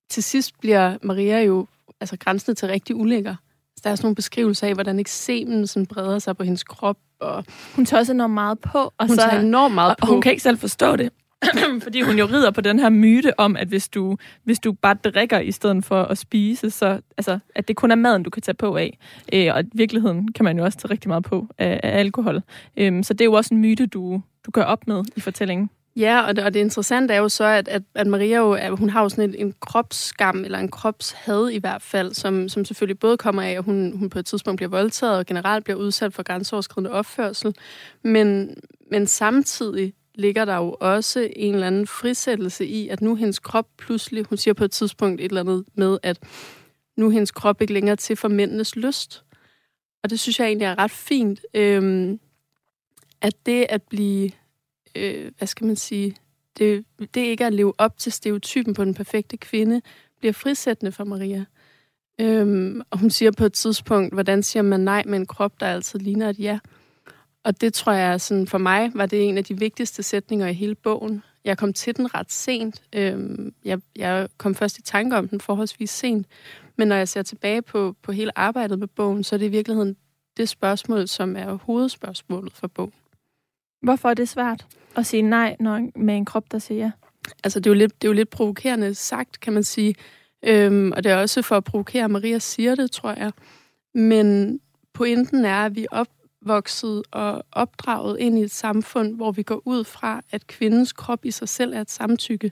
til 0.09 0.23
sidst 0.23 0.59
bliver 0.59 0.97
Maria 1.03 1.41
jo 1.41 1.67
altså 2.01 2.17
grænsende 2.17 2.59
til 2.59 2.67
rigtig 2.67 2.95
ulækker. 2.95 3.35
Så 3.75 3.81
der 3.83 3.89
er 3.89 3.95
sådan 3.95 4.05
nogle 4.05 4.15
beskrivelser 4.15 4.67
af, 4.67 4.73
hvordan 4.73 4.99
eksemen 4.99 5.67
sådan 5.67 5.85
breder 5.85 6.19
sig 6.19 6.37
på 6.37 6.43
hendes 6.43 6.63
krop. 6.63 6.97
Og 7.19 7.45
hun 7.75 7.85
tager 7.85 7.99
også 7.99 8.13
enormt 8.13 8.33
meget 8.33 8.59
på. 8.59 8.77
Og 8.97 9.07
hun 9.07 9.15
så, 9.15 9.21
tager 9.21 9.39
enormt 9.39 9.75
meget 9.75 9.97
på. 9.97 10.05
Og 10.05 10.07
hun 10.07 10.21
kan 10.21 10.31
ikke 10.31 10.43
selv 10.43 10.57
forstå 10.57 10.95
det. 10.95 11.11
fordi 11.83 12.01
hun 12.01 12.19
jo 12.19 12.25
rider 12.25 12.51
på 12.51 12.61
den 12.61 12.79
her 12.79 12.89
myte 12.89 13.39
om, 13.39 13.55
at 13.55 13.67
hvis 13.67 13.89
du, 13.89 14.17
hvis 14.43 14.59
du 14.59 14.71
bare 14.71 14.93
drikker 14.93 15.39
i 15.39 15.51
stedet 15.51 15.85
for 15.85 16.03
at 16.03 16.17
spise, 16.17 16.69
så 16.69 17.01
altså, 17.17 17.39
at 17.55 17.67
det 17.67 17.75
kun 17.75 17.91
er 17.91 17.95
maden, 17.95 18.23
du 18.23 18.29
kan 18.29 18.41
tage 18.41 18.55
på 18.55 18.75
af. 18.75 18.97
Øh, 19.33 19.47
og 19.53 19.61
i 19.61 19.65
virkeligheden 19.73 20.33
kan 20.33 20.45
man 20.45 20.57
jo 20.57 20.63
også 20.63 20.77
tage 20.77 20.91
rigtig 20.91 21.07
meget 21.07 21.23
på 21.23 21.47
af, 21.57 21.79
af 21.83 21.99
alkohol. 21.99 22.41
Øh, 22.77 23.03
så 23.03 23.13
det 23.13 23.21
er 23.21 23.25
jo 23.25 23.33
også 23.33 23.53
en 23.53 23.61
myte, 23.61 23.85
du, 23.85 24.21
du 24.45 24.51
gør 24.51 24.63
op 24.63 24.87
med 24.87 25.03
i 25.15 25.19
fortællingen. 25.19 25.69
Ja, 25.99 26.21
og 26.21 26.35
det, 26.35 26.43
og 26.43 26.53
det 26.53 26.59
interessante 26.59 27.13
er 27.13 27.17
jo 27.17 27.29
så, 27.29 27.43
at, 27.43 27.67
at, 27.67 27.81
at 27.95 28.07
Maria 28.07 28.37
jo, 28.37 28.53
at 28.53 28.77
hun 28.77 28.89
har 28.89 29.01
jo 29.01 29.09
sådan 29.09 29.29
en, 29.29 29.47
en 29.47 29.53
kropsskam, 29.59 30.43
eller 30.45 30.59
en 30.59 30.71
kropshad 30.71 31.49
i 31.49 31.57
hvert 31.57 31.81
fald, 31.81 32.13
som, 32.13 32.49
som 32.49 32.65
selvfølgelig 32.65 32.99
både 32.99 33.17
kommer 33.17 33.41
af, 33.41 33.51
at 33.51 33.63
hun, 33.63 33.97
hun 33.97 34.09
på 34.09 34.19
et 34.19 34.25
tidspunkt 34.25 34.57
bliver 34.57 34.69
voldtaget, 34.69 35.17
og 35.17 35.25
generelt 35.25 35.63
bliver 35.63 35.77
udsat 35.77 36.13
for 36.13 36.23
grænseoverskridende 36.23 36.91
opførsel, 36.91 37.55
men, 38.03 38.55
men 38.91 39.07
samtidig 39.07 39.93
ligger 40.15 40.45
der 40.45 40.55
jo 40.55 40.77
også 40.79 41.29
en 41.35 41.53
eller 41.53 41.67
anden 41.67 41.87
frisættelse 41.87 42.65
i, 42.65 42.87
at 42.87 43.01
nu 43.01 43.15
hendes 43.15 43.39
krop 43.39 43.67
pludselig, 43.77 44.25
hun 44.29 44.37
siger 44.37 44.53
på 44.53 44.63
et 44.63 44.71
tidspunkt 44.71 45.21
et 45.21 45.29
eller 45.29 45.41
andet 45.41 45.65
med, 45.75 45.97
at 46.03 46.19
nu 46.97 47.09
hendes 47.09 47.31
krop 47.31 47.61
ikke 47.61 47.73
længere 47.73 47.95
til 47.95 48.15
for 48.15 48.27
mændenes 48.27 48.75
lyst. 48.75 49.23
Og 50.03 50.09
det 50.09 50.19
synes 50.19 50.39
jeg 50.39 50.47
egentlig 50.47 50.65
er 50.65 50.79
ret 50.79 50.91
fint, 50.91 51.39
øhm, 51.53 52.19
at 53.21 53.33
det 53.45 53.65
at 53.69 53.81
blive 53.83 54.31
øh, 54.99 55.31
hvad 55.37 55.47
skal 55.47 55.67
man 55.67 55.75
sige, 55.75 56.15
det, 56.57 56.85
det 57.13 57.21
ikke 57.21 57.45
at 57.45 57.53
leve 57.53 57.73
op 57.77 57.97
til 57.97 58.11
stereotypen 58.11 58.73
på 58.73 58.85
den 58.85 58.93
perfekte 58.93 59.37
kvinde, 59.37 59.81
bliver 60.19 60.33
frisættende 60.33 60.91
for 60.91 61.03
Maria. 61.03 61.45
Øhm, 62.21 62.81
og 62.89 62.99
hun 62.99 63.09
siger 63.09 63.31
på 63.31 63.45
et 63.45 63.53
tidspunkt, 63.53 64.13
hvordan 64.13 64.43
siger 64.43 64.63
man 64.63 64.79
nej 64.79 65.03
med 65.05 65.19
en 65.19 65.25
krop, 65.25 65.59
der 65.59 65.65
altid 65.65 65.99
ligner 65.99 66.29
et 66.29 66.39
ja? 66.39 66.59
Og 67.43 67.61
det 67.61 67.73
tror 67.73 67.91
jeg, 67.91 68.21
sådan, 68.21 68.47
for 68.47 68.57
mig 68.57 68.91
var 68.95 69.05
det 69.05 69.29
en 69.29 69.37
af 69.37 69.43
de 69.43 69.59
vigtigste 69.59 70.03
sætninger 70.03 70.47
i 70.47 70.53
hele 70.53 70.75
bogen. 70.75 71.23
Jeg 71.45 71.57
kom 71.57 71.73
til 71.73 71.97
den 71.97 72.15
ret 72.15 72.31
sent. 72.31 72.83
Øhm, 72.95 73.53
jeg, 73.65 73.79
jeg 73.95 74.27
kom 74.37 74.55
først 74.55 74.77
i 74.77 74.81
tanke 74.81 75.15
om 75.15 75.27
den 75.27 75.41
forholdsvis 75.41 75.89
sent. 75.89 76.27
Men 76.77 76.87
når 76.87 76.95
jeg 76.95 77.07
ser 77.07 77.21
tilbage 77.21 77.61
på, 77.61 77.95
på 78.01 78.11
hele 78.11 78.37
arbejdet 78.37 78.79
med 78.79 78.87
bogen, 78.87 79.23
så 79.23 79.35
er 79.35 79.37
det 79.37 79.45
i 79.45 79.49
virkeligheden 79.49 79.95
det 80.37 80.49
spørgsmål, 80.49 81.07
som 81.07 81.35
er 81.35 81.53
hovedspørgsmålet 81.53 82.53
for 82.53 82.67
bogen. 82.67 82.93
Hvorfor 83.81 84.09
er 84.09 84.13
det 84.13 84.29
svært 84.29 84.67
at 84.95 85.05
sige 85.05 85.21
nej 85.21 85.55
når, 85.59 85.89
med 85.95 86.15
en 86.15 86.25
krop, 86.25 86.51
der 86.51 86.59
siger 86.59 86.85
ja? 86.85 86.91
Altså, 87.43 87.59
det 87.59 87.65
er 87.65 87.69
jo 87.69 87.75
lidt, 87.75 88.01
det 88.01 88.07
er 88.07 88.09
jo 88.09 88.15
lidt 88.15 88.29
provokerende 88.29 88.95
sagt, 88.95 89.39
kan 89.39 89.53
man 89.53 89.63
sige. 89.63 89.95
Øhm, 90.43 90.91
og 90.91 91.03
det 91.03 91.11
er 91.11 91.15
også 91.15 91.41
for 91.41 91.57
at 91.57 91.63
provokere, 91.63 92.09
Maria 92.09 92.39
siger 92.39 92.75
det, 92.75 92.91
tror 92.91 93.13
jeg. 93.17 93.31
Men 93.93 94.59
pointen 94.93 95.45
er, 95.45 95.65
at 95.65 95.75
vi 95.75 95.87
er 95.91 96.05
opvokset 96.41 97.03
og 97.11 97.43
opdraget 97.51 98.19
ind 98.19 98.39
i 98.39 98.41
et 98.43 98.51
samfund, 98.51 99.15
hvor 99.15 99.31
vi 99.31 99.43
går 99.43 99.61
ud 99.65 99.83
fra, 99.83 100.21
at 100.31 100.47
kvindens 100.47 100.93
krop 100.93 101.25
i 101.25 101.31
sig 101.31 101.49
selv 101.49 101.73
er 101.73 101.81
et 101.81 101.91
samtykke. 101.91 102.51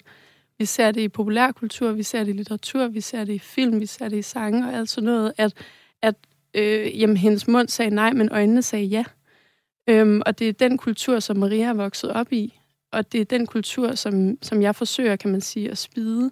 Vi 0.60 0.66
ser 0.66 0.92
det 0.92 1.02
i 1.02 1.10
populærkultur, 1.10 1.92
vi 1.92 2.04
ser 2.04 2.24
det 2.24 2.34
i 2.34 2.38
litteratur, 2.38 2.88
vi 2.88 3.02
ser 3.02 3.24
det 3.24 3.34
i 3.34 3.40
film, 3.40 3.80
vi 3.82 3.86
ser 3.86 4.10
det 4.10 4.18
i 4.18 4.22
sange 4.22 4.68
og 4.68 4.74
alt 4.74 4.90
sådan 4.90 5.06
noget, 5.06 5.34
at, 5.38 5.54
at 6.02 6.16
øh, 6.54 7.00
jamen, 7.02 7.18
hendes 7.18 7.48
mund 7.48 7.68
sagde 7.68 7.96
nej, 7.96 8.14
men 8.14 8.30
øjnene 8.32 8.62
sagde 8.62 8.86
ja. 8.86 9.04
Øhm, 9.90 10.22
og 10.26 10.40
det 10.40 10.50
er 10.50 10.54
den 10.54 10.78
kultur, 10.78 11.20
som 11.20 11.38
Maria 11.38 11.66
er 11.66 11.74
vokset 11.74 12.12
op 12.12 12.34
i. 12.34 12.60
Og 12.92 13.12
det 13.12 13.22
er 13.22 13.26
den 13.26 13.46
kultur, 13.46 13.96
som, 13.96 14.38
som 14.42 14.62
jeg 14.62 14.76
forsøger, 14.76 15.16
kan 15.16 15.32
man 15.32 15.42
sige, 15.42 15.72
at 15.72 15.78
spide 15.78 16.32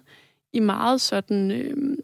i 0.52 0.60
meget 0.60 1.00
sådan 1.00 1.50
øhm, 1.50 1.98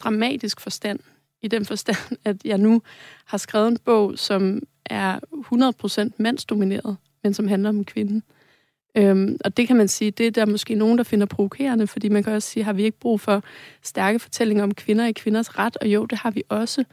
dramatisk 0.00 0.60
forstand. 0.60 0.98
I 1.42 1.48
den 1.48 1.64
forstand, 1.64 2.18
at 2.24 2.36
jeg 2.44 2.58
nu 2.58 2.82
har 3.24 3.38
skrevet 3.38 3.68
en 3.68 3.78
bog, 3.78 4.18
som 4.18 4.62
er 4.86 5.18
100% 6.08 6.10
mandsdomineret, 6.18 6.96
men 7.22 7.34
som 7.34 7.48
handler 7.48 7.68
om 7.68 7.84
kvinden. 7.84 8.22
Øhm, 8.96 9.36
og 9.44 9.56
det 9.56 9.66
kan 9.66 9.76
man 9.76 9.88
sige, 9.88 10.10
det 10.10 10.26
er 10.26 10.30
der 10.30 10.46
måske 10.46 10.74
nogen, 10.74 10.98
der 10.98 11.04
finder 11.04 11.26
provokerende, 11.26 11.86
fordi 11.86 12.08
man 12.08 12.22
kan 12.22 12.32
også 12.32 12.50
sige, 12.50 12.64
har 12.64 12.72
vi 12.72 12.84
ikke 12.84 12.98
brug 12.98 13.20
for 13.20 13.42
stærke 13.82 14.18
fortællinger 14.18 14.64
om 14.64 14.74
kvinder 14.74 15.06
i 15.06 15.12
kvinders 15.12 15.58
ret? 15.58 15.76
Og 15.76 15.88
jo, 15.88 16.04
det 16.06 16.18
har 16.18 16.30
vi 16.30 16.42
også. 16.48 16.84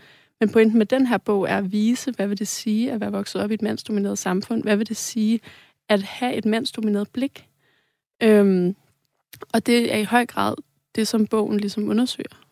Men 0.43 0.49
pointen 0.49 0.77
med 0.77 0.85
den 0.85 1.07
her 1.07 1.17
bog 1.17 1.49
er 1.49 1.57
at 1.57 1.71
vise, 1.71 2.11
hvad 2.11 2.27
vil 2.27 2.39
det 2.39 2.47
sige 2.47 2.91
at 2.91 3.01
være 3.01 3.11
vokset 3.11 3.41
op 3.41 3.51
i 3.51 3.53
et 3.53 3.61
mandsdomineret 3.61 4.17
samfund? 4.17 4.63
Hvad 4.63 4.77
vil 4.77 4.89
det 4.89 4.97
sige 4.97 5.39
at 5.89 6.03
have 6.03 6.33
et 6.33 6.45
mandsdomineret 6.45 7.09
blik? 7.09 7.47
Øhm, 8.23 8.75
og 9.53 9.65
det 9.65 9.93
er 9.93 9.97
i 9.97 10.03
høj 10.03 10.25
grad 10.25 10.55
det, 10.95 11.07
som 11.07 11.27
bogen 11.27 11.59
ligesom 11.59 11.89
undersøger. 11.89 12.43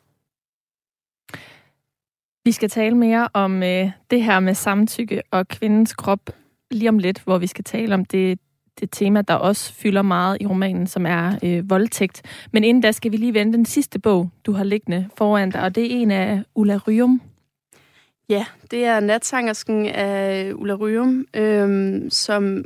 Vi 2.43 2.51
skal 2.51 2.69
tale 2.69 2.97
mere 2.97 3.29
om 3.33 3.63
øh, 3.63 3.91
det 4.11 4.23
her 4.23 4.39
med 4.39 4.53
samtykke 4.53 5.21
og 5.31 5.47
kvindens 5.47 5.93
krop 5.93 6.29
lige 6.71 6.89
om 6.89 6.97
lidt, 6.97 7.19
hvor 7.19 7.37
vi 7.37 7.47
skal 7.47 7.63
tale 7.63 7.93
om 7.93 8.05
det, 8.05 8.39
det 8.79 8.89
tema, 8.91 9.21
der 9.21 9.33
også 9.33 9.73
fylder 9.73 10.01
meget 10.01 10.37
i 10.41 10.47
romanen, 10.47 10.87
som 10.87 11.05
er 11.05 11.39
øh, 11.43 11.69
voldtægt. 11.69 12.21
Men 12.51 12.63
inden 12.63 12.81
da 12.81 12.91
skal 12.91 13.11
vi 13.11 13.17
lige 13.17 13.33
vende 13.33 13.53
den 13.53 13.65
sidste 13.65 13.99
bog, 13.99 14.29
du 14.45 14.51
har 14.51 14.63
liggende 14.63 15.09
foran 15.17 15.49
dig, 15.51 15.63
og 15.63 15.75
det 15.75 15.85
er 15.85 16.01
en 16.01 16.11
af 16.11 16.43
Ulla 16.55 16.77
Ryum, 16.87 17.21
Ja, 18.31 18.45
det 18.71 18.85
er 18.85 18.99
Natsangersken 18.99 19.85
af 19.85 20.53
Ulla 20.53 20.73
Ryum, 20.73 21.25
øhm, 21.33 22.09
som 22.09 22.65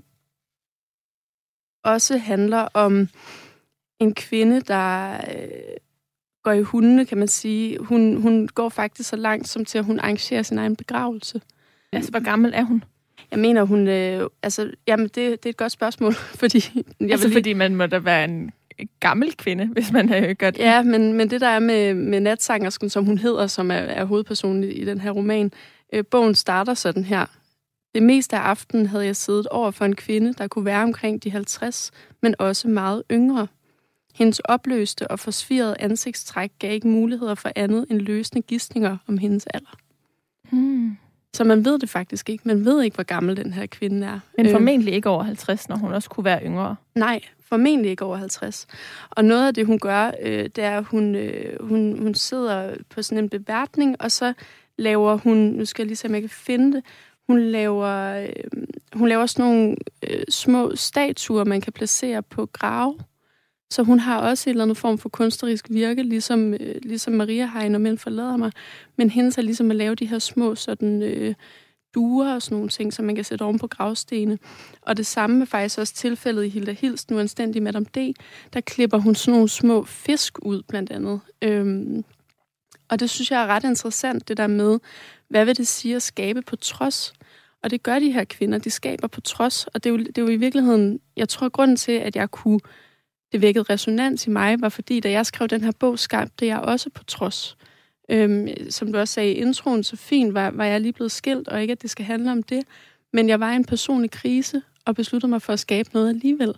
også 1.83 2.17
handler 2.17 2.67
om 2.73 3.07
en 3.99 4.13
kvinde, 4.13 4.61
der 4.61 5.13
øh, 5.13 5.77
går 6.43 6.51
i 6.51 6.61
hundene, 6.61 7.05
kan 7.05 7.17
man 7.17 7.27
sige. 7.27 7.79
Hun, 7.79 8.21
hun 8.21 8.47
går 8.47 8.69
faktisk 8.69 9.09
så 9.09 9.15
langt 9.15 9.47
som 9.47 9.65
til, 9.65 9.77
at 9.77 9.85
hun 9.85 9.99
arrangerer 9.99 10.43
sin 10.43 10.57
egen 10.57 10.75
begravelse. 10.75 11.41
Altså, 11.91 12.11
hvor 12.11 12.23
gammel 12.23 12.51
er 12.55 12.63
hun? 12.63 12.83
Jeg 13.31 13.39
mener, 13.39 13.63
hun... 13.63 13.87
Øh, 13.87 14.29
altså, 14.43 14.71
jamen, 14.87 15.05
det, 15.05 15.15
det 15.15 15.45
er 15.45 15.49
et 15.49 15.57
godt 15.57 15.71
spørgsmål, 15.71 16.13
fordi... 16.41 16.83
Jeg 16.99 17.11
altså, 17.11 17.27
lige... 17.27 17.35
fordi 17.35 17.53
man 17.53 17.75
må 17.75 17.85
da 17.85 17.99
være 17.99 18.25
en 18.25 18.51
gammel 18.99 19.35
kvinde, 19.37 19.65
hvis 19.73 19.91
man 19.91 20.13
øh, 20.13 20.35
gør 20.35 20.51
det. 20.51 20.59
Ja, 20.59 20.83
men, 20.83 21.13
men 21.13 21.29
det 21.29 21.41
der 21.41 21.47
er 21.47 21.59
med, 21.59 21.93
med 21.93 22.19
natsangersken, 22.19 22.89
som 22.89 23.05
hun 23.05 23.17
hedder, 23.17 23.47
som 23.47 23.71
er, 23.71 23.75
er 23.75 24.05
hovedpersonen 24.05 24.63
i, 24.63 24.67
i 24.67 24.85
den 24.85 25.01
her 25.01 25.11
roman, 25.11 25.51
øh, 25.93 26.03
bogen 26.11 26.35
starter 26.35 26.73
sådan 26.73 27.03
her. 27.03 27.25
Det 27.95 28.03
meste 28.03 28.35
af 28.35 28.41
aftenen 28.41 28.85
havde 28.85 29.05
jeg 29.05 29.15
siddet 29.15 29.47
over 29.47 29.71
for 29.71 29.85
en 29.85 29.95
kvinde, 29.95 30.33
der 30.33 30.47
kunne 30.47 30.65
være 30.65 30.83
omkring 30.83 31.23
de 31.23 31.31
50, 31.31 31.91
men 32.21 32.35
også 32.39 32.67
meget 32.67 33.03
yngre. 33.11 33.47
Hendes 34.15 34.39
opløste 34.39 35.07
og 35.07 35.19
forsvirrede 35.19 35.75
ansigtstræk 35.79 36.51
gav 36.59 36.73
ikke 36.73 36.87
muligheder 36.87 37.35
for 37.35 37.51
andet 37.55 37.85
end 37.89 37.99
løsende 37.99 38.41
gissninger 38.41 38.97
om 39.07 39.17
hendes 39.17 39.47
alder. 39.47 39.77
Hmm. 40.51 40.97
Så 41.35 41.43
man 41.43 41.65
ved 41.65 41.79
det 41.79 41.89
faktisk 41.89 42.29
ikke. 42.29 42.41
Man 42.47 42.65
ved 42.65 42.83
ikke, 42.83 42.95
hvor 42.95 43.03
gammel 43.03 43.37
den 43.37 43.53
her 43.53 43.65
kvinde 43.65 44.07
er. 44.07 44.19
Men 44.37 44.45
øh. 44.45 44.51
formentlig 44.51 44.93
ikke 44.93 45.09
over 45.09 45.23
50, 45.23 45.69
når 45.69 45.75
hun 45.75 45.93
også 45.93 46.09
kunne 46.09 46.23
være 46.23 46.45
yngre. 46.45 46.75
Nej, 46.95 47.21
formentlig 47.45 47.91
ikke 47.91 48.05
over 48.05 48.17
50. 48.17 48.67
Og 49.09 49.25
noget 49.25 49.47
af 49.47 49.53
det, 49.53 49.65
hun 49.65 49.79
gør, 49.79 50.11
øh, 50.21 50.43
det 50.43 50.57
er, 50.57 50.77
at 50.77 50.83
hun, 50.83 51.15
øh, 51.15 51.67
hun, 51.67 51.99
hun 51.99 52.13
sidder 52.13 52.75
på 52.89 53.01
sådan 53.01 53.23
en 53.23 53.29
beværtning, 53.29 53.95
og 53.99 54.11
så 54.11 54.33
laver 54.77 55.17
hun, 55.17 55.37
nu 55.37 55.65
skal 55.65 55.83
jeg 55.83 55.87
lige 55.87 55.97
se, 55.97 56.07
om 56.07 56.13
jeg 56.13 56.21
kan 56.21 56.29
finde 56.29 56.77
det, 56.77 56.83
hun 57.27 57.39
laver, 57.39 58.21
øh, 58.23 58.29
hun 58.93 59.09
laver 59.09 59.25
sådan 59.25 59.45
nogle 59.45 59.75
øh, 60.09 60.23
små 60.29 60.75
statuer, 60.75 61.43
man 61.43 61.61
kan 61.61 61.73
placere 61.73 62.23
på 62.23 62.45
grave. 62.45 62.97
Så 63.75 63.83
hun 63.83 63.99
har 63.99 64.19
også 64.19 64.49
en 64.49 64.51
eller 64.51 64.63
anden 64.63 64.75
form 64.75 64.97
for 64.97 65.09
kunstnerisk 65.09 65.67
virke, 65.69 66.03
ligesom, 66.03 66.53
øh, 66.53 66.75
ligesom 66.83 67.13
Maria 67.13 67.45
har, 67.45 67.69
når 67.69 67.79
mænd 67.79 67.97
forlader 67.97 68.37
mig. 68.37 68.51
Men 68.95 69.09
hendes 69.09 69.37
er 69.37 69.41
ligesom 69.41 69.71
at 69.71 69.77
lave 69.77 69.95
de 69.95 70.05
her 70.05 70.19
små 70.19 70.55
sådan, 70.55 71.01
øh, 71.01 71.35
duer 71.95 72.33
og 72.33 72.41
sådan 72.41 72.55
nogle 72.55 72.69
ting, 72.69 72.93
som 72.93 73.05
man 73.05 73.15
kan 73.15 73.23
sætte 73.23 73.43
oven 73.43 73.59
på 73.59 73.67
gravstene. 73.67 74.39
Og 74.81 74.97
det 74.97 75.05
samme 75.05 75.41
er 75.41 75.45
faktisk 75.45 75.79
også 75.79 75.93
tilfældet 75.93 76.45
i 76.45 76.49
Hilda 76.49 76.71
Hilst, 76.71 77.11
nu 77.11 77.19
anstændig 77.19 77.63
Madame 77.63 77.85
D. 77.85 78.15
Der 78.53 78.61
klipper 78.61 78.97
hun 78.97 79.15
sådan 79.15 79.31
nogle 79.31 79.49
små 79.49 79.83
fisk 79.83 80.39
ud, 80.41 80.61
blandt 80.67 80.91
andet. 80.91 81.19
Øhm, 81.41 82.03
og 82.89 82.99
det 82.99 83.09
synes 83.09 83.31
jeg 83.31 83.43
er 83.43 83.47
ret 83.47 83.63
interessant, 83.63 84.27
det 84.27 84.37
der 84.37 84.47
med, 84.47 84.79
hvad 85.27 85.45
vil 85.45 85.57
det 85.57 85.67
sige 85.67 85.95
at 85.95 86.01
skabe 86.01 86.41
på 86.41 86.55
trods? 86.55 87.13
Og 87.63 87.71
det 87.71 87.83
gør 87.83 87.99
de 87.99 88.11
her 88.11 88.23
kvinder, 88.23 88.57
de 88.57 88.69
skaber 88.69 89.07
på 89.07 89.21
trods. 89.21 89.67
Og 89.67 89.83
det 89.83 89.89
er 89.89 89.93
jo, 89.93 89.97
det 89.97 90.17
er 90.17 90.21
jo 90.21 90.27
i 90.27 90.35
virkeligheden, 90.35 90.99
jeg 91.17 91.29
tror, 91.29 91.49
grunden 91.49 91.77
til, 91.77 91.91
at 91.91 92.15
jeg 92.15 92.31
kunne, 92.31 92.59
det 93.35 93.41
vækkede 93.41 93.65
resonans 93.69 94.27
i 94.27 94.29
mig, 94.29 94.61
var 94.61 94.69
fordi, 94.69 94.99
da 94.99 95.11
jeg 95.11 95.25
skrev 95.25 95.47
den 95.47 95.63
her 95.63 95.71
bog, 95.79 95.99
skabte 95.99 96.45
jeg 96.45 96.59
også 96.59 96.89
på 96.89 97.03
trods. 97.03 97.57
Øhm, 98.09 98.47
som 98.69 98.91
du 98.91 98.99
også 98.99 99.13
sagde 99.13 99.31
i 99.31 99.33
introen, 99.33 99.83
så 99.83 99.95
fint 99.95 100.33
var, 100.33 100.51
var 100.51 100.65
jeg 100.65 100.81
lige 100.81 100.93
blevet 100.93 101.11
skilt, 101.11 101.47
og 101.47 101.61
ikke 101.61 101.71
at 101.71 101.81
det 101.81 101.89
skal 101.89 102.05
handle 102.05 102.31
om 102.31 102.43
det. 102.43 102.63
Men 103.13 103.29
jeg 103.29 103.39
var 103.39 103.51
i 103.51 103.55
en 103.55 103.65
personlig 103.65 104.11
krise, 104.11 104.61
og 104.85 104.95
besluttede 104.95 105.29
mig 105.29 105.41
for 105.41 105.53
at 105.53 105.59
skabe 105.59 105.89
noget 105.93 106.09
alligevel. 106.09 106.53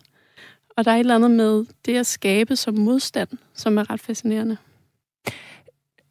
Og 0.78 0.86
der 0.86 0.92
er 0.92 0.96
et 0.96 1.00
eller 1.00 1.16
andet 1.16 1.32
med 1.32 1.66
det 1.86 1.96
at 1.96 2.06
skabe 2.06 2.56
som 2.56 2.78
modstand, 2.78 3.30
som 3.54 3.78
er 3.78 3.90
ret 3.90 4.02
fascinerende. 4.02 4.58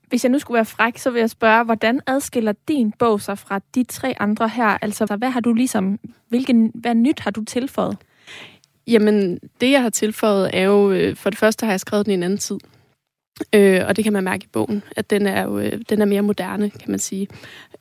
Hvis 0.09 0.25
jeg 0.25 0.33
nu 0.33 0.39
skulle 0.39 0.57
være 0.57 0.65
fræk, 0.65 0.99
så 0.99 1.11
vil 1.11 1.21
jeg 1.21 1.31
spørge, 1.31 1.65
hvordan 1.65 2.01
adskiller 2.07 2.53
din 2.69 2.93
bog 2.93 3.21
sig 3.21 3.39
fra 3.39 3.61
de 3.75 3.85
tre 3.85 4.15
andre 4.21 4.49
her? 4.49 4.79
Altså, 4.83 5.17
hvad 5.17 5.31
har 5.31 5.41
du 5.41 5.53
ligesom, 5.53 5.99
hvilken, 6.29 6.73
hvad 6.75 6.95
nyt 6.95 7.21
har 7.21 7.31
du 7.31 7.45
tilføjet? 7.45 7.97
Jamen, 8.87 9.39
det 9.61 9.71
jeg 9.71 9.83
har 9.83 9.91
tilføjet 9.91 10.51
er 10.53 10.63
jo, 10.63 10.93
øh, 10.93 11.17
for 11.17 11.31
det 11.31 11.39
første 11.39 11.67
har 11.67 11.73
jeg 11.73 11.81
skrevet 11.81 12.07
den 12.07 12.11
i 12.11 12.15
en 12.15 12.23
anden 12.23 12.39
tid. 12.39 12.59
Øh, 13.53 13.81
og 13.89 13.97
det 13.97 14.05
kan 14.05 14.13
man 14.13 14.25
mærke 14.25 14.45
i 14.45 14.49
bogen, 14.53 14.83
at 14.97 15.11
den 15.11 15.27
er 15.27 15.43
jo 15.43 15.59
øh, 15.59 15.81
den 15.89 16.01
er 16.01 16.05
mere 16.05 16.23
moderne, 16.23 16.71
kan 16.71 16.91
man 16.91 16.99
sige. 16.99 17.29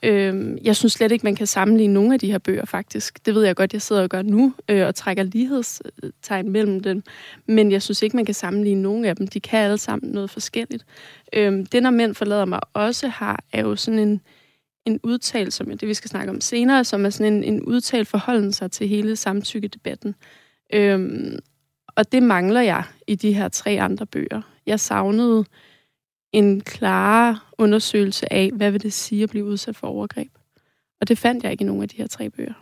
Øh, 0.04 0.58
jeg 0.64 0.76
synes 0.76 0.94
slet 0.94 1.12
ikke, 1.12 1.24
man 1.24 1.36
kan 1.36 1.48
sammenligne 1.48 1.94
nogle 1.94 2.14
af 2.14 2.20
de 2.20 2.32
her 2.32 2.38
bøger, 2.38 2.66
faktisk. 2.66 3.26
Det 3.26 3.36
ved 3.36 3.46
jeg 3.46 3.56
godt, 3.56 3.74
jeg 3.74 3.82
sidder 3.82 4.04
og 4.04 4.10
gør 4.10 4.22
nu, 4.22 4.54
øh, 4.70 4.88
og 4.88 4.96
trækker 4.96 5.24
lighedstegn 5.24 6.50
mellem 6.50 6.80
dem. 6.80 7.04
Men 7.48 7.72
jeg 7.72 7.82
synes 7.82 8.02
ikke, 8.02 8.16
man 8.16 8.26
kan 8.26 8.36
sammenligne 8.36 8.82
nogle 8.82 9.10
af 9.10 9.16
dem. 9.16 9.28
De 9.28 9.40
kan 9.40 9.60
alle 9.60 9.78
sammen 9.78 10.12
noget 10.12 10.30
forskelligt. 10.30 10.86
Øh, 11.34 11.66
det, 11.72 11.84
når 11.84 11.90
mænd 11.90 12.16
forlader 12.16 12.46
mig 12.46 12.60
også 12.74 13.08
har, 13.08 13.44
er 13.54 13.62
jo 13.62 13.76
sådan 13.76 14.00
en, 14.00 14.22
en 14.86 15.00
udtal, 15.04 15.52
som 15.52 15.72
er 15.72 15.76
det, 15.76 15.88
vi 15.88 15.94
skal 15.94 16.10
snakke 16.10 16.30
om 16.32 16.42
senere, 16.42 16.84
som 16.84 17.06
er 17.06 17.10
sådan 17.10 17.34
en, 17.34 17.44
en 17.44 17.62
udtalt 17.62 18.08
forholden 18.08 18.54
sig 18.54 18.72
til 18.72 18.88
hele 18.88 19.16
samtykkedebatten. 19.16 20.16
Øhm, 20.74 21.40
og 21.96 22.12
det 22.12 22.24
mangler 22.24 22.62
jeg 22.62 22.84
i 23.08 23.16
de 23.16 23.34
her 23.34 23.50
tre 23.50 23.72
andre 23.82 24.06
bøger. 24.06 24.42
Jeg 24.66 24.80
savnede 24.80 25.46
en 26.32 26.62
klar 26.62 27.50
undersøgelse 27.58 28.34
af, 28.34 28.52
hvad 28.54 28.72
vil 28.72 28.84
det 28.84 28.94
sige 28.94 29.24
at 29.24 29.30
blive 29.30 29.46
udsat 29.46 29.76
for 29.76 29.88
overgreb. 29.88 30.32
Og 31.02 31.08
det 31.08 31.18
fandt 31.18 31.44
jeg 31.44 31.52
ikke 31.52 31.62
i 31.62 31.66
nogen 31.66 31.82
af 31.82 31.90
de 31.90 31.98
her 31.98 32.08
tre 32.08 32.30
bøger. 32.30 32.54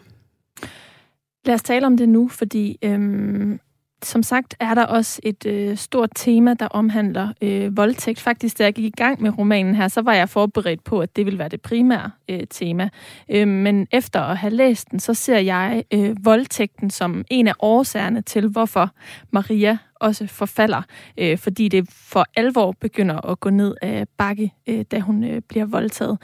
Lad 1.46 1.56
os 1.56 1.64
tale 1.64 1.86
om 1.86 1.98
det 1.98 2.10
nu, 2.10 2.28
fordi 2.28 2.80
øhm, 2.82 3.60
som 4.06 4.24
sagt 4.24 4.56
er 4.60 4.74
der 4.74 4.86
også 4.86 5.22
et 5.24 5.46
øh, 5.46 5.78
stort 5.78 6.10
tema, 6.16 6.54
der 6.54 6.68
omhandler 6.68 7.34
øh, 7.42 7.78
voldtægt. 7.78 8.20
Faktisk, 8.20 8.58
da 8.58 8.64
jeg 8.64 8.74
gik 8.74 8.86
i 8.86 8.90
gang 8.90 9.22
med 9.22 9.38
romanen 9.38 9.76
her, 9.76 9.88
så 9.88 10.02
var 10.02 10.14
jeg 10.14 10.30
forberedt 10.30 10.84
på, 10.84 11.00
at 11.00 11.16
det 11.16 11.26
ville 11.26 11.40
være 11.40 11.50
det 11.50 11.62
primære 11.62 12.12
øh, 12.30 12.40
tema. 12.50 12.90
Øh, 13.30 13.48
men 13.48 13.88
efter 13.92 14.22
at 14.22 14.38
have 14.38 14.54
læst 14.54 14.92
den, 14.92 15.00
så 15.00 15.14
ser 15.14 15.38
jeg 15.38 15.84
øh, 15.94 16.26
voldtægten 16.26 16.90
som 16.90 17.26
en 17.30 17.48
af 17.48 17.54
årsagerne 17.60 18.22
til, 18.22 18.48
hvorfor 18.48 18.90
Maria 19.32 19.78
også 19.96 20.28
forfalder, 20.28 20.82
øh, 21.18 21.38
fordi 21.38 21.68
det 21.68 21.90
for 21.92 22.26
alvor 22.36 22.72
begynder 22.72 23.30
at 23.30 23.40
gå 23.40 23.50
ned 23.50 23.76
af 23.82 24.06
bakke, 24.18 24.54
øh, 24.68 24.86
da 24.92 25.00
hun 25.00 25.24
øh, 25.24 25.42
bliver 25.42 25.66
voldtaget. 25.66 26.18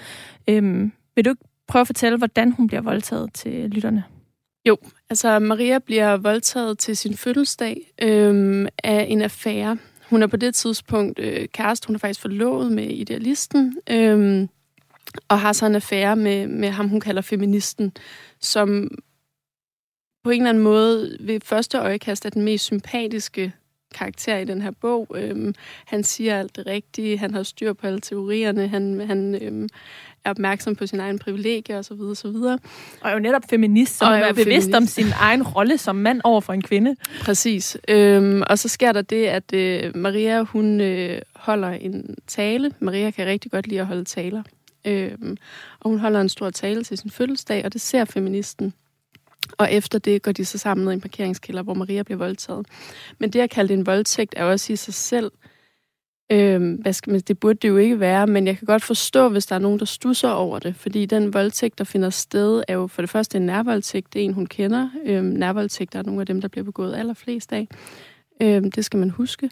Øh, 0.50 0.90
vil 1.16 1.26
du 1.26 1.30
ikke 1.30 1.44
prøve 1.68 1.82
at 1.82 1.88
fortælle, 1.88 2.18
hvordan 2.18 2.52
hun 2.52 2.68
bliver 2.68 2.82
voldtaget 2.82 3.34
til 3.34 3.70
lytterne? 3.70 4.04
Jo, 4.70 4.78
altså 5.10 5.40
Maria 5.40 5.80
bliver 5.80 6.18
voldtaget 6.18 6.80
til 6.80 6.98
sin 6.98 7.18
fødselsdag 7.18 7.94
øhm, 8.02 8.68
af 8.84 9.06
en 9.10 9.22
affære. 9.22 9.78
Hun 10.10 10.24
er 10.24 10.28
på 10.28 10.38
det 10.38 10.56
tidspunkt 10.56 11.20
øh, 11.20 11.48
kæreste, 11.48 11.88
hun 11.88 11.96
er 11.96 12.00
faktisk 12.00 12.22
forlovet 12.22 12.72
med 12.72 12.84
idealisten, 12.84 13.78
øhm, 13.90 14.50
og 15.28 15.40
har 15.40 15.54
så 15.54 15.66
en 15.66 15.76
affære 15.76 16.16
med, 16.16 16.48
med 16.48 16.70
ham, 16.70 16.90
hun 16.90 17.00
kalder 17.00 17.22
feministen, 17.22 17.92
som 18.40 18.92
på 20.24 20.30
en 20.30 20.42
eller 20.42 20.50
anden 20.50 20.64
måde 20.64 21.18
ved 21.20 21.40
første 21.44 21.78
øjekast 21.78 22.26
er 22.26 22.30
den 22.30 22.42
mest 22.42 22.66
sympatiske 22.66 23.54
karakter 23.96 24.38
i 24.38 24.46
den 24.46 24.62
her 24.62 24.72
bog. 24.72 25.08
Øhm, 25.16 25.56
han 25.86 26.04
siger 26.04 26.40
alt 26.40 26.56
det 26.56 26.66
rigtige, 26.66 27.18
han 27.18 27.34
har 27.34 27.44
styr 27.44 27.74
på 27.74 27.88
alle 27.88 28.00
teorierne, 28.00 28.68
han, 28.68 29.00
han 29.00 29.36
øhm, 29.42 29.70
er 30.26 30.30
opmærksom 30.30 30.76
på 30.76 30.88
sin 30.88 31.00
egen 31.00 31.20
privilegier 31.20 31.78
osv. 31.78 31.98
videre. 32.24 32.60
Og 33.02 33.10
er 33.10 33.14
jo 33.14 33.20
netop 33.20 33.42
feminist, 33.50 33.98
som 33.98 34.08
og 34.08 34.18
er, 34.18 34.24
er 34.24 34.34
bevidst 34.34 34.46
feminist. 34.46 34.76
om 34.76 34.86
sin 34.86 35.08
egen 35.20 35.44
rolle 35.44 35.78
som 35.78 35.96
mand 35.96 36.22
over 36.24 36.42
for 36.42 36.54
en 36.54 36.62
kvinde. 36.62 36.96
Præcis. 37.22 37.78
Øhm, 37.88 38.44
og 38.48 38.60
så 38.60 38.68
sker 38.68 38.92
der 38.92 39.02
det, 39.02 39.26
at 39.26 39.54
øh, 39.54 39.96
Maria 39.96 40.42
hun 40.42 40.82
øh, 40.82 41.22
holder 41.36 41.70
en 41.70 42.16
tale. 42.28 42.72
Maria 42.80 43.12
kan 43.12 43.26
rigtig 43.26 43.52
godt 43.52 43.68
lide 43.68 43.80
at 43.80 43.86
holde 43.86 44.04
taler. 44.04 44.44
Øhm, 44.86 45.38
og 45.80 45.90
hun 45.90 46.00
holder 46.00 46.22
en 46.22 46.30
stor 46.30 46.50
tale 46.50 46.84
til 46.84 46.98
sin 46.98 47.10
fødselsdag, 47.10 47.66
og 47.66 47.74
det 47.74 47.82
ser 47.82 48.06
feministen. 48.06 48.74
Og 49.58 49.74
efter 49.74 50.00
det 50.00 50.22
går 50.22 50.32
de 50.32 50.46
så 50.46 50.58
sammen 50.58 50.84
ned 50.84 50.92
i 50.92 50.94
en 50.94 51.02
parkeringskælder, 51.02 51.64
hvor 51.64 51.74
Maria 51.74 52.04
bliver 52.04 52.18
voldtaget. 52.18 52.68
Men 53.20 53.30
det 53.30 53.40
at 53.40 53.50
kalde 53.50 53.68
det 53.68 53.80
en 53.80 53.86
voldtægt 53.86 54.34
er 54.38 54.44
også 54.44 54.74
i 54.74 54.76
sig 54.76 54.94
selv 54.94 55.32
Øhm, 56.32 56.74
hvad 56.74 56.94
skal 56.94 57.12
man, 57.12 57.20
det 57.20 57.40
burde 57.40 57.60
det 57.62 57.68
jo 57.70 57.78
ikke 57.78 58.00
være, 58.00 58.28
men 58.28 58.48
jeg 58.48 58.58
kan 58.58 58.66
godt 58.66 58.84
forstå, 58.84 59.30
hvis 59.30 59.46
der 59.46 59.56
er 59.56 59.60
nogen, 59.60 59.80
der 59.80 59.86
stusser 59.86 60.30
over 60.30 60.60
det, 60.60 60.76
fordi 60.76 61.06
den 61.06 61.34
voldtægt, 61.34 61.78
der 61.78 61.84
finder 61.84 62.10
sted, 62.10 62.64
er 62.68 62.74
jo 62.74 62.88
for 62.88 63.02
det 63.02 63.10
første 63.10 63.38
en 63.38 63.46
nærvoldtægt, 63.46 64.14
det 64.14 64.22
er 64.22 64.26
en, 64.26 64.34
hun 64.34 64.46
kender. 64.46 64.90
Øhm, 65.06 65.26
nærvoldtægt 65.26 65.96
er 65.96 66.04
nogle 66.04 66.22
af 66.22 66.26
dem, 66.26 66.42
der 66.42 66.48
bliver 66.48 66.64
begået 66.64 66.96
allerflest 66.96 67.54
af. 67.54 67.68
Øhm, 68.42 68.72
det 68.72 68.86
skal 68.86 69.00
man 69.00 69.10
huske. 69.10 69.50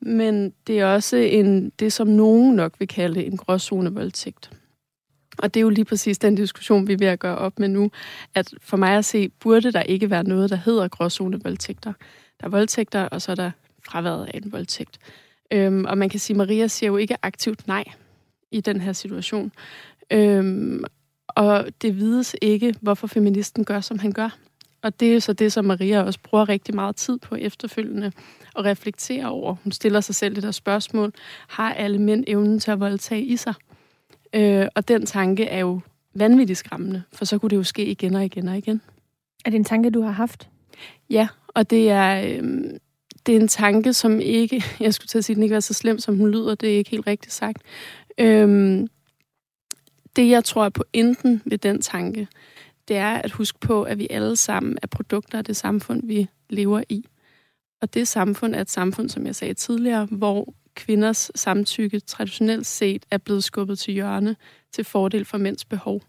Men 0.00 0.52
det 0.66 0.80
er 0.80 0.86
også 0.86 1.16
en, 1.16 1.72
det, 1.78 1.92
som 1.92 2.08
nogen 2.08 2.56
nok 2.56 2.72
vil 2.78 2.88
kalde 2.88 3.24
en 3.24 3.36
gråzonevoldtægt. 3.36 4.50
Og 5.38 5.54
det 5.54 5.60
er 5.60 5.62
jo 5.62 5.68
lige 5.68 5.84
præcis 5.84 6.18
den 6.18 6.34
diskussion, 6.34 6.86
vi 6.86 6.92
er 6.92 6.98
ved 6.98 7.06
at 7.06 7.18
gøre 7.18 7.38
op 7.38 7.58
med 7.58 7.68
nu, 7.68 7.90
at 8.34 8.54
for 8.62 8.76
mig 8.76 8.96
at 8.96 9.04
se, 9.04 9.28
burde 9.28 9.72
der 9.72 9.82
ikke 9.82 10.10
være 10.10 10.24
noget, 10.24 10.50
der 10.50 10.56
hedder 10.56 10.88
gråzonevoldtægter. 10.88 11.92
Der 12.40 12.46
er 12.46 12.50
voldtægter, 12.50 13.02
og 13.02 13.22
så 13.22 13.30
er 13.30 13.36
der 13.36 13.50
fraværet 13.86 14.26
af 14.26 14.40
en 14.44 14.52
voldtægt. 14.52 14.98
Øhm, 15.54 15.84
og 15.84 15.98
man 15.98 16.08
kan 16.08 16.20
sige, 16.20 16.34
at 16.34 16.38
Maria 16.38 16.66
siger 16.66 16.90
jo 16.90 16.96
ikke 16.96 17.16
aktivt 17.22 17.66
nej 17.66 17.84
i 18.50 18.60
den 18.60 18.80
her 18.80 18.92
situation. 18.92 19.52
Øhm, 20.10 20.84
og 21.28 21.66
det 21.82 21.96
vides 21.96 22.36
ikke, 22.42 22.74
hvorfor 22.80 23.06
feministen 23.06 23.64
gør, 23.64 23.80
som 23.80 23.98
han 23.98 24.12
gør. 24.12 24.36
Og 24.82 25.00
det 25.00 25.16
er 25.16 25.20
så 25.20 25.32
det, 25.32 25.52
som 25.52 25.64
Maria 25.64 26.02
også 26.02 26.18
bruger 26.22 26.48
rigtig 26.48 26.74
meget 26.74 26.96
tid 26.96 27.18
på 27.18 27.34
efterfølgende 27.34 28.12
at 28.56 28.64
reflektere 28.64 29.28
over. 29.28 29.54
Hun 29.64 29.72
stiller 29.72 30.00
sig 30.00 30.14
selv 30.14 30.34
det 30.34 30.42
der 30.42 30.50
spørgsmål, 30.50 31.12
har 31.48 31.74
alle 31.74 31.98
mænd 31.98 32.24
evnen 32.26 32.58
til 32.60 32.70
at 32.70 32.80
voldtage 32.80 33.22
i 33.22 33.36
sig? 33.36 33.54
Øh, 34.34 34.66
og 34.74 34.88
den 34.88 35.06
tanke 35.06 35.44
er 35.44 35.58
jo 35.58 35.80
vanvittigt 36.14 36.58
skræmmende, 36.58 37.02
for 37.12 37.24
så 37.24 37.38
kunne 37.38 37.50
det 37.50 37.56
jo 37.56 37.62
ske 37.62 37.84
igen 37.86 38.14
og 38.14 38.24
igen 38.24 38.48
og 38.48 38.58
igen. 38.58 38.80
Er 39.44 39.50
det 39.50 39.56
en 39.56 39.64
tanke, 39.64 39.90
du 39.90 40.02
har 40.02 40.10
haft? 40.10 40.48
Ja, 41.10 41.28
og 41.48 41.70
det 41.70 41.90
er, 41.90 42.22
øh, 42.26 42.70
det 43.26 43.36
er 43.36 43.40
en 43.40 43.48
tanke, 43.48 43.92
som 43.92 44.20
ikke, 44.20 44.64
jeg 44.80 44.94
skulle 44.94 45.08
til 45.08 45.18
at 45.18 45.24
sige, 45.24 45.34
at 45.34 45.36
den 45.36 45.42
ikke 45.42 45.56
er 45.56 45.60
så 45.60 45.74
slem, 45.74 45.98
som 45.98 46.18
hun 46.18 46.30
lyder, 46.30 46.54
det 46.54 46.72
er 46.72 46.76
ikke 46.76 46.90
helt 46.90 47.06
rigtigt 47.06 47.34
sagt. 47.34 47.62
Øhm, 48.18 48.88
det, 50.16 50.30
jeg 50.30 50.44
tror 50.44 50.64
er 50.64 50.68
på 50.68 50.84
enden 50.92 51.42
ved 51.44 51.58
den 51.58 51.82
tanke, 51.82 52.28
det 52.88 52.96
er 52.96 53.12
at 53.12 53.30
huske 53.30 53.58
på, 53.60 53.82
at 53.82 53.98
vi 53.98 54.06
alle 54.10 54.36
sammen 54.36 54.78
er 54.82 54.86
produkter 54.86 55.38
af 55.38 55.44
det 55.44 55.56
samfund, 55.56 56.06
vi 56.06 56.28
lever 56.50 56.82
i. 56.88 57.06
Og 57.80 57.94
det 57.94 58.08
samfund 58.08 58.54
er 58.54 58.60
et 58.60 58.70
samfund, 58.70 59.08
som 59.08 59.26
jeg 59.26 59.34
sagde 59.34 59.54
tidligere, 59.54 60.04
hvor 60.04 60.54
kvinders 60.74 61.30
samtykke 61.34 62.00
traditionelt 62.00 62.66
set 62.66 63.06
er 63.10 63.18
blevet 63.18 63.44
skubbet 63.44 63.78
til 63.78 63.94
hjørne 63.94 64.36
til 64.72 64.84
fordel 64.84 65.24
for 65.24 65.38
mænds 65.38 65.64
behov. 65.64 66.02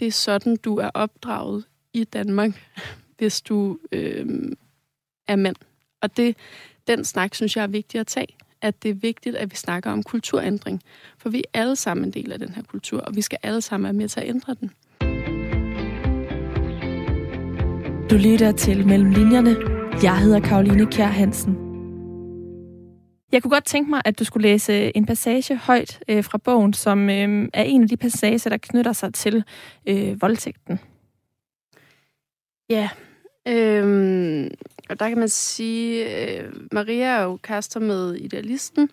Det 0.00 0.06
er 0.06 0.12
sådan, 0.12 0.56
du 0.56 0.76
er 0.76 0.90
opdraget 0.94 1.64
i 1.92 2.04
Danmark, 2.04 2.70
hvis 3.18 3.40
du 3.40 3.78
øh, 3.92 4.26
er 5.28 5.36
mand. 5.36 5.56
Og 6.02 6.16
det, 6.16 6.36
den 6.86 7.04
snak, 7.04 7.34
synes 7.34 7.56
jeg 7.56 7.62
er 7.62 7.66
vigtig 7.66 8.00
at 8.00 8.06
tage. 8.06 8.36
At 8.62 8.82
det 8.82 8.90
er 8.90 8.94
vigtigt, 8.94 9.36
at 9.36 9.50
vi 9.50 9.56
snakker 9.56 9.90
om 9.90 10.02
kulturændring. 10.02 10.82
For 11.18 11.28
vi 11.28 11.38
er 11.38 11.60
alle 11.60 11.76
sammen 11.76 12.04
en 12.04 12.10
del 12.10 12.32
af 12.32 12.38
den 12.38 12.48
her 12.48 12.62
kultur, 12.62 13.00
og 13.00 13.16
vi 13.16 13.22
skal 13.22 13.38
alle 13.42 13.62
sammen 13.62 13.84
være 13.84 13.92
med 13.92 14.08
til 14.08 14.20
at 14.20 14.28
ændre 14.28 14.54
den. 14.60 14.70
Du 18.10 18.16
lytter 18.16 18.52
til 18.52 18.86
Mellem 18.86 19.10
Linjerne. 19.10 19.56
Jeg 20.02 20.20
hedder 20.20 20.40
Karoline 20.40 20.86
Kjær 20.86 21.06
Hansen. 21.06 21.66
Jeg 23.32 23.42
kunne 23.42 23.50
godt 23.50 23.64
tænke 23.64 23.90
mig, 23.90 24.02
at 24.04 24.18
du 24.18 24.24
skulle 24.24 24.48
læse 24.48 24.96
en 24.96 25.06
passage 25.06 25.56
højt 25.56 26.02
øh, 26.08 26.24
fra 26.24 26.38
bogen, 26.38 26.72
som 26.72 27.10
øh, 27.10 27.48
er 27.54 27.62
en 27.62 27.82
af 27.82 27.88
de 27.88 27.96
passager, 27.96 28.50
der 28.50 28.56
knytter 28.56 28.92
sig 28.92 29.14
til 29.14 29.44
øh, 29.86 30.22
voldtægten. 30.22 30.80
Ja, 32.70 32.88
øhm, 33.48 34.50
og 34.90 35.00
der 35.00 35.08
kan 35.08 35.18
man 35.18 35.28
sige, 35.28 36.04
øh, 36.38 36.52
Maria 36.72 37.04
er 37.04 37.22
jo 37.22 37.38
kaster 37.42 37.80
med 37.80 38.14
idealisten, 38.14 38.90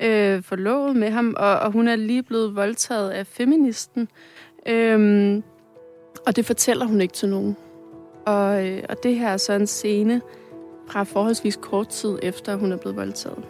øh, 0.00 0.42
forlovet 0.42 0.96
med 0.96 1.10
ham, 1.10 1.34
og, 1.38 1.58
og 1.58 1.72
hun 1.72 1.88
er 1.88 1.96
lige 1.96 2.22
blevet 2.22 2.56
voldtaget 2.56 3.10
af 3.10 3.26
feministen. 3.26 4.08
Øhm, 4.66 5.42
og 6.26 6.36
det 6.36 6.46
fortæller 6.46 6.86
hun 6.86 7.00
ikke 7.00 7.14
til 7.14 7.28
nogen. 7.28 7.56
Og, 8.26 8.66
øh, 8.66 8.82
og 8.88 8.96
det 9.02 9.18
her 9.18 9.28
er 9.28 9.36
så 9.36 9.52
en 9.52 9.66
scene 9.66 10.20
fra 10.88 11.02
forholdsvis 11.02 11.56
kort 11.56 11.88
tid 11.88 12.18
efter, 12.22 12.56
hun 12.56 12.72
er 12.72 12.76
blevet 12.76 12.96
voldtaget. 12.96 13.44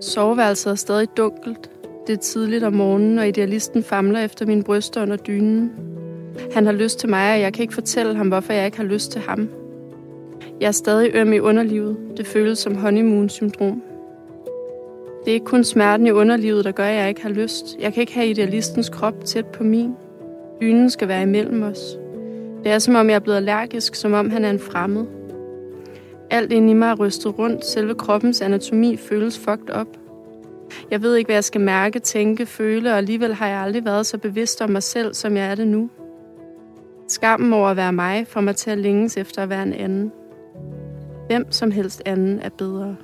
Soveværelset 0.00 0.70
er 0.70 0.74
stadig 0.74 1.08
dunkelt. 1.16 1.70
Det 2.06 2.12
er 2.12 2.16
tidligt 2.16 2.64
om 2.64 2.72
morgenen, 2.72 3.18
og 3.18 3.28
idealisten 3.28 3.82
famler 3.82 4.20
efter 4.20 4.46
min 4.46 4.62
bryster 4.62 5.02
under 5.02 5.16
dynen. 5.16 5.89
Han 6.52 6.66
har 6.66 6.72
lyst 6.72 6.98
til 6.98 7.08
mig, 7.08 7.34
og 7.34 7.40
jeg 7.40 7.52
kan 7.52 7.62
ikke 7.62 7.74
fortælle 7.74 8.14
ham, 8.14 8.28
hvorfor 8.28 8.52
jeg 8.52 8.66
ikke 8.66 8.76
har 8.76 8.84
lyst 8.84 9.12
til 9.12 9.20
ham. 9.20 9.48
Jeg 10.60 10.66
er 10.66 10.72
stadig 10.72 11.10
øm 11.14 11.32
i 11.32 11.38
underlivet. 11.38 11.96
Det 12.16 12.26
føles 12.26 12.58
som 12.58 12.74
honeymoon-syndrom. 12.74 13.82
Det 15.24 15.30
er 15.30 15.34
ikke 15.34 15.46
kun 15.46 15.64
smerten 15.64 16.06
i 16.06 16.10
underlivet, 16.10 16.64
der 16.64 16.72
gør, 16.72 16.84
at 16.84 16.96
jeg 16.96 17.08
ikke 17.08 17.22
har 17.22 17.30
lyst. 17.30 17.76
Jeg 17.80 17.92
kan 17.92 18.00
ikke 18.00 18.14
have 18.14 18.26
idealistens 18.26 18.88
krop 18.88 19.24
tæt 19.24 19.46
på 19.46 19.64
min. 19.64 19.94
Dynen 20.60 20.90
skal 20.90 21.08
være 21.08 21.22
imellem 21.22 21.62
os. 21.62 21.98
Det 22.64 22.72
er 22.72 22.78
som 22.78 22.94
om 22.94 23.08
jeg 23.08 23.14
er 23.14 23.20
blevet 23.20 23.36
allergisk, 23.36 23.94
som 23.94 24.12
om 24.12 24.30
han 24.30 24.44
er 24.44 24.50
en 24.50 24.58
fremmed. 24.58 25.04
Alt 26.30 26.52
inde 26.52 26.70
i 26.70 26.74
mig 26.74 26.90
er 26.90 26.94
rystet 26.94 27.38
rundt. 27.38 27.64
Selve 27.64 27.94
kroppens 27.94 28.40
anatomi 28.40 28.96
føles 28.96 29.38
fucked 29.38 29.70
op. 29.70 29.86
Jeg 30.90 31.02
ved 31.02 31.16
ikke, 31.16 31.28
hvad 31.28 31.36
jeg 31.36 31.44
skal 31.44 31.60
mærke, 31.60 31.98
tænke, 31.98 32.46
føle, 32.46 32.90
og 32.90 32.96
alligevel 32.96 33.34
har 33.34 33.48
jeg 33.48 33.58
aldrig 33.58 33.84
været 33.84 34.06
så 34.06 34.18
bevidst 34.18 34.60
om 34.60 34.70
mig 34.70 34.82
selv, 34.82 35.14
som 35.14 35.36
jeg 35.36 35.50
er 35.50 35.54
det 35.54 35.68
nu. 35.68 35.90
Skammen 37.10 37.52
over 37.52 37.68
at 37.68 37.76
være 37.76 37.92
mig 37.92 38.26
får 38.26 38.40
mig 38.40 38.56
til 38.56 38.70
at 38.70 38.78
længes 38.78 39.16
efter 39.16 39.42
at 39.42 39.48
være 39.48 39.62
en 39.62 39.72
anden. 39.72 40.12
Hvem 41.26 41.52
som 41.52 41.70
helst 41.70 42.02
anden 42.06 42.38
er 42.38 42.48
bedre. 42.48 42.96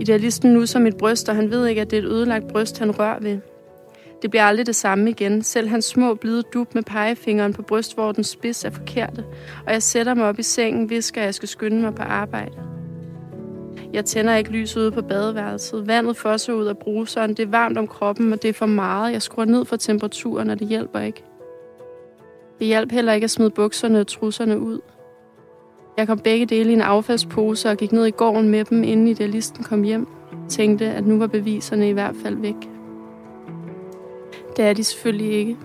Idealisten 0.00 0.52
nu 0.52 0.66
som 0.66 0.82
mit 0.82 0.96
bryst, 0.96 1.28
og 1.28 1.36
han 1.36 1.50
ved 1.50 1.66
ikke, 1.66 1.80
at 1.80 1.90
det 1.90 1.98
er 1.98 2.02
et 2.02 2.08
ødelagt 2.08 2.48
bryst, 2.48 2.78
han 2.78 2.98
rører 2.98 3.20
ved. 3.20 3.38
Det 4.22 4.30
bliver 4.30 4.44
aldrig 4.44 4.66
det 4.66 4.76
samme 4.76 5.10
igen. 5.10 5.42
Selv 5.42 5.68
hans 5.68 5.84
små 5.84 6.14
blide 6.14 6.42
dub 6.42 6.74
med 6.74 6.82
pegefingeren 6.82 7.52
på 7.52 7.62
brystvortens 7.62 8.28
spids 8.28 8.64
er 8.64 8.70
forkerte, 8.70 9.24
og 9.66 9.72
jeg 9.72 9.82
sætter 9.82 10.14
mig 10.14 10.24
op 10.24 10.38
i 10.38 10.42
sengen, 10.42 10.90
visker, 10.90 11.20
at 11.20 11.24
jeg 11.24 11.34
skal 11.34 11.48
skynde 11.48 11.80
mig 11.80 11.94
på 11.94 12.02
arbejde. 12.02 12.52
Jeg 13.92 14.04
tænder 14.04 14.36
ikke 14.36 14.50
lyset 14.50 14.80
ude 14.80 14.92
på 14.92 15.02
badeværelset. 15.02 15.86
Vandet 15.86 16.16
fosser 16.16 16.52
ud 16.52 16.66
af 16.66 16.78
bruseren. 16.78 17.30
Det 17.30 17.40
er 17.40 17.50
varmt 17.50 17.78
om 17.78 17.86
kroppen, 17.86 18.32
og 18.32 18.42
det 18.42 18.48
er 18.48 18.52
for 18.52 18.66
meget. 18.66 19.12
Jeg 19.12 19.22
skruer 19.22 19.44
ned 19.44 19.64
for 19.64 19.76
temperaturen, 19.76 20.50
og 20.50 20.58
det 20.58 20.68
hjælper 20.68 21.00
ikke. 21.00 21.24
Det 22.58 22.66
hjalp 22.66 22.92
heller 22.92 23.12
ikke 23.12 23.24
at 23.24 23.30
smide 23.30 23.50
bukserne 23.50 24.00
og 24.00 24.06
trusserne 24.06 24.60
ud. 24.60 24.80
Jeg 25.96 26.06
kom 26.06 26.18
begge 26.18 26.46
dele 26.46 26.70
i 26.70 26.74
en 26.74 26.80
affaldspose 26.80 27.70
og 27.70 27.76
gik 27.76 27.92
ned 27.92 28.06
i 28.06 28.10
gården 28.10 28.48
med 28.48 28.64
dem, 28.64 28.82
inden 28.82 29.08
idealisten 29.08 29.64
kom 29.64 29.82
hjem. 29.82 30.08
Tænkte, 30.48 30.84
at 30.84 31.06
nu 31.06 31.18
var 31.18 31.26
beviserne 31.26 31.88
i 31.88 31.92
hvert 31.92 32.14
fald 32.22 32.36
væk. 32.36 32.70
Det 34.56 34.64
er 34.64 34.72
de 34.72 34.84
selvfølgelig 34.84 35.32
ikke. 35.32 35.56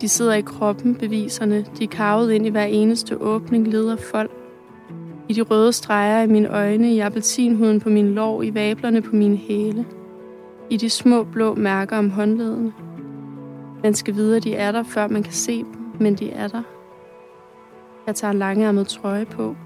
De 0.00 0.08
sidder 0.08 0.34
i 0.34 0.40
kroppen, 0.40 0.94
beviserne. 0.94 1.64
De 1.78 1.84
er 1.84 1.88
karvet 1.88 2.32
ind 2.32 2.46
i 2.46 2.48
hver 2.48 2.64
eneste 2.64 3.22
åbning, 3.22 3.68
leder 3.68 3.96
folk. 3.96 4.30
I 5.28 5.32
de 5.32 5.42
røde 5.42 5.72
streger 5.72 6.22
i 6.22 6.26
mine 6.26 6.48
øjne, 6.48 6.94
i 6.94 6.98
appelsinhuden 7.00 7.80
på 7.80 7.88
min 7.88 8.14
lår, 8.14 8.42
i 8.42 8.54
vablerne 8.54 9.02
på 9.02 9.16
mine 9.16 9.36
hæle. 9.36 9.86
I 10.70 10.76
de 10.76 10.90
små 10.90 11.24
blå 11.24 11.54
mærker 11.54 11.98
om 11.98 12.10
håndledene. 12.10 12.72
Man 13.82 13.94
skal 13.94 14.14
vide, 14.14 14.36
at 14.36 14.44
de 14.44 14.54
er 14.54 14.72
der, 14.72 14.82
før 14.82 15.08
man 15.08 15.22
kan 15.22 15.32
se 15.32 15.58
dem, 15.58 15.85
men 16.00 16.14
de 16.14 16.32
er 16.32 16.48
der. 16.48 16.62
Jeg 18.06 18.14
tager 18.14 18.30
en 18.30 18.38
langærmet 18.38 18.88
trøje 18.88 19.24
på. 19.24 19.56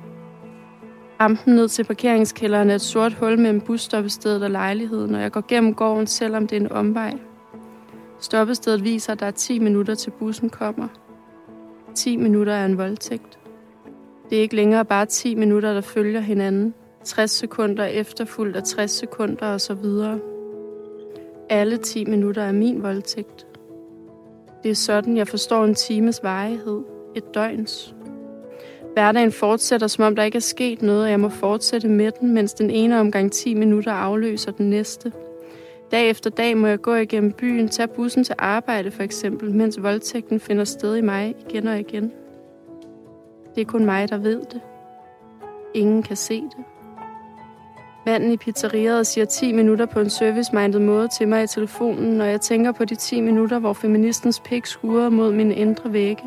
Rampen 1.21 1.55
ned 1.55 1.69
til 1.69 1.85
parkeringskælderen 1.85 2.71
er 2.71 2.75
et 2.75 2.81
sort 2.81 3.15
hul 3.15 3.39
mellem 3.39 3.61
busstoppestedet 3.61 4.43
og 4.43 4.51
lejligheden, 4.51 5.15
og 5.15 5.21
jeg 5.21 5.33
går 5.33 5.45
gennem 5.49 5.75
gården, 5.75 6.07
selvom 6.07 6.47
det 6.47 6.57
er 6.57 6.61
en 6.61 6.73
omvej. 6.73 7.19
Stoppestedet 8.21 8.85
viser, 8.85 9.13
at 9.13 9.21
der 9.21 9.27
er 9.27 9.31
10 9.31 9.59
minutter 9.59 9.95
til 9.95 10.11
bussen 10.11 10.51
kommer. 10.51 10.89
10 11.95 12.17
minutter 12.17 12.53
er 12.53 12.67
en 12.67 12.79
voldtægt. 12.79 13.39
Det 14.31 14.39
er 14.39 14.43
ikke 14.43 14.57
længere 14.57 14.85
bare 14.85 15.07
10 15.07 15.35
minutter, 15.35 15.75
der 15.75 15.81
følger 15.81 16.21
hinanden. 16.21 16.75
60 17.05 17.31
sekunder 17.31 17.85
efterfulgt 17.85 18.57
af 18.57 18.63
60 18.63 18.91
sekunder 18.91 19.47
og 19.47 19.61
så 19.61 19.75
videre. 19.75 20.19
Alle 21.49 21.77
10 21.77 22.05
minutter 22.05 22.43
er 22.43 22.53
min 22.53 22.83
voldtægt. 22.83 23.50
Det 24.63 24.71
er 24.71 24.75
sådan, 24.75 25.17
jeg 25.17 25.29
forstår 25.29 25.65
en 25.65 25.75
times 25.75 26.21
varighed. 26.23 26.81
Et 27.15 27.35
døgns. 27.35 27.95
Hverdagen 28.93 29.33
fortsætter, 29.33 29.87
som 29.87 30.05
om 30.05 30.17
der 30.17 30.23
ikke 30.23 30.37
er 30.37 30.41
sket 30.41 30.83
noget, 30.83 31.05
og 31.05 31.11
jeg 31.11 31.21
må 31.21 31.29
fortsætte 31.29 31.89
med 31.89 32.11
den, 32.21 32.33
mens 32.35 32.55
den 32.55 32.71
ene 32.71 33.01
omgang 33.01 33.33
10 33.33 33.55
minutter 33.55 33.93
afløser 33.93 34.53
den 34.53 34.71
næste. 34.71 35.13
Dag 35.91 36.11
efter 36.11 36.31
dag 36.31 36.57
må 36.57 36.67
jeg 36.67 36.81
gå 36.81 36.95
igennem 36.95 37.33
byen, 37.33 37.69
tage 37.69 37.89
bussen 37.89 38.25
til 38.25 38.35
arbejde 38.39 38.91
for 38.91 39.03
eksempel, 39.03 39.55
mens 39.55 39.83
voldtægten 39.83 40.41
finder 40.41 40.65
sted 40.65 40.97
i 40.97 41.01
mig 41.01 41.35
igen 41.49 41.67
og 41.67 41.81
igen. 41.81 42.13
Det 43.55 43.61
er 43.61 43.65
kun 43.65 43.85
mig, 43.85 44.09
der 44.11 44.19
ved 44.19 44.41
det. 44.53 44.61
Ingen 45.75 46.03
kan 46.03 46.17
se 46.17 46.41
det. 46.41 46.65
Manden 48.11 48.33
i 48.33 48.37
pizzeriet 48.37 49.07
siger 49.07 49.25
10 49.25 49.53
minutter 49.53 49.87
på 49.87 50.01
en 50.01 50.11
service-minded 50.11 50.81
måde 50.81 51.09
til 51.09 51.29
mig 51.29 51.43
i 51.43 51.47
telefonen, 51.47 52.13
når 52.13 52.25
jeg 52.25 52.41
tænker 52.41 52.73
på 52.73 52.85
de 52.85 52.95
10 52.95 53.21
minutter, 53.21 53.59
hvor 53.59 53.73
feministens 53.73 54.41
pik 54.41 54.67
skurer 54.67 55.09
mod 55.09 55.33
mine 55.33 55.55
indre 55.55 55.93
vægge. 55.93 56.23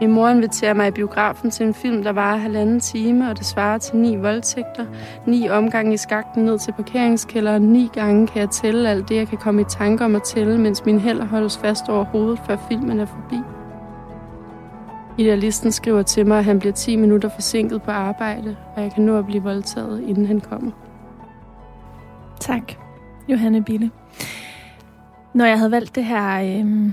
Min 0.00 0.12
mor 0.12 0.28
inviterer 0.28 0.74
mig 0.74 0.88
i 0.88 0.90
biografen 0.90 1.50
til 1.50 1.66
en 1.66 1.74
film, 1.74 2.02
der 2.02 2.12
varer 2.12 2.36
halvanden 2.36 2.80
time, 2.80 3.30
og 3.30 3.38
det 3.38 3.46
svarer 3.46 3.78
til 3.78 3.96
ni 3.96 4.16
voldtægter, 4.16 4.86
ni 5.26 5.48
omgange 5.48 5.94
i 5.94 5.96
skakten 5.96 6.44
ned 6.44 6.58
til 6.58 6.72
parkeringskælderen, 6.72 7.62
ni 7.62 7.90
gange 7.92 8.26
kan 8.26 8.40
jeg 8.40 8.50
tælle 8.50 8.90
alt 8.90 9.08
det, 9.08 9.16
jeg 9.16 9.28
kan 9.28 9.38
komme 9.38 9.60
i 9.60 9.64
tanke 9.68 10.04
om 10.04 10.16
at 10.16 10.22
tælle, 10.22 10.58
mens 10.58 10.84
min 10.84 10.98
hænder 11.00 11.24
holdes 11.24 11.58
fast 11.58 11.88
over 11.88 12.04
hovedet, 12.04 12.40
før 12.46 12.56
filmen 12.68 13.00
er 13.00 13.06
forbi. 13.06 13.36
Idealisten 15.18 15.72
skriver 15.72 16.02
til 16.02 16.26
mig, 16.26 16.38
at 16.38 16.44
han 16.44 16.58
bliver 16.58 16.72
10 16.72 16.96
minutter 16.96 17.28
forsinket 17.28 17.82
på 17.82 17.90
arbejde, 17.90 18.56
og 18.76 18.82
jeg 18.82 18.92
kan 18.92 19.02
nå 19.02 19.18
at 19.18 19.26
blive 19.26 19.42
voldtaget, 19.42 20.00
inden 20.00 20.26
han 20.26 20.40
kommer. 20.40 20.70
Tak, 22.40 22.72
Johanne 23.28 23.64
Bille. 23.64 23.90
Når 25.34 25.44
jeg 25.44 25.58
havde 25.58 25.70
valgt 25.70 25.94
det 25.94 26.04
her, 26.04 26.40
øh, 26.40 26.92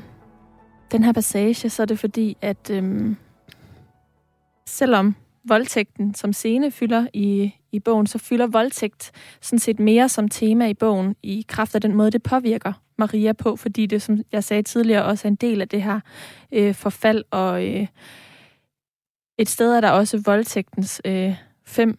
den 0.91 1.03
her 1.03 1.11
passage, 1.11 1.69
så 1.69 1.81
er 1.81 1.85
det 1.85 1.99
fordi, 1.99 2.37
at 2.41 2.69
øh, 2.69 3.15
selvom 4.65 5.15
voldtægten 5.43 6.13
som 6.13 6.33
scene 6.33 6.71
fylder 6.71 7.07
i, 7.13 7.53
i 7.71 7.79
bogen, 7.79 8.07
så 8.07 8.17
fylder 8.17 8.47
voldtægt 8.47 9.11
sådan 9.41 9.59
set 9.59 9.79
mere 9.79 10.09
som 10.09 10.27
tema 10.27 10.67
i 10.67 10.73
bogen 10.73 11.15
i 11.23 11.45
kraft 11.47 11.75
af 11.75 11.81
den 11.81 11.95
måde, 11.95 12.11
det 12.11 12.23
påvirker 12.23 12.73
Maria 12.97 13.33
på, 13.33 13.55
fordi 13.55 13.85
det, 13.85 14.01
som 14.01 14.19
jeg 14.31 14.43
sagde 14.43 14.63
tidligere, 14.63 15.05
også 15.05 15.27
er 15.27 15.29
en 15.29 15.35
del 15.35 15.61
af 15.61 15.67
det 15.67 15.83
her 15.83 15.99
øh, 16.51 16.75
forfald. 16.75 17.23
Og 17.31 17.67
øh, 17.67 17.87
et 19.37 19.49
sted 19.49 19.73
er 19.73 19.81
der 19.81 19.89
også 19.89 20.21
voldtægtens 20.25 21.01
øh, 21.05 21.35
fem 21.65 21.97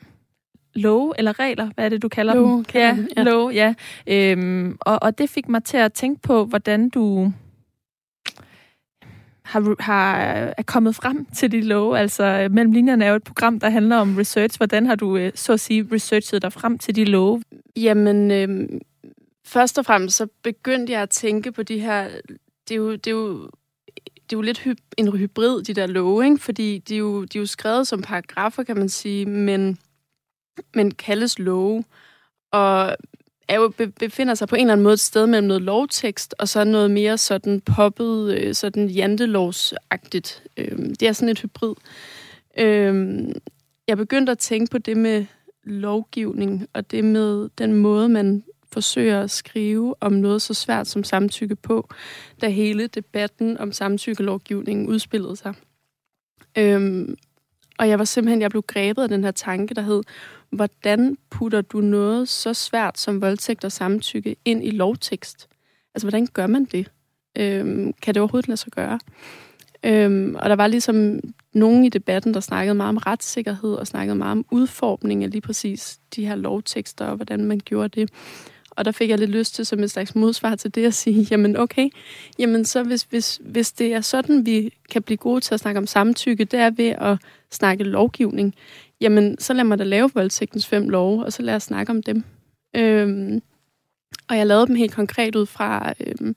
love 0.75 1.15
eller 1.19 1.39
regler, 1.39 1.71
hvad 1.75 1.85
er 1.85 1.89
det, 1.89 2.03
du 2.03 2.09
kalder 2.09 2.35
love, 2.35 2.57
dem? 2.57 2.65
Ja, 2.75 2.97
ja, 3.17 3.23
love, 3.23 3.51
ja. 3.51 3.75
Øhm, 4.07 4.77
og, 4.81 5.03
og 5.03 5.19
det 5.19 5.31
fik 5.31 5.49
mig 5.49 5.65
til 5.65 5.77
at 5.77 5.93
tænke 5.93 6.23
på, 6.23 6.45
hvordan 6.45 6.89
du 6.89 7.33
har, 9.45 9.83
har, 9.83 10.17
er 10.57 10.63
kommet 10.63 10.95
frem 10.95 11.25
til 11.25 11.53
de 11.53 11.61
love. 11.61 11.99
Altså, 11.99 12.25
øh, 12.25 12.51
Mellem 12.51 12.73
linjerne 12.73 13.05
er 13.05 13.11
jo 13.11 13.17
et 13.17 13.25
program, 13.25 13.61
der 13.61 13.71
handler 13.71 13.97
om 13.97 14.17
research. 14.17 14.59
Hvordan 14.59 14.87
har 14.87 14.95
du, 14.95 15.17
øh, 15.17 15.33
så 15.35 15.53
at 15.53 15.61
sige, 15.61 15.89
researchet 15.93 16.43
dig 16.43 16.53
frem 16.53 16.79
til 16.79 16.97
de 16.97 17.05
love? 17.05 17.43
Jamen, 17.77 18.31
øh, 18.31 18.81
først 19.47 19.79
og 19.79 19.85
fremmest 19.85 20.17
så 20.17 20.27
begyndte 20.43 20.93
jeg 20.93 21.03
at 21.03 21.11
tænke 21.11 21.53
på 21.53 21.63
de 21.63 21.79
her... 21.79 22.09
Det 22.69 22.75
er 22.75 22.79
jo, 22.79 22.93
det 22.93 23.07
er 23.07 23.11
jo 23.11 23.51
det 24.33 24.37
er 24.37 24.39
jo 24.39 24.43
lidt 24.43 24.59
hy- 24.59 24.95
en 24.99 25.17
hybrid, 25.17 25.63
de 25.63 25.75
der 25.75 25.87
love, 25.87 26.25
ikke? 26.25 26.39
fordi 26.39 26.79
de 26.79 26.95
er, 26.95 26.99
jo, 26.99 27.25
de 27.25 27.39
er 27.39 27.43
jo 27.43 27.47
skrevet 27.47 27.87
som 27.87 28.03
paragrafer, 28.03 28.63
kan 28.63 28.77
man 28.77 28.89
sige, 28.89 29.27
men, 29.27 29.79
men 30.75 30.91
kaldes 30.91 31.39
love, 31.39 31.85
og 32.53 32.97
er 33.49 33.57
jo, 33.57 33.73
befinder 33.99 34.35
sig 34.35 34.49
på 34.49 34.57
en 34.57 34.61
eller 34.61 34.73
anden 34.73 34.83
måde 34.83 34.95
et 34.95 35.01
sted 35.01 35.27
mellem 35.27 35.49
noget 35.49 35.63
lovtekst, 35.63 36.35
og 36.39 36.49
så 36.49 36.65
noget 36.65 36.91
mere 36.91 37.19
sådan 37.19 37.61
poppet, 37.61 38.35
øh, 38.35 38.55
sådan 38.55 38.89
jantelovsagtigt. 38.89 40.43
Øhm, 40.57 40.95
det 40.95 41.09
er 41.09 41.13
sådan 41.13 41.29
et 41.29 41.41
hybrid. 41.41 41.75
Øhm, 42.59 43.33
jeg 43.89 43.97
begyndte 43.97 44.33
at 44.33 44.39
tænke 44.39 44.71
på 44.71 44.79
det 44.79 44.97
med 44.97 45.25
lovgivning, 45.65 46.69
og 46.73 46.91
det 46.91 47.05
med 47.05 47.49
den 47.59 47.73
måde, 47.73 48.09
man 48.09 48.45
forsøger 48.73 49.21
at 49.21 49.31
skrive 49.31 49.95
om 50.01 50.13
noget 50.13 50.43
så 50.43 50.55
svært 50.55 50.87
som 50.87 51.05
samtykke 51.05 51.57
på, 51.57 51.89
da 52.41 52.49
hele 52.49 52.87
debatten 52.87 53.59
om 53.59 53.73
samtykkelovgivningen 53.73 54.89
udspillede 54.89 55.37
sig. 55.37 55.55
Øhm, 56.59 57.17
og 57.83 57.89
jeg 57.89 57.99
var 57.99 58.05
simpelthen, 58.05 58.41
jeg 58.41 58.51
blev 58.51 58.63
grebet 58.63 59.03
af 59.03 59.09
den 59.09 59.25
her 59.25 59.31
tanke, 59.31 59.75
der 59.75 59.83
hed, 59.83 60.03
hvordan 60.51 61.17
putter 61.31 61.61
du 61.61 61.81
noget 61.81 62.29
så 62.29 62.55
svært 62.55 62.99
som 62.99 63.21
voldtægt 63.21 63.65
og 63.65 63.73
samtykke 63.73 64.37
ind 64.45 64.65
i 64.65 64.71
lovtekst? 64.71 65.49
Altså, 65.95 66.07
hvordan 66.07 66.27
gør 66.27 66.47
man 66.47 66.65
det? 66.65 66.91
Øhm, 67.39 67.93
kan 68.03 68.15
det 68.15 68.21
overhovedet 68.21 68.49
lade 68.49 68.57
sig 68.57 68.73
gøre? 68.73 68.99
Øhm, 69.85 70.35
og 70.35 70.51
der 70.51 70.57
var 70.57 70.67
ligesom 70.67 71.21
nogen 71.53 71.85
i 71.85 71.89
debatten, 71.89 72.35
der 72.35 72.41
snakkede 72.41 72.75
meget 72.75 72.89
om 72.89 72.97
retssikkerhed 72.97 73.75
og 73.75 73.87
snakkede 73.87 74.17
meget 74.17 74.33
om 74.33 74.45
udformning 74.51 75.25
af 75.25 75.31
lige 75.31 75.41
præcis 75.41 76.01
de 76.17 76.27
her 76.27 76.35
lovtekster 76.35 77.05
og 77.07 77.17
hvordan 77.17 77.45
man 77.45 77.61
gjorde 77.65 78.01
det. 78.01 78.11
Og 78.71 78.85
der 78.85 78.93
fik 78.93 79.11
jeg 79.11 79.19
lidt 79.19 79.31
lyst 79.31 79.55
til 79.55 79.67
som 79.67 79.83
et 79.83 79.91
slags 79.91 80.15
modsvar 80.15 80.55
til 80.55 80.75
det 80.75 80.87
at 80.87 80.95
sige, 80.95 81.27
jamen 81.31 81.57
okay, 81.57 81.89
jamen 82.39 82.65
så 82.65 82.83
hvis, 82.83 83.03
hvis, 83.03 83.41
hvis 83.45 83.73
det 83.73 83.95
er 83.95 84.01
sådan, 84.01 84.47
vi 84.47 84.75
kan 84.91 85.03
blive 85.03 85.17
gode 85.17 85.41
til 85.41 85.55
at 85.55 85.61
snakke 85.61 85.79
om 85.79 85.87
samtykke, 85.87 86.45
det 86.45 86.61
er 86.61 86.71
ved 86.71 86.89
at 86.89 87.19
snakke 87.53 87.85
lovgivning, 87.85 88.55
jamen 89.01 89.37
så 89.39 89.53
lad 89.53 89.65
mig 89.65 89.79
da 89.79 89.85
lave 89.85 90.11
voldtægtens 90.15 90.67
fem 90.67 90.89
love, 90.89 91.25
og 91.25 91.33
så 91.33 91.43
lad 91.43 91.55
os 91.55 91.63
snakke 91.63 91.91
om 91.91 92.03
dem. 92.03 92.25
Øhm, 92.77 93.43
og 94.29 94.37
jeg 94.37 94.47
lavede 94.47 94.67
dem 94.67 94.77
helt 94.77 94.95
konkret 94.95 95.37
ud 95.37 95.47
fra 95.47 95.93
øhm, 96.01 96.37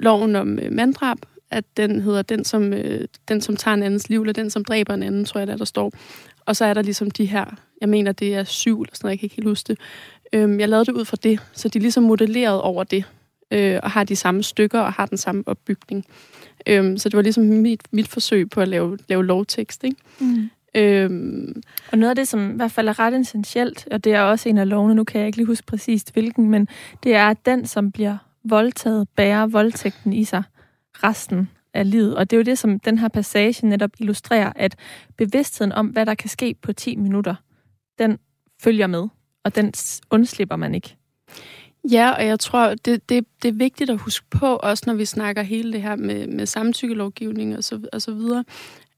loven 0.00 0.36
om 0.36 0.58
øh, 0.58 0.72
manddrab, 0.72 1.18
at 1.50 1.64
den 1.76 2.00
hedder 2.00 2.22
den 2.22 2.44
som, 2.44 2.72
øh, 2.72 3.08
den, 3.28 3.40
som 3.40 3.56
tager 3.56 3.74
en 3.74 3.82
andens 3.82 4.08
liv, 4.08 4.20
eller 4.20 4.32
den, 4.32 4.50
som 4.50 4.64
dræber 4.64 4.94
en 4.94 5.02
anden, 5.02 5.24
tror 5.24 5.38
jeg, 5.38 5.46
der, 5.46 5.56
der 5.56 5.64
står. 5.64 5.92
Og 6.46 6.56
så 6.56 6.64
er 6.64 6.74
der 6.74 6.82
ligesom 6.82 7.10
de 7.10 7.24
her, 7.24 7.44
jeg 7.80 7.88
mener, 7.88 8.12
det 8.12 8.34
er 8.34 8.44
syv, 8.44 8.80
eller 8.80 8.94
sådan 8.94 9.06
noget, 9.06 9.12
jeg 9.12 9.18
kan 9.18 9.26
ikke 9.26 9.36
helt 9.36 9.48
huske 9.48 9.68
det. 9.68 9.78
Øhm, 10.32 10.60
jeg 10.60 10.68
lavede 10.68 10.84
det 10.84 10.92
ud 10.92 11.04
fra 11.04 11.16
det, 11.22 11.40
så 11.52 11.68
de 11.68 11.78
er 11.78 11.82
ligesom 11.82 12.02
modelleret 12.02 12.60
over 12.60 12.84
det, 12.84 13.04
øh, 13.50 13.80
og 13.82 13.90
har 13.90 14.04
de 14.04 14.16
samme 14.16 14.42
stykker, 14.42 14.80
og 14.80 14.92
har 14.92 15.06
den 15.06 15.18
samme 15.18 15.42
opbygning. 15.46 16.04
Øhm, 16.68 16.96
så 16.98 17.08
det 17.08 17.16
var 17.16 17.22
ligesom 17.22 17.44
mit, 17.44 17.80
mit 17.90 18.08
forsøg 18.08 18.50
på 18.50 18.60
at 18.60 18.68
lave, 18.68 18.98
lave 19.08 19.26
lovtekst, 19.26 19.84
ikke? 19.84 19.96
Mm. 20.20 20.50
Øhm, 20.76 21.62
og 21.92 21.98
noget 21.98 22.10
af 22.10 22.16
det, 22.16 22.28
som 22.28 22.52
i 22.52 22.56
hvert 22.56 22.72
fald 22.72 22.88
er 22.88 22.98
ret 22.98 23.20
essentielt, 23.20 23.88
og 23.90 24.04
det 24.04 24.14
er 24.14 24.20
også 24.20 24.48
en 24.48 24.58
af 24.58 24.68
lovene, 24.68 24.94
nu 24.94 25.04
kan 25.04 25.18
jeg 25.18 25.26
ikke 25.26 25.38
lige 25.38 25.46
huske 25.46 25.66
præcist 25.66 26.12
hvilken, 26.12 26.50
men 26.50 26.68
det 27.02 27.14
er, 27.14 27.26
at 27.26 27.46
den, 27.46 27.66
som 27.66 27.92
bliver 27.92 28.16
voldtaget, 28.44 29.08
bærer 29.16 29.46
voldtægten 29.46 30.12
i 30.12 30.24
sig 30.24 30.42
resten 30.94 31.48
af 31.74 31.90
livet. 31.90 32.16
Og 32.16 32.30
det 32.30 32.36
er 32.36 32.38
jo 32.38 32.44
det, 32.44 32.58
som 32.58 32.80
den 32.80 32.98
her 32.98 33.08
passage 33.08 33.66
netop 33.66 33.90
illustrerer, 33.98 34.52
at 34.56 34.76
bevidstheden 35.16 35.72
om, 35.72 35.86
hvad 35.86 36.06
der 36.06 36.14
kan 36.14 36.28
ske 36.30 36.54
på 36.62 36.72
10 36.72 36.96
minutter, 36.96 37.34
den 37.98 38.18
følger 38.62 38.86
med, 38.86 39.08
og 39.44 39.54
den 39.54 39.72
undslipper 40.10 40.56
man 40.56 40.74
ikke. 40.74 40.96
Ja, 41.90 42.10
og 42.10 42.26
jeg 42.26 42.40
tror, 42.40 42.74
det, 42.74 43.08
det, 43.08 43.26
det 43.42 43.48
er 43.48 43.52
vigtigt 43.52 43.90
at 43.90 43.98
huske 43.98 44.26
på, 44.30 44.56
også 44.56 44.84
når 44.86 44.94
vi 44.94 45.04
snakker 45.04 45.42
hele 45.42 45.72
det 45.72 45.82
her 45.82 45.96
med, 45.96 46.26
med 46.26 46.46
samtykkelovgivning 46.46 47.56
og 47.56 47.64
så, 47.64 47.80
og 47.92 48.02
så 48.02 48.14
videre, 48.14 48.44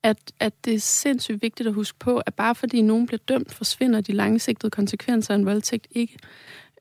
at, 0.03 0.17
at 0.41 0.53
det 0.65 0.75
er 0.75 0.79
sindssygt 0.79 1.43
vigtigt 1.43 1.67
at 1.67 1.75
huske 1.75 1.99
på, 1.99 2.19
at 2.19 2.35
bare 2.35 2.55
fordi 2.55 2.83
nogen 2.83 3.07
bliver 3.07 3.21
dømt, 3.29 3.55
forsvinder 3.55 4.01
de 4.01 4.13
langsigtede 4.13 4.71
konsekvenser 4.71 5.35
af 5.35 5.39
en 5.39 5.47
voldtægt 5.47 5.87
ikke. 5.91 6.19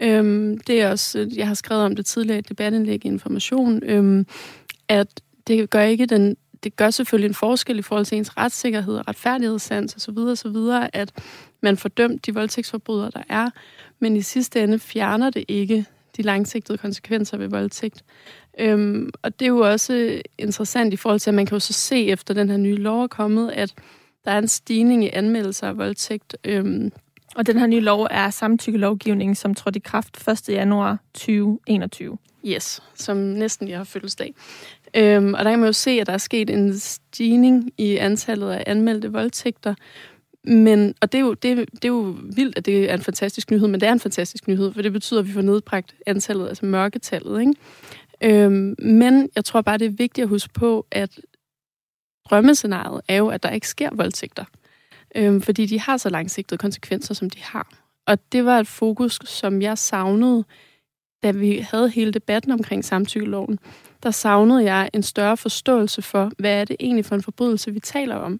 Øhm, 0.01 0.57
det 0.57 0.81
er 0.81 0.91
også, 0.91 1.31
jeg 1.35 1.47
har 1.47 1.53
skrevet 1.53 1.83
om 1.83 1.95
det 1.95 2.05
tidligere 2.05 2.39
i 2.39 2.41
debatindlæg 2.41 3.05
i 3.05 3.07
Information, 3.07 3.83
øhm, 3.83 4.27
at 4.87 5.21
det 5.47 5.69
gør 5.69 5.81
ikke 5.81 6.05
den, 6.05 6.37
det 6.63 6.75
gør 6.75 6.89
selvfølgelig 6.89 7.27
en 7.27 7.33
forskel 7.33 7.79
i 7.79 7.81
forhold 7.81 8.05
til 8.05 8.17
ens 8.17 8.37
retssikkerhed 8.37 8.97
og 8.97 9.07
retfærdighedssans 9.07 9.95
osv. 9.95 10.17
videre, 10.53 10.95
at 10.95 11.11
man 11.61 11.77
fordømt 11.77 12.25
de 12.25 12.33
voldtægtsforbrydere, 12.33 13.11
der 13.13 13.23
er, 13.29 13.49
men 13.99 14.15
i 14.15 14.21
sidste 14.21 14.63
ende 14.63 14.79
fjerner 14.79 15.29
det 15.29 15.45
ikke 15.47 15.85
de 16.17 16.21
langsigtede 16.21 16.77
konsekvenser 16.77 17.37
ved 17.37 17.47
voldtægt. 17.47 18.03
Øhm, 18.59 19.09
og 19.21 19.39
det 19.39 19.45
er 19.45 19.49
jo 19.49 19.59
også 19.59 20.21
interessant 20.37 20.93
i 20.93 20.97
forhold 20.97 21.19
til, 21.19 21.29
at 21.29 21.33
man 21.33 21.45
kan 21.45 21.55
jo 21.55 21.59
så 21.59 21.73
se 21.73 22.07
efter 22.07 22.33
den 22.33 22.49
her 22.49 22.57
nye 22.57 22.75
lov 22.75 23.03
er 23.03 23.07
kommet, 23.07 23.51
at 23.51 23.73
der 24.25 24.31
er 24.31 24.37
en 24.37 24.47
stigning 24.47 25.03
i 25.03 25.09
anmeldelser 25.13 25.67
af 25.67 25.77
voldtægt. 25.77 26.37
Øhm, 26.43 26.91
og 27.35 27.47
den 27.47 27.59
her 27.59 27.67
nye 27.67 27.79
lov 27.79 28.07
er 28.11 28.29
samtykkelovgivningen, 28.29 29.35
som 29.35 29.55
trådte 29.55 29.77
i 29.77 29.81
kraft 29.85 30.27
1. 30.27 30.49
januar 30.49 30.97
2021. 31.13 32.17
Yes, 32.45 32.83
som 32.95 33.17
næsten 33.17 33.67
jeg 33.69 33.77
har 33.77 33.83
fødselsdag. 33.83 34.33
Øhm, 34.95 35.33
og 35.33 35.45
der 35.45 35.51
kan 35.51 35.59
man 35.59 35.67
jo 35.67 35.73
se, 35.73 35.91
at 35.91 36.07
der 36.07 36.13
er 36.13 36.17
sket 36.17 36.49
en 36.49 36.79
stigning 36.79 37.71
i 37.77 37.97
antallet 37.97 38.51
af 38.51 38.63
anmeldte 38.67 39.11
voldtægter. 39.11 39.75
Men, 40.47 40.95
og 41.01 41.11
det 41.11 41.17
er, 41.17 41.21
jo, 41.21 41.33
det, 41.33 41.57
det 41.57 41.85
er 41.85 41.89
jo 41.89 42.15
vildt, 42.35 42.57
at 42.57 42.65
det 42.65 42.89
er 42.89 42.93
en 42.93 43.01
fantastisk 43.01 43.51
nyhed, 43.51 43.67
men 43.67 43.81
det 43.81 43.87
er 43.87 43.93
en 43.93 43.99
fantastisk 43.99 44.47
nyhed, 44.47 44.73
for 44.73 44.81
det 44.81 44.93
betyder, 44.93 45.19
at 45.19 45.27
vi 45.27 45.33
får 45.33 45.41
nedbragt 45.41 45.95
antallet, 46.05 46.47
altså 46.47 46.65
mørketallet. 46.65 47.39
Ikke? 47.39 47.53
Øhm, 48.23 48.75
men 48.79 49.29
jeg 49.35 49.45
tror 49.45 49.61
bare, 49.61 49.77
det 49.77 49.85
er 49.85 49.89
vigtigt 49.89 50.23
at 50.23 50.29
huske 50.29 50.53
på, 50.53 50.85
at 50.91 51.19
drømmescenariet 52.29 53.01
er 53.07 53.17
jo, 53.17 53.27
at 53.27 53.43
der 53.43 53.49
ikke 53.49 53.67
sker 53.67 53.89
voldtægter. 53.93 54.45
Øhm, 55.15 55.41
fordi 55.41 55.65
de 55.65 55.79
har 55.79 55.97
så 55.97 56.09
langsigtede 56.09 56.57
konsekvenser, 56.57 57.13
som 57.13 57.29
de 57.29 57.39
har. 57.41 57.67
Og 58.07 58.17
det 58.31 58.45
var 58.45 58.59
et 58.59 58.67
fokus, 58.67 59.19
som 59.25 59.61
jeg 59.61 59.77
savnede, 59.77 60.45
da 61.25 61.31
vi 61.31 61.65
havde 61.71 61.89
hele 61.89 62.11
debatten 62.11 62.51
omkring 62.51 62.85
samtykkeloven. 62.85 63.59
Der 64.03 64.11
savnede 64.11 64.63
jeg 64.63 64.89
en 64.93 65.03
større 65.03 65.37
forståelse 65.37 66.01
for, 66.01 66.31
hvad 66.37 66.61
er 66.61 66.65
det 66.65 66.75
egentlig 66.79 67.05
for 67.05 67.15
en 67.15 67.23
forbrydelse, 67.23 67.73
vi 67.73 67.79
taler 67.79 68.15
om. 68.15 68.39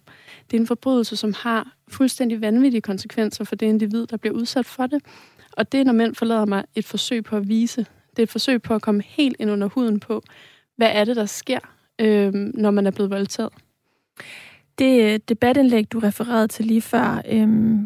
Det 0.50 0.56
er 0.56 0.60
en 0.60 0.66
forbrydelse, 0.66 1.16
som 1.16 1.34
har 1.38 1.72
fuldstændig 1.88 2.40
vanvittige 2.40 2.80
konsekvenser 2.80 3.44
for 3.44 3.56
det 3.56 3.66
individ, 3.66 4.06
der 4.06 4.16
bliver 4.16 4.34
udsat 4.34 4.66
for 4.66 4.86
det. 4.86 5.02
Og 5.52 5.72
det, 5.72 5.86
når 5.86 5.92
mænd 5.92 6.14
forlader 6.14 6.44
mig, 6.44 6.64
et 6.74 6.84
forsøg 6.84 7.24
på 7.24 7.36
at 7.36 7.48
vise 7.48 7.86
det 8.16 8.22
er 8.22 8.26
et 8.26 8.30
forsøg 8.30 8.62
på 8.62 8.74
at 8.74 8.82
komme 8.82 9.02
helt 9.06 9.36
ind 9.38 9.50
under 9.50 9.68
huden 9.68 10.00
på, 10.00 10.22
hvad 10.76 10.90
er 10.92 11.04
det, 11.04 11.16
der 11.16 11.26
sker, 11.26 11.58
øh, 12.00 12.32
når 12.34 12.70
man 12.70 12.86
er 12.86 12.90
blevet 12.90 13.10
voldtaget. 13.10 13.52
Det 14.78 15.02
øh, 15.02 15.20
debatindlæg, 15.28 15.92
du 15.92 15.98
refererede 15.98 16.48
til 16.48 16.64
lige 16.64 16.82
før, 16.82 17.22
øh, 17.30 17.78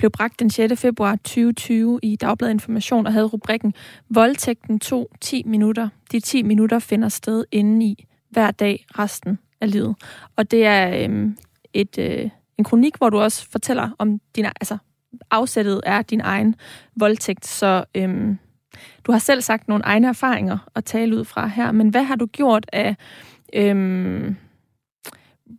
blev 0.00 0.10
bragt 0.10 0.40
den 0.40 0.50
6. 0.50 0.80
februar 0.80 1.16
2020 1.16 2.00
i 2.02 2.16
Dagbladet 2.16 2.52
Information 2.52 3.06
og 3.06 3.12
havde 3.12 3.26
rubrikken 3.26 3.74
Voldtægten 4.08 4.78
tog 4.78 5.10
10 5.20 5.42
minutter. 5.46 5.88
De 6.12 6.20
10 6.20 6.42
minutter 6.42 6.78
finder 6.78 7.08
sted 7.08 7.44
indeni 7.52 8.06
hver 8.30 8.50
dag 8.50 8.86
resten 8.98 9.38
af 9.60 9.70
livet. 9.70 9.96
Og 10.36 10.50
det 10.50 10.66
er 10.66 11.04
øhm, 11.04 11.36
et, 11.72 11.98
øh, 11.98 12.30
en 12.58 12.64
kronik, 12.64 12.96
hvor 12.96 13.10
du 13.10 13.20
også 13.20 13.50
fortæller 13.50 13.90
om 13.98 14.20
din, 14.36 14.44
altså 14.44 14.78
afsættet 15.30 15.80
er 15.86 16.02
din 16.02 16.20
egen 16.20 16.54
voldtægt, 16.96 17.46
så 17.46 17.84
øhm, 17.94 18.38
du 19.04 19.12
har 19.12 19.18
selv 19.18 19.42
sagt 19.42 19.68
nogle 19.68 19.84
egne 19.84 20.08
erfaringer 20.08 20.58
at 20.74 20.84
tale 20.84 21.16
ud 21.16 21.24
fra 21.24 21.46
her, 21.46 21.72
men 21.72 21.88
hvad 21.88 22.02
har 22.02 22.16
du 22.16 22.26
gjort 22.26 22.66
af 22.72 22.96
øhm, 23.52 24.36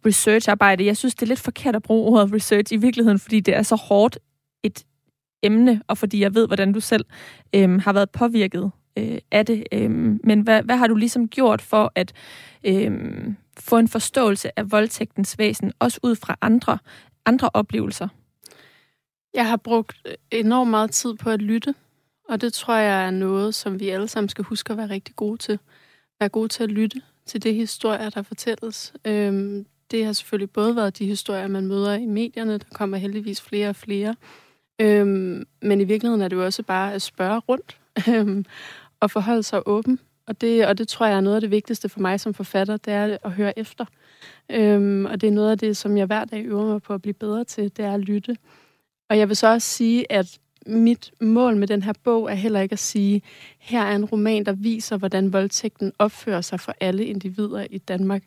researcharbejde? 0.06 0.86
Jeg 0.86 0.98
synes, 0.98 1.16
det 1.16 1.22
er 1.22 1.28
lidt 1.28 1.40
forkert 1.40 1.76
at 1.76 1.84
bruge 1.84 2.12
ordet 2.12 2.34
research 2.34 2.74
i 2.74 2.78
virkeligheden, 2.78 3.20
fordi 3.20 3.40
det 3.40 3.56
er 3.56 3.62
så 3.62 3.76
hårdt 3.76 4.20
et 4.64 4.86
emne, 5.44 5.82
og 5.88 5.98
fordi 5.98 6.20
jeg 6.20 6.36
ved, 6.36 6.48
hvordan 6.48 6.74
du 6.74 6.80
selv 6.80 7.06
øhm, 7.56 7.80
har 7.80 7.94
været 7.94 8.10
påvirket 8.10 8.72
øh, 8.98 9.18
af 9.32 9.46
det. 9.46 9.64
Øhm, 9.72 10.20
men 10.24 10.42
hvad, 10.42 10.64
hvad 10.64 10.78
har 10.78 10.88
du 10.88 10.96
ligesom 10.96 11.28
gjort 11.28 11.62
for 11.62 11.92
at 11.96 12.14
øhm, 12.64 13.36
få 13.60 13.78
en 13.78 13.88
forståelse 13.88 14.60
af 14.60 14.72
voldtægtens 14.72 15.38
væsen, 15.38 15.72
også 15.80 16.00
ud 16.04 16.16
fra 16.16 16.38
andre, 16.42 16.78
andre 17.26 17.50
oplevelser? 17.54 18.08
Jeg 19.34 19.50
har 19.50 19.58
brugt 19.58 20.08
enormt 20.32 20.70
meget 20.70 20.92
tid 20.92 21.16
på 21.16 21.30
at 21.30 21.42
lytte 21.42 21.74
og 22.32 22.42
det 22.42 22.54
tror 22.54 22.76
jeg 22.76 23.06
er 23.06 23.12
noget, 23.12 23.56
som 23.56 23.80
vi 23.80 23.90
alle 23.90 24.08
sammen 24.08 24.30
skal 24.30 24.44
huske 24.44 24.72
at 24.72 24.78
være 24.78 24.90
rigtig 24.90 25.16
gode 25.16 25.38
til. 25.38 25.60
Være 26.20 26.30
gode 26.30 26.48
til 26.48 26.64
at 26.64 26.72
lytte 26.72 27.02
til 27.26 27.44
det 27.44 27.56
historier, 27.56 28.10
der 28.10 28.22
fortælles. 28.22 28.94
Øhm, 29.06 29.66
det 29.92 30.06
har 30.06 30.14
selvfølgelig 30.14 30.52
både 30.52 30.76
været 30.76 31.00
de 31.00 31.06
historier, 31.06 31.48
man 31.48 31.68
møder 31.68 31.94
i 31.94 32.06
medierne. 32.06 32.58
Der 32.58 32.66
kommer 32.74 32.98
heldigvis 32.98 33.42
flere 33.42 33.70
og 33.70 33.76
flere. 33.76 34.16
Øhm, 34.82 35.46
men 35.62 35.82
i 35.82 35.84
virkeligheden 35.84 36.22
er 36.22 36.28
det 36.28 36.36
jo 36.36 36.46
også 36.46 36.64
bare 36.64 36.94
at 36.94 37.02
spørge 37.02 37.40
rundt 37.40 37.78
øhm, 38.10 38.46
og 39.00 39.12
forholde 39.12 39.44
sig 39.44 39.62
åben. 39.66 40.00
Og 40.28 40.42
det, 40.42 40.68
og 40.68 40.78
det 40.78 40.88
tror 40.88 41.06
jeg 41.06 41.18
er 41.18 41.22
noget 41.22 41.36
af 41.36 41.42
det 41.42 41.52
vigtigste 41.52 41.90
for 41.90 42.00
mig 42.00 42.20
som 42.20 42.34
forfatter, 42.34 42.78
det 42.78 42.94
er 42.94 43.18
at 43.24 43.32
høre 43.32 43.60
efter. 43.60 43.86
Øhm, 44.50 45.06
og 45.06 45.22
det 45.22 45.28
er 45.28 45.32
noget 45.32 45.52
af 45.52 45.58
det, 45.58 45.78
som 45.78 45.98
jeg 45.98 46.06
hver 46.06 46.26
dag 46.26 46.46
øver 46.46 46.66
mig 46.66 46.82
på 46.82 46.94
at 46.94 47.02
blive 47.02 47.14
bedre 47.14 47.44
til, 47.44 47.64
det 47.78 47.86
er 47.86 47.94
at 47.94 48.00
lytte. 48.00 48.38
Og 49.10 49.18
jeg 49.18 49.28
vil 49.28 49.36
så 49.36 49.48
også 49.48 49.68
sige, 49.68 50.12
at 50.12 50.40
mit 50.66 51.12
mål 51.22 51.56
med 51.56 51.68
den 51.68 51.84
her 51.84 51.94
bog 52.04 52.32
er 52.32 52.36
heller 52.36 52.60
ikke 52.60 52.74
at 52.74 52.80
sige, 52.80 53.22
her 53.60 53.82
er 53.84 53.96
en 53.96 54.06
roman, 54.06 54.46
der 54.46 54.52
viser, 54.52 54.98
hvordan 54.98 55.34
voldtægten 55.34 55.92
opfører 56.00 56.42
sig 56.42 56.60
for 56.60 56.74
alle 56.80 57.06
individer 57.06 57.66
i 57.70 57.78
Danmark 57.78 58.24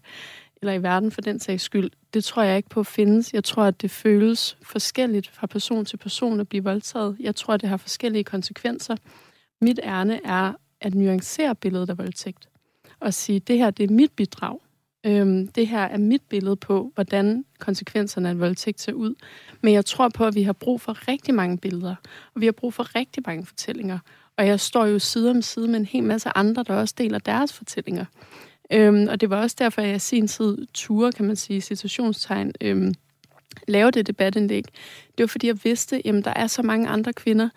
eller 0.63 0.73
i 0.73 0.83
verden 0.83 1.11
for 1.11 1.21
den 1.21 1.41
sags 1.41 1.63
skyld. 1.63 1.91
Det 2.15 2.25
tror 2.25 2.43
jeg 2.43 2.57
ikke 2.57 2.69
på 2.69 2.85
findes. 2.85 3.35
Jeg 3.35 3.45
tror, 3.45 3.63
at 3.63 3.83
det 3.83 3.91
føles 3.91 4.57
forskelligt 4.63 5.29
fra 5.29 5.47
person 5.47 5.85
til 5.85 5.97
person 5.97 6.41
at 6.41 6.49
blive 6.49 6.65
voldtaget. 6.65 7.17
Jeg 7.21 7.37
tror, 7.37 7.55
at 7.55 7.61
det 7.61 7.69
har 7.69 7.77
forskellige 7.77 8.25
konsekvenser. 8.25 8.97
Mit 9.61 9.81
ærne 9.83 10.21
er 10.25 10.53
at 10.81 10.95
nuancere 10.95 11.55
billedet 11.55 11.91
af 11.91 11.99
voldtægt 11.99 12.49
og 13.01 13.15
sige, 13.15 13.41
det 13.41 13.59
her 13.59 13.71
det 13.71 13.91
er 13.91 13.95
mit 13.95 14.13
bidrag. 14.13 14.59
Øhm, 15.07 15.49
det 15.49 15.69
her 15.69 15.81
er 15.81 15.99
mit 15.99 16.23
billede 16.23 16.57
på, 16.57 16.91
hvordan 16.95 17.45
konsekvenserne 17.59 18.29
af 18.29 18.33
en 18.33 18.41
voldtægt 18.41 18.81
ser 18.81 18.93
ud. 18.93 19.15
Men 19.61 19.75
jeg 19.75 19.85
tror 19.85 20.09
på, 20.09 20.27
at 20.27 20.35
vi 20.35 20.43
har 20.43 20.53
brug 20.53 20.81
for 20.81 21.09
rigtig 21.09 21.35
mange 21.35 21.59
billeder, 21.59 21.95
og 22.35 22.41
vi 22.41 22.45
har 22.45 22.53
brug 22.53 22.75
for 22.75 22.97
rigtig 22.97 23.23
mange 23.27 23.47
fortællinger. 23.47 23.99
Og 24.37 24.47
jeg 24.47 24.61
står 24.61 24.87
jo 24.87 24.99
side 24.99 25.31
om 25.31 25.43
side 25.43 25.69
med 25.69 25.77
en 25.77 25.85
hel 25.85 26.03
masse 26.03 26.29
andre, 26.37 26.63
der 26.63 26.75
også 26.75 26.95
deler 26.99 27.19
deres 27.19 27.53
fortællinger. 27.53 28.05
Øhm, 28.73 29.07
og 29.11 29.21
det 29.21 29.31
var 29.31 29.43
også 29.43 29.57
derfor, 29.59 29.83
at 29.83 29.89
jeg 29.89 29.97
i 29.97 29.99
sin 29.99 30.29
tid 30.29 30.67
turde, 30.75 31.13
kan 31.13 31.25
man 31.25 31.37
sige, 31.37 31.61
situationstegn, 31.61 32.53
øhm, 32.61 32.95
lave 33.69 33.91
det 33.91 34.07
debatindlæg. 34.07 34.65
Det 35.19 35.23
var 35.23 35.27
fordi, 35.27 35.47
jeg 35.47 35.65
vidste, 35.65 36.09
at 36.09 36.25
der 36.25 36.33
er 36.37 36.47
så 36.47 36.63
mange 36.63 36.89
andre 36.89 37.13
kvinder, 37.13 37.49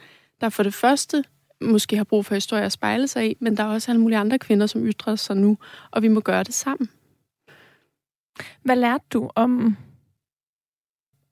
der 0.41 0.49
for 0.49 0.63
det 0.63 0.73
første 0.73 1.23
måske 1.61 1.97
har 1.97 2.03
brug 2.03 2.25
for 2.25 2.35
historier 2.35 2.65
at 2.65 2.71
spejle 2.71 3.07
sig 3.07 3.31
i, 3.31 3.37
men 3.39 3.57
der 3.57 3.63
er 3.63 3.67
også 3.67 3.91
alle 3.91 4.01
mulige 4.01 4.17
andre 4.19 4.39
kvinder, 4.39 4.67
som 4.67 4.85
ytrer 4.85 5.15
sig 5.15 5.37
nu, 5.37 5.57
og 5.91 6.01
vi 6.01 6.07
må 6.07 6.19
gøre 6.19 6.43
det 6.43 6.53
sammen. 6.53 6.89
Hvad 8.63 8.75
lærte 8.75 9.03
du 9.13 9.29
om, 9.35 9.77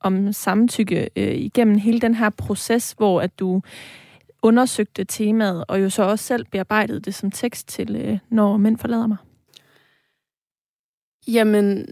om 0.00 0.32
samtykke 0.32 1.10
øh, 1.16 1.34
igennem 1.34 1.78
hele 1.78 2.00
den 2.00 2.14
her 2.14 2.30
proces, 2.30 2.94
hvor 2.98 3.20
at 3.20 3.38
du 3.38 3.62
undersøgte 4.42 5.04
temaet, 5.04 5.64
og 5.68 5.82
jo 5.82 5.90
så 5.90 6.02
også 6.02 6.24
selv 6.24 6.44
bearbejdede 6.44 7.00
det 7.00 7.14
som 7.14 7.30
tekst 7.30 7.68
til, 7.68 7.96
øh, 7.96 8.18
når 8.28 8.56
mænd 8.56 8.78
forlader 8.78 9.06
mig? 9.06 9.16
Jamen, 11.28 11.86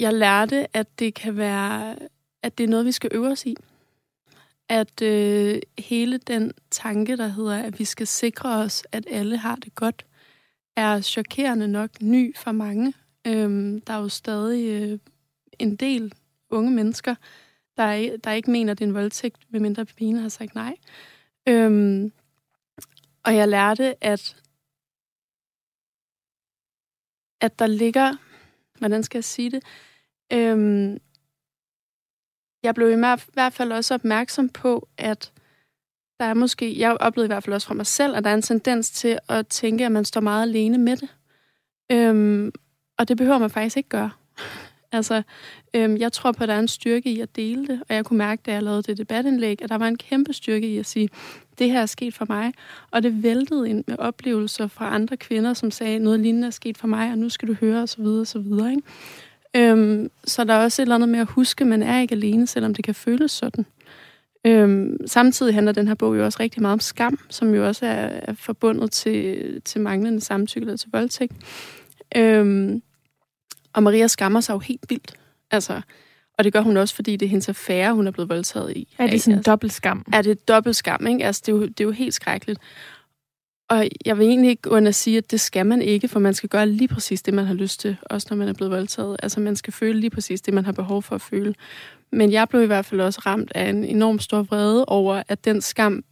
jeg 0.00 0.14
lærte, 0.14 0.76
at 0.76 0.98
det 0.98 1.14
kan 1.14 1.36
være, 1.36 1.96
at 2.42 2.58
det 2.58 2.64
er 2.64 2.68
noget, 2.68 2.86
vi 2.86 2.92
skal 2.92 3.10
øve 3.14 3.28
os 3.28 3.46
i. 3.46 3.56
At 4.68 5.02
øh, 5.02 5.60
hele 5.78 6.18
den 6.18 6.52
tanke, 6.70 7.16
der 7.16 7.26
hedder, 7.26 7.62
at 7.62 7.78
vi 7.78 7.84
skal 7.84 8.06
sikre 8.06 8.56
os, 8.56 8.84
at 8.92 9.06
alle 9.10 9.36
har 9.36 9.56
det 9.56 9.74
godt, 9.74 10.06
er 10.76 11.00
chokerende 11.00 11.68
nok 11.68 11.90
ny 12.02 12.36
for 12.36 12.52
mange. 12.52 12.94
Øhm, 13.26 13.80
der 13.80 13.92
er 13.92 13.98
jo 13.98 14.08
stadig 14.08 14.82
øh, 14.82 14.98
en 15.58 15.76
del 15.76 16.14
unge 16.50 16.70
mennesker, 16.70 17.14
der, 17.76 18.16
der 18.24 18.32
ikke 18.32 18.50
mener, 18.50 18.72
at 18.72 18.78
det 18.78 18.84
er 18.84 18.88
en 18.88 18.94
voldtægt, 18.94 19.52
medmindre 19.52 19.84
pigen 19.84 20.16
har 20.16 20.28
sagt 20.28 20.54
nej. 20.54 20.76
Øhm, 21.48 22.12
og 23.24 23.36
jeg 23.36 23.48
lærte, 23.48 24.04
at, 24.04 24.36
at 27.40 27.58
der 27.58 27.66
ligger, 27.66 28.16
hvordan 28.78 29.02
skal 29.02 29.18
jeg 29.18 29.24
sige 29.24 29.50
det, 29.50 29.62
øhm, 30.32 30.98
jeg 32.62 32.74
blev 32.74 32.90
i 32.90 32.96
hvert 33.32 33.52
fald 33.52 33.72
også 33.72 33.94
opmærksom 33.94 34.48
på, 34.48 34.88
at 34.98 35.32
der 36.20 36.24
er 36.24 36.34
måske, 36.34 36.78
jeg 36.78 36.96
oplevede 37.00 37.26
i 37.26 37.32
hvert 37.34 37.44
fald 37.44 37.54
også 37.54 37.66
fra 37.66 37.74
mig 37.74 37.86
selv, 37.86 38.16
at 38.16 38.24
der 38.24 38.30
er 38.30 38.34
en 38.34 38.42
tendens 38.42 38.90
til 38.90 39.18
at 39.28 39.46
tænke, 39.46 39.86
at 39.86 39.92
man 39.92 40.04
står 40.04 40.20
meget 40.20 40.42
alene 40.42 40.78
med 40.78 40.96
det. 40.96 41.08
Øhm, 41.92 42.52
og 42.98 43.08
det 43.08 43.16
behøver 43.16 43.38
man 43.38 43.50
faktisk 43.50 43.76
ikke 43.76 43.88
gøre 43.88 44.10
altså, 44.92 45.22
øhm, 45.74 45.96
jeg 45.96 46.12
tror 46.12 46.32
på, 46.32 46.42
at 46.42 46.48
der 46.48 46.54
er 46.54 46.58
en 46.58 46.68
styrke 46.68 47.10
i 47.10 47.20
at 47.20 47.36
dele 47.36 47.66
det, 47.66 47.82
og 47.88 47.94
jeg 47.94 48.04
kunne 48.04 48.18
mærke, 48.18 48.42
da 48.46 48.52
jeg 48.52 48.62
lavede 48.62 48.82
det 48.82 48.98
debatindlæg, 48.98 49.62
at 49.62 49.68
der 49.68 49.78
var 49.78 49.88
en 49.88 49.98
kæmpe 49.98 50.32
styrke 50.32 50.66
i 50.66 50.78
at 50.78 50.86
sige, 50.86 51.08
det 51.58 51.70
her 51.70 51.82
er 51.82 51.86
sket 51.86 52.14
for 52.14 52.26
mig. 52.28 52.52
Og 52.90 53.02
det 53.02 53.22
væltede 53.22 53.70
ind 53.70 53.84
med 53.86 53.96
oplevelser 53.98 54.66
fra 54.66 54.94
andre 54.94 55.16
kvinder, 55.16 55.54
som 55.54 55.70
sagde, 55.70 55.98
noget 55.98 56.20
lignende 56.20 56.46
er 56.46 56.50
sket 56.50 56.78
for 56.78 56.86
mig, 56.86 57.10
og 57.12 57.18
nu 57.18 57.28
skal 57.28 57.48
du 57.48 57.54
høre, 57.54 57.82
osv. 57.82 58.06
osv. 58.06 58.38
Ikke? 58.70 58.82
Øhm, 59.56 60.10
så 60.24 60.44
der 60.44 60.54
er 60.54 60.64
også 60.64 60.82
et 60.82 60.84
eller 60.84 60.94
andet 60.94 61.08
med 61.08 61.20
at 61.20 61.26
huske, 61.26 61.62
at 61.62 61.68
man 61.68 61.82
er 61.82 62.00
ikke 62.00 62.14
alene, 62.14 62.46
selvom 62.46 62.74
det 62.74 62.84
kan 62.84 62.94
føles 62.94 63.30
sådan. 63.30 63.66
Øhm, 64.46 64.96
samtidig 65.06 65.54
handler 65.54 65.72
den 65.72 65.88
her 65.88 65.94
bog 65.94 66.16
jo 66.16 66.24
også 66.24 66.38
rigtig 66.40 66.62
meget 66.62 66.72
om 66.72 66.80
skam, 66.80 67.18
som 67.28 67.54
jo 67.54 67.66
også 67.66 67.86
er, 67.86 68.08
er 68.22 68.34
forbundet 68.34 68.90
til, 68.90 69.60
til 69.64 69.80
manglende 69.80 70.20
samtykke 70.20 70.64
eller 70.64 70.76
til 70.76 70.88
voldtægt. 70.92 71.32
Øhm, 72.16 72.82
og 73.72 73.82
Maria 73.82 74.06
skammer 74.06 74.40
sig 74.40 74.54
jo 74.54 74.58
helt 74.58 74.84
vildt. 74.88 75.14
Altså, 75.50 75.80
og 76.38 76.44
det 76.44 76.52
gør 76.52 76.60
hun 76.60 76.76
også, 76.76 76.94
fordi 76.94 77.16
det 77.16 77.26
er 77.26 77.30
hendes 77.30 77.48
affære, 77.48 77.94
hun 77.94 78.06
er 78.06 78.10
blevet 78.10 78.28
voldtaget 78.28 78.76
i. 78.76 78.94
Er 78.98 79.06
det 79.06 79.22
sådan 79.22 79.32
en 79.32 79.38
altså, 79.38 79.50
dobbelt 79.50 79.72
skam? 79.72 80.04
Er 80.12 80.22
det 80.22 80.48
dobbelt 80.48 80.76
skam, 80.76 81.06
ikke? 81.06 81.24
Altså, 81.24 81.42
det 81.46 81.52
er, 81.52 81.56
jo, 81.56 81.62
det 81.62 81.80
er 81.80 81.84
jo 81.84 81.90
helt 81.90 82.14
skrækkeligt. 82.14 82.60
Og 83.68 83.88
jeg 84.04 84.18
vil 84.18 84.26
egentlig 84.26 84.50
ikke 84.50 84.70
under 84.70 84.88
at 84.88 84.94
sige, 84.94 85.18
at 85.18 85.30
det 85.30 85.40
skal 85.40 85.66
man 85.66 85.82
ikke, 85.82 86.08
for 86.08 86.20
man 86.20 86.34
skal 86.34 86.48
gøre 86.48 86.66
lige 86.66 86.88
præcis 86.88 87.22
det, 87.22 87.34
man 87.34 87.44
har 87.44 87.54
lyst 87.54 87.80
til, 87.80 87.96
også 88.02 88.26
når 88.30 88.36
man 88.36 88.48
er 88.48 88.52
blevet 88.52 88.70
voldtaget. 88.70 89.16
Altså, 89.22 89.40
man 89.40 89.56
skal 89.56 89.72
føle 89.72 90.00
lige 90.00 90.10
præcis 90.10 90.40
det, 90.40 90.54
man 90.54 90.64
har 90.64 90.72
behov 90.72 91.02
for 91.02 91.14
at 91.14 91.20
føle. 91.20 91.54
Men 92.12 92.32
jeg 92.32 92.48
blev 92.48 92.62
i 92.62 92.66
hvert 92.66 92.84
fald 92.84 93.00
også 93.00 93.20
ramt 93.26 93.52
af 93.54 93.68
en 93.68 93.84
enorm 93.84 94.18
stor 94.18 94.42
vrede 94.42 94.84
over, 94.84 95.22
at 95.28 95.44
den 95.44 95.60
skam 95.60 96.04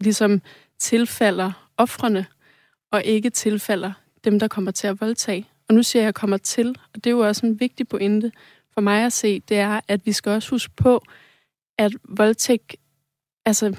ligesom 0.00 0.40
tilfalder 0.78 1.70
offrene, 1.76 2.26
og 2.92 3.04
ikke 3.04 3.30
tilfalder 3.30 3.92
dem, 4.24 4.38
der 4.38 4.48
kommer 4.48 4.70
til 4.70 4.86
at 4.86 5.00
voldtage. 5.00 5.48
Og 5.68 5.74
nu 5.74 5.82
siger 5.82 6.02
jeg, 6.02 6.04
at 6.04 6.06
jeg 6.06 6.14
kommer 6.14 6.36
til, 6.36 6.68
og 6.68 7.04
det 7.04 7.06
er 7.06 7.10
jo 7.10 7.20
også 7.20 7.46
en 7.46 7.60
vigtig 7.60 7.88
pointe 7.88 8.32
for 8.74 8.80
mig 8.80 9.04
at 9.04 9.12
se, 9.12 9.40
det 9.40 9.56
er, 9.56 9.80
at 9.88 10.06
vi 10.06 10.12
skal 10.12 10.32
også 10.32 10.50
huske 10.50 10.72
på, 10.76 11.02
at 11.78 11.92
voldtægt, 12.04 12.76
altså, 13.44 13.76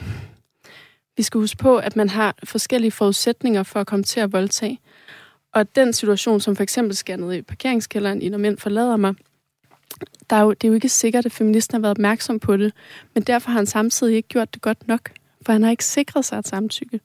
vi 1.17 1.23
skal 1.23 1.39
huske 1.39 1.57
på, 1.57 1.77
at 1.77 1.95
man 1.95 2.09
har 2.09 2.35
forskellige 2.43 2.91
forudsætninger 2.91 3.63
for 3.63 3.79
at 3.79 3.87
komme 3.87 4.03
til 4.03 4.19
at 4.19 4.31
voldtage. 4.31 4.79
Og 5.53 5.75
den 5.75 5.93
situation, 5.93 6.39
som 6.39 6.55
for 6.55 6.63
eksempel 6.63 6.95
sker 6.95 7.15
nede 7.15 7.37
i 7.37 7.41
parkeringskælderen, 7.41 8.21
i 8.21 8.29
når 8.29 8.37
mænd 8.37 8.57
forlader 8.57 8.97
mig, 8.97 9.13
der 10.29 10.35
er 10.35 10.41
jo, 10.41 10.49
det 10.49 10.63
er 10.63 10.67
jo 10.67 10.73
ikke 10.73 10.89
sikkert, 10.89 11.25
at 11.25 11.31
feministen 11.31 11.75
har 11.75 11.81
været 11.81 11.91
opmærksom 11.91 12.39
på 12.39 12.57
det, 12.57 12.73
men 13.13 13.23
derfor 13.23 13.49
har 13.51 13.57
han 13.59 13.65
samtidig 13.65 14.15
ikke 14.15 14.29
gjort 14.29 14.53
det 14.53 14.61
godt 14.61 14.87
nok, 14.87 15.11
for 15.45 15.53
han 15.53 15.63
har 15.63 15.71
ikke 15.71 15.85
sikret 15.85 16.25
sig 16.25 16.37
et 16.37 16.47
samtykke. 16.47 16.99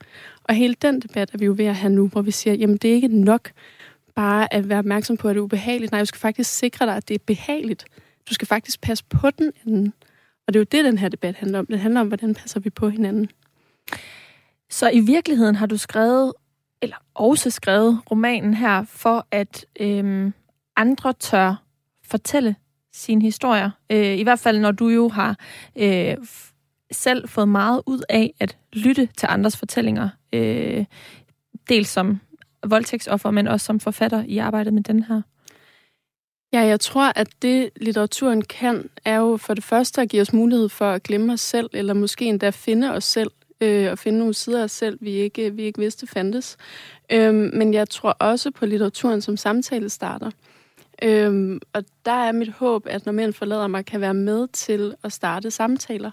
Og 0.45 0.55
hele 0.55 0.75
den 0.83 1.01
debat 1.01 1.31
er 1.35 1.39
vi 1.39 1.45
jo 1.45 1.55
ved 1.57 1.65
at 1.65 1.77
have 1.77 1.93
nu, 1.93 2.09
hvor 2.09 2.23
vi 2.23 2.31
siger, 2.31 2.55
jamen 2.55 2.77
det 2.77 2.91
er 2.91 2.95
ikke 2.95 3.09
nok 3.09 3.51
bare 4.15 4.55
at 4.55 4.69
være 4.69 4.79
opmærksom 4.79 5.17
på, 5.17 5.29
at 5.29 5.35
det 5.35 5.41
er 5.41 5.45
ubehageligt. 5.45 5.93
Nej, 5.93 6.01
du 6.01 6.07
skal 6.07 6.21
faktisk 6.21 6.51
sikre 6.51 6.87
dig, 6.87 6.97
at 6.97 7.09
det 7.09 7.15
er 7.15 7.25
behageligt. 7.27 7.85
Du 8.29 8.35
skal 8.35 8.49
faktisk 8.49 8.81
passe 8.81 9.05
på 9.05 9.31
den 9.31 9.53
anden. 9.67 9.93
Og 10.47 10.55
det 10.55 10.59
er 10.59 10.61
jo 10.61 10.67
det, 10.73 10.85
den 10.85 10.99
her 10.99 11.09
debat 11.09 11.35
handler 11.35 11.59
om. 11.59 11.67
Det 11.67 11.81
handler 11.81 12.01
om, 12.01 12.09
hvordan 12.09 12.35
passer 12.35 12.61
vi 12.61 12.71
på 12.71 12.89
hinanden. 12.89 13.29
Så 14.71 14.91
i 14.91 15.01
virkeligheden 15.01 15.55
har 15.55 15.67
du 15.67 15.77
skrevet, 15.77 16.33
eller 16.83 16.97
også 17.15 17.51
skrevet 17.51 18.01
romanen 18.11 18.55
her, 18.55 18.85
for 18.85 19.27
at 19.31 19.67
øhm, 19.81 20.35
andre 20.77 21.13
tør 21.13 21.63
fortælle 22.05 22.57
sine 22.93 23.23
historier. 23.23 23.71
Øh, 23.91 24.19
I 24.19 24.23
hvert 24.23 24.39
fald, 24.39 24.59
når 24.59 24.71
du 24.71 24.89
jo 24.89 25.09
har 25.09 25.37
øh, 25.77 26.17
selv 26.93 27.29
fået 27.29 27.49
meget 27.49 27.83
ud 27.87 28.03
af 28.09 28.35
at 28.41 28.59
lytte 28.73 29.09
til 29.17 29.27
andres 29.31 29.57
fortællinger. 29.57 30.09
Øh, 30.33 30.85
dels 31.69 31.89
som 31.89 32.21
voldtægtsoffer, 32.67 33.31
men 33.31 33.49
også 33.49 33.67
som 33.67 33.81
forfatter 33.81 34.25
i 34.25 34.39
arbejdet 34.39 34.75
med 34.75 34.83
den 34.83 35.03
her. 35.03 35.23
Ja, 36.53 36.61
jeg 36.61 36.81
tror, 36.81 37.13
at 37.17 37.29
det 37.43 37.71
litteraturen 37.77 38.43
kan, 38.43 38.89
er 39.05 39.17
jo 39.17 39.37
for 39.37 39.55
det 39.55 39.65
første 39.65 40.01
at 40.01 40.09
give 40.09 40.23
os 40.23 40.33
mulighed 40.33 40.69
for 40.69 40.91
at 40.91 41.03
glemme 41.03 41.33
os 41.33 41.41
selv, 41.41 41.71
eller 41.73 41.95
måske 41.95 42.25
endda 42.25 42.51
finde 42.51 42.95
os 42.95 43.05
selv, 43.05 43.31
øh, 43.61 43.91
og 43.91 43.99
finde 43.99 44.19
nogle 44.19 44.35
sider 44.35 44.59
af 44.61 44.65
os 44.65 44.73
selv, 44.73 44.99
vi 45.01 45.11
ikke, 45.11 45.55
vi 45.55 45.63
ikke 45.63 45.79
vidste 45.79 46.07
fandtes. 46.07 46.57
Øh, 47.13 47.35
men 47.35 47.75
jeg 47.75 47.89
tror 47.89 48.11
også 48.11 48.51
på 48.51 48.67
litteraturen 48.67 49.21
som 49.21 49.37
samtale 49.37 49.89
starter. 49.89 50.31
Øhm, 51.03 51.61
og 51.73 51.85
der 52.05 52.13
er 52.13 52.33
mit 52.33 52.49
håb, 52.49 52.87
at 52.87 53.07
når 53.07 53.13
mænd 53.13 53.33
forlader 53.33 53.67
mig, 53.67 53.85
kan 53.85 54.01
være 54.01 54.15
med 54.15 54.49
til 54.49 54.95
at 55.05 55.13
starte 55.13 55.51
samtaler. 55.51 56.11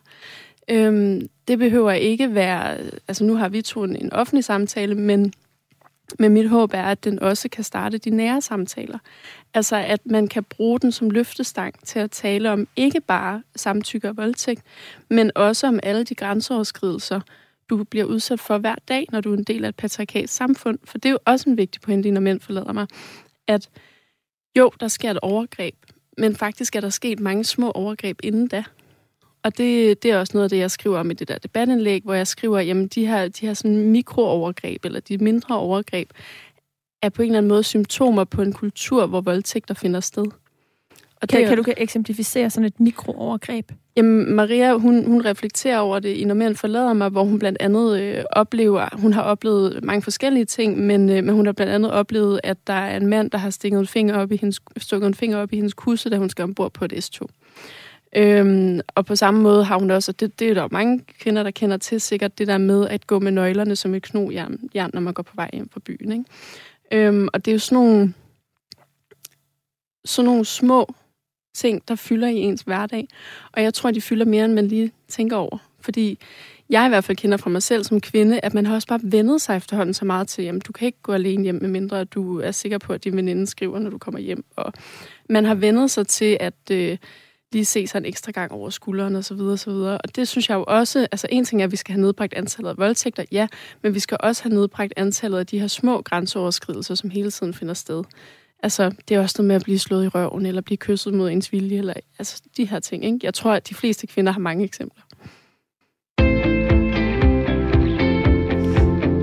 Øhm, 0.70 1.30
det 1.48 1.60
behøver 1.60 1.92
ikke 1.92 2.36
være, 2.36 2.78
altså 3.08 3.24
nu 3.24 3.36
har 3.36 3.50
vi 3.50 3.62
to 3.62 3.84
en, 3.84 3.96
en 3.96 4.14
offentlig 4.14 4.44
samtale, 4.44 4.96
men, 4.96 5.34
men 6.20 6.34
mit 6.34 6.50
håb 6.50 6.74
er, 6.74 6.84
at 6.84 7.04
den 7.04 7.20
også 7.20 7.50
kan 7.50 7.64
starte 7.64 7.98
de 7.98 8.10
nære 8.10 8.42
samtaler. 8.42 9.00
Altså 9.54 9.76
at 9.76 10.06
man 10.06 10.28
kan 10.28 10.44
bruge 10.44 10.80
den 10.80 10.92
som 10.92 11.10
løftestang 11.10 11.76
til 11.86 12.00
at 12.00 12.12
tale 12.12 12.52
om 12.52 12.68
ikke 12.76 13.02
bare 13.02 13.44
samtykke 13.56 14.10
og 14.10 14.18
voldtægt, 14.18 14.62
men 15.10 15.32
også 15.36 15.68
om 15.68 15.80
alle 15.84 16.04
de 16.04 16.16
grænseoverskridelser, 16.16 17.22
du 17.70 17.84
bliver 17.84 18.06
udsat 18.06 18.40
for 18.40 18.58
hver 18.58 18.76
dag, 18.88 19.06
når 19.12 19.22
du 19.22 19.34
er 19.34 19.38
en 19.38 19.44
del 19.44 19.66
af 19.66 19.70
et 19.70 19.76
patriarkalsk 19.76 20.34
samfund. 20.34 20.80
For 20.84 20.98
det 20.98 21.10
er 21.10 21.12
jo 21.12 21.20
også 21.26 21.50
en 21.50 21.58
vigtig 21.58 21.82
pointe, 21.82 22.12
når 22.12 22.22
mænd 22.22 22.40
forlader 22.40 22.74
mig, 22.74 22.88
at 23.48 23.70
jo, 24.58 24.72
der 24.80 24.88
sker 24.88 25.12
et 25.12 25.20
overgreb, 25.20 25.76
men 26.18 26.36
faktisk 26.36 26.76
er 26.76 26.82
der 26.82 26.90
sket 26.90 27.20
mange 27.20 27.44
små 27.44 27.72
overgreb 27.72 28.20
inden 28.24 28.48
da. 28.48 28.64
Og 29.44 29.58
det, 29.58 30.04
det 30.04 30.12
er 30.12 30.18
også 30.20 30.32
noget 30.34 30.44
af 30.44 30.50
det, 30.50 30.58
jeg 30.58 30.72
skriver 30.72 31.00
om 31.00 31.12
i 31.12 31.14
det 31.14 31.28
der 31.28 31.38
debatindlæg, 31.38 32.02
hvor 32.04 32.14
jeg 32.14 32.28
skriver, 32.28 32.60
jamen 32.60 32.88
de 32.88 33.08
her, 33.08 33.28
de 33.28 33.46
her 33.46 33.54
sådan 33.54 33.78
mikroovergreb, 33.78 34.86
eller 34.86 35.00
de 35.00 35.18
mindre 35.18 35.58
overgreb, 35.58 36.10
er 37.02 37.10
på 37.10 37.22
en 37.22 37.28
eller 37.28 37.38
anden 37.38 37.50
måde 37.50 37.64
symptomer 37.64 38.24
på 38.24 38.42
en 38.42 38.54
kultur, 38.54 39.06
hvor 39.06 39.22
voldtægter 39.22 39.74
finder 39.74 40.00
sted. 40.00 40.26
Og 41.22 41.28
kan, 41.28 41.40
det, 41.40 41.48
kan 41.48 41.58
du 41.58 41.64
kan 41.64 41.74
eksemplificere 41.78 42.50
sådan 42.50 42.68
et 42.68 42.80
mikroovergreb? 42.80 43.72
Jamen, 43.96 44.36
Maria, 44.36 44.74
hun, 44.74 45.06
hun 45.06 45.26
reflekterer 45.26 45.80
over 45.80 46.00
det 46.00 46.10
i 46.10 46.24
Når 46.24 46.36
mænd 46.36 46.56
forlader 46.56 46.94
mig, 46.94 47.10
hvor 47.10 47.24
hun 47.24 47.40
blandt 47.40 47.58
andet 47.62 48.02
øh, 48.02 48.24
oplever, 48.32 48.88
hun 48.94 49.14
har 49.14 49.22
oplevet 49.22 49.84
mange 49.84 50.02
forskellige 50.02 50.46
ting, 50.46 50.80
men, 50.80 51.10
øh, 51.10 51.24
men 51.24 51.36
hun 51.36 51.46
har 51.46 51.54
blandt 51.54 51.74
andet 51.74 51.92
oplevet, 51.92 52.40
at 52.44 52.68
der 52.68 52.74
er 52.74 52.98
en 52.98 53.08
mand, 53.08 53.32
der 53.32 53.38
har 53.38 53.50
stikket 53.50 53.80
en 53.80 53.88
finger 53.88 54.18
op 54.18 54.32
i 54.32 54.38
hendes, 54.38 54.60
stukket 54.78 55.08
en 55.08 55.14
finger 55.14 55.38
op 55.38 55.54
i 55.54 55.56
hendes 55.56 55.74
kusse, 55.74 56.10
da 56.10 56.18
hun 56.18 56.30
skal 56.30 56.44
ombord 56.44 56.74
på 56.74 56.86
et 56.86 56.94
S2. 56.94 57.26
Øhm, 58.16 58.80
og 58.96 59.06
på 59.06 59.16
samme 59.16 59.42
måde 59.42 59.64
har 59.64 59.80
hun 59.80 59.92
også, 59.92 60.12
og 60.12 60.20
det, 60.20 60.40
det 60.40 60.50
er 60.50 60.54
der 60.54 60.68
mange 60.72 61.00
kvinder, 61.20 61.44
der 61.44 61.52
kender 61.52 61.78
til 61.78 62.02
sikkert, 62.02 62.38
det 62.38 62.48
der 62.48 62.58
med 62.58 62.88
at 62.88 63.08
gå 63.08 63.20
med 63.20 63.32
nøglerne 63.32 63.76
som 63.76 63.96
et 63.96 64.04
knogjern, 64.04 64.70
jern, 64.76 64.90
når 64.94 65.02
man 65.02 65.14
går 65.14 65.24
på 65.24 65.34
vej 65.36 65.50
hjem 65.54 65.70
fra 65.70 65.80
byen. 65.86 66.12
Ikke? 66.12 67.08
Øhm, 67.08 67.28
og 67.34 67.46
det 67.46 67.52
er 67.52 67.56
jo 67.56 67.60
sådan 67.60 67.84
nogle, 67.84 68.14
sådan 70.06 70.26
nogle 70.26 70.46
små 70.46 70.94
ting, 71.56 71.88
der 71.88 71.96
fylder 71.96 72.28
i 72.28 72.38
ens 72.38 72.62
hverdag. 72.62 73.08
Og 73.52 73.64
jeg 73.64 73.74
tror, 73.74 73.92
de 73.92 74.02
fylder 74.02 74.26
mere, 74.26 74.46
end 74.46 74.54
man 74.54 74.68
lige 74.68 74.92
tænker 75.08 75.36
over. 75.36 75.58
Fordi 75.82 76.20
jeg 76.70 76.86
i 76.86 76.90
hvert 76.90 77.04
fald 77.04 77.18
kender 77.18 77.38
fra 77.38 77.50
mig 77.50 77.64
selv 77.64 77.84
som 77.84 78.02
kvinde, 78.02 78.40
at 78.40 78.54
man 78.54 78.66
har 78.66 78.76
også 78.76 78.88
bare 78.88 79.00
vendet 79.04 79.42
sig 79.42 79.58
efterhånden 79.58 79.94
så 79.94 80.06
meget 80.06 80.28
til, 80.28 80.44
jamen 80.44 80.62
du 80.62 80.72
kan 80.72 80.86
ikke 80.86 81.02
gå 81.02 81.14
alene 81.14 81.44
hjem, 81.44 81.60
medmindre 81.62 82.04
du 82.04 82.40
er 82.40 82.52
sikker 82.52 82.78
på, 82.78 82.94
at 82.94 83.04
din 83.04 83.18
veninde 83.18 83.48
skriver, 83.48 83.80
når 83.80 83.90
du 83.90 83.98
kommer 83.98 84.20
hjem. 84.20 84.46
Og 84.56 84.74
man 85.30 85.46
har 85.46 85.56
vendet 85.56 85.92
sig 85.92 86.08
til 86.08 86.38
at 86.40 86.72
øh, 86.72 86.98
lige 87.52 87.66
se 87.66 87.88
sig 87.88 88.00
en 88.00 88.06
ekstra 88.06 88.32
gang 88.32 88.52
over 88.52 88.70
skulderen 88.70 89.16
og 89.16 89.24
så 89.24 89.34
videre, 89.34 89.54
og 89.54 89.60
så 89.60 89.72
videre. 89.72 89.98
Og 89.98 90.16
det 90.16 90.28
synes 90.28 90.50
jeg 90.50 90.56
jo 90.56 90.64
også, 90.68 91.08
altså 91.12 91.28
en 91.30 91.46
ting 91.46 91.62
er, 91.62 91.66
at 91.66 91.72
vi 91.72 91.78
skal 91.78 91.94
have 91.94 92.02
nedbragt 92.02 92.34
antallet 92.34 92.70
af 92.70 92.78
voldtægter, 92.78 93.24
ja, 93.32 93.48
men 93.84 93.94
vi 93.94 94.00
skal 94.00 94.18
også 94.20 94.44
have 94.44 94.54
nedbragt 94.54 94.94
antallet 94.98 95.40
af 95.40 95.46
de 95.46 95.60
her 95.60 95.68
små 95.68 96.02
grænseoverskridelser, 96.02 96.96
som 96.96 97.10
hele 97.10 97.32
tiden 97.32 97.54
finder 97.54 97.74
sted. 97.74 98.04
Altså, 98.64 98.92
det 99.08 99.16
er 99.16 99.22
også 99.22 99.36
noget 99.38 99.48
med 99.48 99.56
at 99.56 99.64
blive 99.64 99.80
slået 99.80 100.06
i 100.06 100.08
røven, 100.08 100.46
eller 100.46 100.62
blive 100.62 100.78
kysset 100.78 101.14
mod 101.14 101.32
ens 101.32 101.52
vilje, 101.52 101.78
eller 101.78 101.94
altså 102.20 102.42
de 102.58 102.66
her 102.66 102.80
ting. 102.80 103.06
Ikke? 103.06 103.20
Jeg 103.24 103.34
tror, 103.34 103.52
at 103.52 103.70
de 103.70 103.76
fleste 103.76 104.08
kvinder 104.08 104.32
har 104.32 104.40
mange 104.40 104.64
eksempler. 104.64 105.04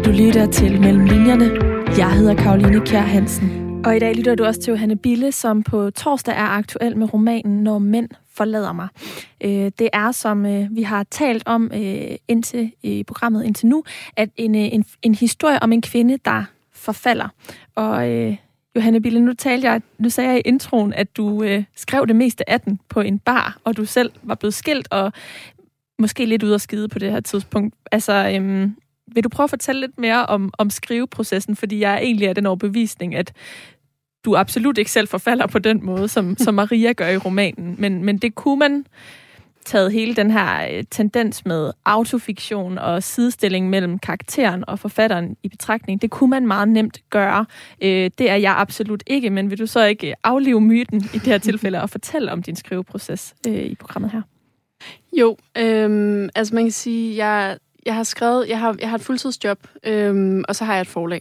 Du 0.04 0.10
lytter 0.10 0.50
til 0.52 0.80
Mellem 0.80 1.04
Linjerne. 1.04 1.50
Jeg 1.98 2.12
hedder 2.12 2.34
Karoline 2.34 2.86
Kjær 2.86 3.00
Hansen. 3.00 3.65
Og 3.86 3.96
i 3.96 3.98
dag 3.98 4.14
lytter 4.14 4.34
du 4.34 4.44
også 4.44 4.60
til 4.60 4.70
Johanne 4.70 4.96
Bille, 4.96 5.32
som 5.32 5.62
på 5.62 5.90
torsdag 5.90 6.34
er 6.34 6.44
aktuel 6.44 6.96
med 6.96 7.14
romanen 7.14 7.62
Når 7.62 7.78
mænd 7.78 8.08
forlader 8.34 8.72
mig. 8.72 8.88
Øh, 9.40 9.70
det 9.78 9.88
er, 9.92 10.12
som 10.12 10.46
øh, 10.46 10.76
vi 10.76 10.82
har 10.82 11.02
talt 11.10 11.42
om 11.46 11.70
øh, 11.74 12.16
indtil 12.28 12.72
i 12.82 13.02
programmet 13.02 13.44
indtil 13.44 13.66
nu, 13.66 13.84
at 14.16 14.28
en, 14.36 14.54
en, 14.54 14.84
en 15.02 15.14
historie 15.14 15.62
om 15.62 15.72
en 15.72 15.82
kvinde, 15.82 16.18
der 16.24 16.44
forfalder. 16.72 17.28
Og 17.74 18.08
Johanne 18.76 19.02
Bille, 19.02 19.20
nu 19.20 19.32
talte 19.32 19.68
jeg, 19.68 19.82
nu 19.98 20.10
sagde 20.10 20.30
jeg 20.30 20.38
i 20.38 20.48
introen, 20.48 20.92
at 20.92 21.16
du 21.16 21.42
øh, 21.42 21.64
skrev 21.76 22.06
det 22.06 22.16
meste 22.16 22.50
af 22.50 22.60
den 22.60 22.80
på 22.88 23.00
en 23.00 23.18
bar, 23.18 23.58
og 23.64 23.76
du 23.76 23.84
selv 23.84 24.12
var 24.22 24.34
blevet 24.34 24.54
skilt, 24.54 24.88
og 24.90 25.12
måske 25.98 26.26
lidt 26.26 26.42
ud 26.42 26.52
at 26.52 26.60
skide 26.60 26.88
på 26.88 26.98
det 26.98 27.12
her 27.12 27.20
tidspunkt. 27.20 27.74
Altså, 27.92 28.32
øhm, 28.34 28.76
vil 29.14 29.24
du 29.24 29.28
prøve 29.28 29.44
at 29.44 29.50
fortælle 29.50 29.80
lidt 29.80 29.98
mere 29.98 30.26
om, 30.26 30.52
om 30.58 30.70
skriveprocessen? 30.70 31.56
Fordi 31.56 31.80
jeg 31.80 31.98
egentlig 32.02 32.28
er 32.28 32.32
den 32.32 32.46
overbevisning, 32.46 33.14
at 33.14 33.32
du 34.26 34.36
absolut 34.36 34.78
ikke 34.78 34.90
selv 34.90 35.08
forfalder 35.08 35.46
på 35.46 35.58
den 35.58 35.86
måde, 35.86 36.08
som, 36.08 36.36
som 36.38 36.54
Maria 36.54 36.92
gør 36.92 37.08
i 37.08 37.16
romanen. 37.16 37.76
Men, 37.78 38.04
men 38.04 38.18
det 38.18 38.34
kunne 38.34 38.58
man 38.58 38.86
taget 39.66 39.92
hele 39.92 40.14
den 40.14 40.30
her 40.30 40.68
øh, 40.72 40.84
tendens 40.90 41.46
med 41.46 41.70
autofiktion 41.84 42.78
og 42.78 43.02
sidestilling 43.02 43.70
mellem 43.70 43.98
karakteren 43.98 44.64
og 44.68 44.78
forfatteren 44.78 45.36
i 45.42 45.48
betragtning, 45.48 46.02
det 46.02 46.10
kunne 46.10 46.30
man 46.30 46.46
meget 46.46 46.68
nemt 46.68 47.00
gøre. 47.10 47.46
Øh, 47.82 48.10
det 48.18 48.30
er 48.30 48.36
jeg 48.36 48.54
absolut 48.56 49.02
ikke, 49.06 49.30
men 49.30 49.50
vil 49.50 49.58
du 49.58 49.66
så 49.66 49.84
ikke 49.84 50.14
aflive 50.24 50.60
myten 50.60 51.00
i 51.14 51.18
det 51.18 51.26
her 51.26 51.38
tilfælde 51.38 51.82
og 51.82 51.90
fortælle 51.90 52.32
om 52.32 52.42
din 52.42 52.56
skriveproces 52.56 53.34
øh, 53.48 53.54
i 53.54 53.74
programmet 53.74 54.10
her? 54.10 54.22
Jo, 55.12 55.36
øhm, 55.58 56.28
altså 56.34 56.54
man 56.54 56.64
kan 56.64 56.72
sige, 56.72 57.16
jeg, 57.16 57.58
jeg 57.86 57.94
har 57.94 58.02
skrevet, 58.02 58.48
jeg 58.48 58.58
har, 58.58 58.76
jeg 58.80 58.88
har 58.88 58.96
et 58.96 59.02
fuldtidsjob, 59.02 59.58
øhm, 59.84 60.44
og 60.48 60.56
så 60.56 60.64
har 60.64 60.74
jeg 60.74 60.80
et 60.80 60.88
forlag. 60.88 61.20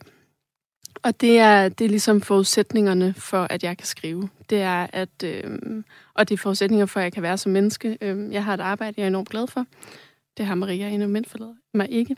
Og 1.05 1.21
det 1.21 1.39
er, 1.39 1.69
det 1.69 1.85
er 1.85 1.89
ligesom 1.89 2.21
forudsætningerne 2.21 3.13
for, 3.13 3.47
at 3.49 3.63
jeg 3.63 3.77
kan 3.77 3.87
skrive. 3.87 4.29
Det 4.49 4.61
er 4.61 4.87
at, 4.93 5.23
øh, 5.23 5.59
og 6.13 6.29
det 6.29 6.33
er 6.33 6.37
forudsætninger 6.37 6.85
for, 6.85 6.99
at 6.99 7.03
jeg 7.03 7.13
kan 7.13 7.23
være 7.23 7.37
som 7.37 7.51
menneske. 7.51 7.97
Øh, 8.01 8.33
jeg 8.33 8.43
har 8.43 8.53
et 8.53 8.59
arbejde, 8.59 8.93
jeg 8.97 9.03
er 9.03 9.07
enormt 9.07 9.29
glad 9.29 9.47
for. 9.47 9.65
Det 10.37 10.45
har 10.45 10.55
Maria 10.55 10.89
endnu 10.89 11.07
mindst 11.07 11.31
forladet 11.31 11.55
mig 11.73 11.91
ikke. 11.91 12.15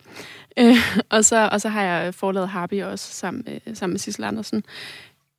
Øh, 0.60 0.76
og, 1.10 1.26
så, 1.26 1.50
og 1.52 1.62
så 1.62 1.70
har 1.70 1.84
jeg 1.84 2.14
forladet 2.14 2.50
Harby 2.50 2.84
også 2.84 3.14
sammen 3.14 3.44
øh, 3.48 3.76
sammen 3.76 3.94
med 3.94 4.00
Sissel 4.00 4.24
Andersen. 4.24 4.64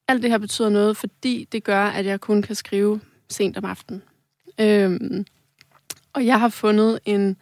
Alt 0.09 0.23
det 0.23 0.31
her 0.31 0.39
betyder 0.39 0.69
noget, 0.69 0.97
fordi 0.97 1.49
det 1.53 1.65
gør, 1.65 1.85
at 1.85 2.07
jeg 2.07 2.21
kun 2.21 2.43
kan 2.43 2.55
skrive 2.55 3.01
sent 3.29 3.57
om 3.57 3.65
aftenen. 3.65 4.03
Øh, 4.61 5.25
og 6.13 6.27
jeg 6.27 6.41
har 6.41 6.49
fundet 6.49 6.99
en 7.05 7.37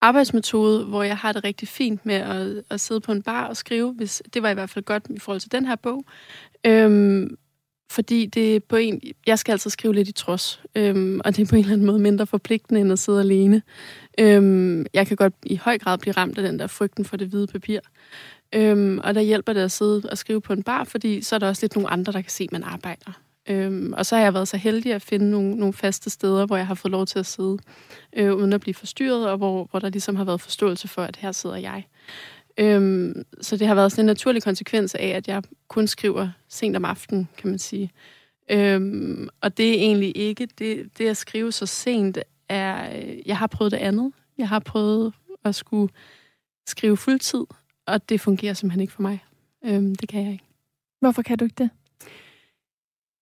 arbejdsmetode, 0.00 0.84
hvor 0.84 1.02
jeg 1.02 1.16
har 1.16 1.32
det 1.32 1.44
rigtig 1.44 1.68
fint 1.68 2.06
med 2.06 2.14
at, 2.14 2.62
at 2.70 2.80
sidde 2.80 3.00
på 3.00 3.12
en 3.12 3.22
bar 3.22 3.46
og 3.46 3.56
skrive. 3.56 3.92
Hvis, 3.92 4.22
det 4.34 4.42
var 4.42 4.50
i 4.50 4.54
hvert 4.54 4.70
fald 4.70 4.84
godt 4.84 5.06
i 5.10 5.18
forhold 5.18 5.40
til 5.40 5.52
den 5.52 5.66
her 5.66 5.76
bog. 5.76 6.04
Øhm, 6.66 7.36
fordi 7.90 8.26
det 8.26 8.56
er 8.56 8.60
på 8.60 8.76
en, 8.76 9.00
jeg 9.26 9.38
skal 9.38 9.52
altså 9.52 9.70
skrive 9.70 9.94
lidt 9.94 10.08
i 10.08 10.12
trods, 10.12 10.62
øhm, 10.74 11.20
og 11.24 11.36
det 11.36 11.42
er 11.42 11.46
på 11.46 11.56
en 11.56 11.60
eller 11.60 11.72
anden 11.72 11.86
måde 11.86 11.98
mindre 11.98 12.26
forpligtende 12.26 12.80
end 12.80 12.92
at 12.92 12.98
sidde 12.98 13.20
alene. 13.20 13.62
Øhm, 14.20 14.86
jeg 14.94 15.06
kan 15.06 15.16
godt 15.16 15.34
i 15.46 15.56
høj 15.56 15.78
grad 15.78 15.98
blive 15.98 16.12
ramt 16.12 16.38
af 16.38 16.44
den 16.44 16.58
der 16.58 16.66
frygten 16.66 17.04
for 17.04 17.16
det 17.16 17.28
hvide 17.28 17.46
papir. 17.46 17.80
Øhm, 18.54 18.98
og 19.04 19.14
der 19.14 19.20
hjælper 19.20 19.52
det 19.52 19.60
at 19.60 19.72
sidde 19.72 20.02
og 20.10 20.18
skrive 20.18 20.40
på 20.40 20.52
en 20.52 20.62
bar, 20.62 20.84
fordi 20.84 21.22
så 21.22 21.34
er 21.34 21.38
der 21.38 21.48
også 21.48 21.64
lidt 21.64 21.76
nogle 21.76 21.90
andre, 21.90 22.12
der 22.12 22.20
kan 22.20 22.30
se, 22.30 22.44
at 22.44 22.52
man 22.52 22.64
arbejder. 22.64 23.12
Øhm, 23.48 23.92
og 23.92 24.06
så 24.06 24.16
har 24.16 24.22
jeg 24.22 24.34
været 24.34 24.48
så 24.48 24.56
heldig 24.56 24.92
at 24.92 25.02
finde 25.02 25.30
nogle, 25.30 25.56
nogle 25.56 25.72
faste 25.72 26.10
steder, 26.10 26.46
hvor 26.46 26.56
jeg 26.56 26.66
har 26.66 26.74
fået 26.74 26.92
lov 26.92 27.06
til 27.06 27.18
at 27.18 27.26
sidde, 27.26 27.58
øh, 28.12 28.34
uden 28.34 28.52
at 28.52 28.60
blive 28.60 28.74
forstyrret, 28.74 29.30
og 29.30 29.36
hvor, 29.36 29.64
hvor 29.70 29.80
der 29.80 29.88
ligesom 29.88 30.16
har 30.16 30.24
været 30.24 30.40
forståelse 30.40 30.88
for, 30.88 31.02
at 31.02 31.16
her 31.16 31.32
sidder 31.32 31.56
jeg. 31.56 31.84
Øhm, 32.58 33.22
så 33.40 33.56
det 33.56 33.66
har 33.66 33.74
været 33.74 33.92
sådan 33.92 34.02
en 34.02 34.06
naturlig 34.06 34.42
konsekvens 34.42 34.94
af, 34.94 35.06
at 35.06 35.28
jeg 35.28 35.42
kun 35.68 35.86
skriver 35.86 36.28
sent 36.48 36.76
om 36.76 36.84
aftenen, 36.84 37.28
kan 37.38 37.50
man 37.50 37.58
sige. 37.58 37.92
Øhm, 38.50 39.28
og 39.40 39.56
det 39.56 39.70
er 39.70 39.74
egentlig 39.74 40.16
ikke, 40.16 40.48
det, 40.58 40.98
det 40.98 41.08
at 41.08 41.16
skrive 41.16 41.52
så 41.52 41.66
sent, 41.66 42.18
er, 42.48 42.98
øh, 42.98 43.18
jeg 43.26 43.38
har 43.38 43.46
prøvet 43.46 43.72
det 43.72 43.78
andet. 43.78 44.12
Jeg 44.38 44.48
har 44.48 44.58
prøvet 44.58 45.12
at 45.44 45.54
skulle 45.54 45.92
skrive 46.66 46.96
fuldtid, 46.96 47.44
og 47.86 48.08
det 48.08 48.20
fungerer 48.20 48.54
simpelthen 48.54 48.80
ikke 48.80 48.92
for 48.92 49.02
mig. 49.02 49.24
Øhm, 49.64 49.94
det 49.94 50.08
kan 50.08 50.24
jeg 50.24 50.32
ikke. 50.32 50.44
Hvorfor 51.00 51.22
kan 51.22 51.38
du 51.38 51.44
ikke 51.44 51.54
det? 51.58 51.70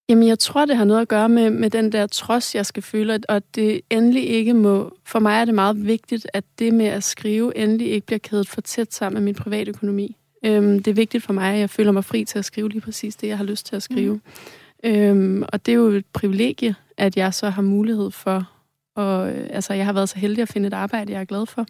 Jamen, 0.09 0.29
jeg 0.29 0.39
tror, 0.39 0.67
det 0.67 0.77
har 0.77 0.85
noget 0.85 1.01
at 1.01 1.09
gøre 1.09 1.29
med, 1.29 1.51
med 1.51 1.71
den 1.71 1.93
der 1.93 2.07
trods, 2.07 2.55
jeg 2.55 2.67
skal 2.67 2.83
føle, 2.83 3.21
og 3.29 3.43
det 3.55 3.81
endelig 3.91 4.29
ikke 4.29 4.55
må... 4.55 4.97
For 5.05 5.19
mig 5.19 5.41
er 5.41 5.45
det 5.45 5.55
meget 5.55 5.87
vigtigt, 5.87 6.27
at 6.33 6.45
det 6.59 6.75
med 6.75 6.87
at 6.87 7.05
skrive 7.05 7.57
endelig 7.57 7.91
ikke 7.91 8.07
bliver 8.07 8.19
kædet 8.19 8.49
for 8.49 8.61
tæt 8.61 8.95
sammen 8.95 9.15
med 9.15 9.25
min 9.25 9.35
private 9.35 9.69
økonomi. 9.69 10.17
Øhm, 10.45 10.83
det 10.83 10.91
er 10.91 10.95
vigtigt 10.95 11.25
for 11.25 11.33
mig, 11.33 11.55
at 11.55 11.61
jeg 11.61 11.71
føler 11.71 11.93
mig 11.93 12.05
fri 12.05 12.25
til 12.25 12.39
at 12.39 12.45
skrive 12.45 12.69
lige 12.69 12.81
præcis 12.81 13.17
det, 13.17 13.29
jeg 13.29 13.37
har 13.37 13.45
lyst 13.45 13.67
til 13.67 13.77
at 13.77 13.83
skrive. 13.83 14.15
Mm. 14.15 14.91
Øhm, 14.91 15.45
og 15.53 15.67
det 15.67 15.73
er 15.73 15.77
jo 15.77 15.87
et 15.87 16.07
privilegie, 16.07 16.75
at 16.97 17.17
jeg 17.17 17.35
så 17.35 17.51
har 17.51 17.63
mulighed 17.63 18.11
for... 18.11 18.51
Og, 18.97 19.31
altså, 19.31 19.75
jeg 19.75 19.87
har 19.87 19.93
været 19.93 20.09
så 20.09 20.19
heldig 20.19 20.43
at 20.43 20.49
finde 20.49 20.67
et 20.67 20.75
arbejde, 20.75 21.13
jeg 21.13 21.21
er 21.21 21.25
glad 21.25 21.47
for. 21.47 21.67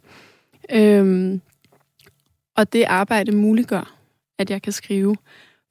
Øhm, 0.73 1.41
og 2.57 2.73
det 2.73 2.85
arbejde 2.85 3.33
muliggør, 3.33 3.95
at 4.39 4.51
jeg 4.51 4.63
kan 4.63 4.73
skrive. 4.73 5.17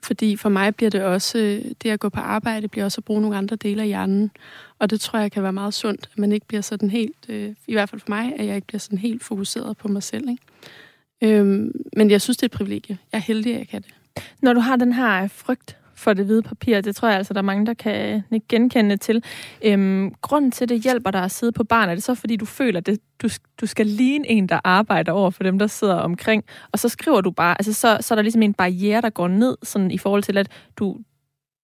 Fordi 0.03 0.35
for 0.35 0.49
mig 0.49 0.75
bliver 0.75 0.89
det 0.89 1.01
også, 1.01 1.37
det 1.83 1.89
at 1.89 1.99
gå 1.99 2.09
på 2.09 2.19
arbejde, 2.19 2.67
bliver 2.67 2.85
også 2.85 2.99
at 2.99 3.05
bruge 3.05 3.21
nogle 3.21 3.37
andre 3.37 3.55
dele 3.55 3.81
af 3.81 3.87
hjernen. 3.87 4.31
Og 4.79 4.89
det 4.89 5.01
tror 5.01 5.19
jeg 5.19 5.31
kan 5.31 5.43
være 5.43 5.53
meget 5.53 5.73
sundt, 5.73 6.09
at 6.11 6.17
man 6.17 6.31
ikke 6.31 6.47
bliver 6.47 6.61
sådan 6.61 6.89
helt, 6.89 7.25
øh, 7.29 7.55
i 7.67 7.73
hvert 7.73 7.89
fald 7.89 8.01
for 8.01 8.09
mig, 8.09 8.33
at 8.39 8.45
jeg 8.45 8.55
ikke 8.55 8.67
bliver 8.67 8.79
sådan 8.79 8.99
helt 8.99 9.23
fokuseret 9.23 9.77
på 9.77 9.87
mig 9.87 10.03
selv. 10.03 10.29
Ikke? 10.29 11.37
Øhm, 11.39 11.71
men 11.97 12.11
jeg 12.11 12.21
synes, 12.21 12.37
det 12.37 12.43
er 12.43 12.47
et 12.47 12.51
privilegie. 12.51 12.97
Jeg 13.11 13.17
er 13.17 13.21
heldig, 13.21 13.53
at 13.53 13.59
jeg 13.59 13.67
kan 13.67 13.81
det. 13.81 14.23
Når 14.41 14.53
du 14.53 14.59
har 14.59 14.75
den 14.75 14.93
her 14.93 15.27
frygt 15.27 15.77
for 16.03 16.13
det 16.13 16.25
hvide 16.25 16.41
papir. 16.41 16.81
Det 16.81 16.95
tror 16.95 17.07
jeg 17.07 17.17
altså, 17.17 17.33
der 17.33 17.39
er 17.39 17.43
mange, 17.43 17.65
der 17.65 17.73
kan 17.73 18.23
genkende 18.49 18.97
til. 18.97 19.23
Øhm, 19.65 20.13
grunden 20.21 20.51
til, 20.51 20.69
det 20.69 20.83
hjælper 20.83 21.11
dig 21.11 21.23
at 21.23 21.31
sidde 21.31 21.51
på 21.51 21.63
barn, 21.63 21.89
er 21.89 21.95
det 21.95 22.03
så, 22.03 22.15
fordi 22.15 22.35
du 22.35 22.45
føler, 22.45 22.79
at 22.79 22.85
det, 22.85 22.99
du, 23.21 23.29
du 23.61 23.65
skal 23.65 23.87
ligne 23.87 24.29
en, 24.29 24.49
der 24.49 24.59
arbejder 24.63 25.11
over 25.11 25.29
for 25.29 25.43
dem, 25.43 25.59
der 25.59 25.67
sidder 25.67 25.95
omkring, 25.95 26.43
og 26.71 26.79
så 26.79 26.89
skriver 26.89 27.21
du 27.21 27.31
bare, 27.31 27.55
altså 27.59 27.73
så, 27.73 27.97
så 28.01 28.13
er 28.13 28.15
der 28.15 28.23
ligesom 28.23 28.41
en 28.41 28.53
barriere, 28.53 29.01
der 29.01 29.09
går 29.09 29.27
ned, 29.27 29.57
sådan 29.63 29.91
i 29.91 29.97
forhold 29.97 30.23
til, 30.23 30.37
at 30.37 30.47
du, 30.77 30.97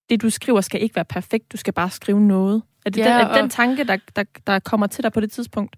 det, 0.10 0.22
du 0.22 0.30
skriver, 0.30 0.62
skal 0.62 0.82
ikke 0.82 0.96
være 0.96 1.06
perfekt. 1.06 1.52
Du 1.52 1.58
skal 1.58 1.74
bare 1.74 1.90
skrive 1.90 2.22
noget. 2.22 2.62
Er 2.86 2.90
det 2.90 3.02
ja, 3.02 3.06
den, 3.06 3.14
er 3.14 3.26
og... 3.26 3.38
den 3.38 3.50
tanke, 3.50 3.84
der, 3.84 3.98
der, 4.16 4.24
der 4.48 4.60
kommer 4.60 4.88
til 4.88 5.04
dig 5.04 5.12
på 5.12 5.20
det 5.20 5.32
tidspunkt? 5.32 5.76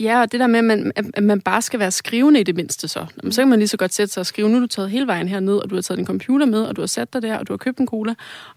Ja, 0.00 0.20
og 0.20 0.32
det 0.32 0.40
der 0.40 0.46
med, 0.46 0.58
at 0.58 0.64
man, 0.64 0.92
at 1.14 1.22
man 1.22 1.40
bare 1.40 1.62
skal 1.62 1.80
være 1.80 1.90
skrivende 1.90 2.40
i 2.40 2.42
det 2.42 2.56
mindste 2.56 2.88
så. 2.88 3.06
Jamen, 3.22 3.32
så 3.32 3.40
kan 3.40 3.48
man 3.48 3.58
lige 3.58 3.68
så 3.68 3.76
godt 3.76 3.94
sætte 3.94 4.14
sig 4.14 4.20
og 4.20 4.26
skrive, 4.26 4.48
nu 4.48 4.56
er 4.56 4.60
du 4.60 4.66
taget 4.66 4.90
hele 4.90 5.06
vejen 5.06 5.28
herned, 5.28 5.56
og 5.56 5.70
du 5.70 5.74
har 5.74 5.82
taget 5.82 5.98
din 5.98 6.06
computer 6.06 6.46
med, 6.46 6.62
og 6.62 6.76
du 6.76 6.82
har 6.82 6.86
sat 6.86 7.12
dig 7.12 7.22
der, 7.22 7.38
og 7.38 7.48
du 7.48 7.52
har 7.52 7.58
købt 7.58 7.78
en 7.78 7.86
cola, 7.86 8.14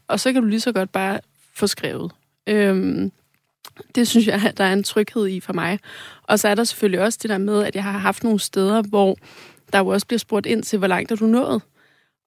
og 0.08 0.20
så 0.20 0.34
kan 0.34 0.42
du 0.42 0.48
lige 0.48 0.60
så 0.60 0.72
godt 0.72 0.92
bare 0.92 1.20
få 1.54 1.68
skrevet. 1.68 2.12
Øhm, 2.48 3.12
det 3.96 4.08
synes 4.08 4.28
jeg, 4.28 4.54
der 4.58 4.64
er 4.64 4.74
en 4.74 4.84
tryghed 4.84 5.28
i 5.28 5.40
for 5.40 5.54
mig. 5.54 5.80
Og 6.24 6.40
så 6.40 6.48
er 6.48 6.56
der 6.56 6.64
selvfølgelig 6.64 7.02
også 7.02 7.20
det 7.22 7.30
der 7.30 7.38
med, 7.38 7.64
at 7.64 7.76
jeg 7.76 7.84
har 7.84 7.98
haft 7.98 8.24
nogle 8.24 8.40
steder, 8.40 8.82
hvor 8.82 9.18
der 9.74 9.80
jo 9.80 9.88
også 9.88 10.08
bliver 10.08 10.20
spurgt 10.20 10.46
ind 10.46 10.64
til, 10.64 10.80
hvor 10.80 10.88
langt 10.88 11.12
er 11.12 11.16
du 11.16 11.26
nået? 11.26 11.62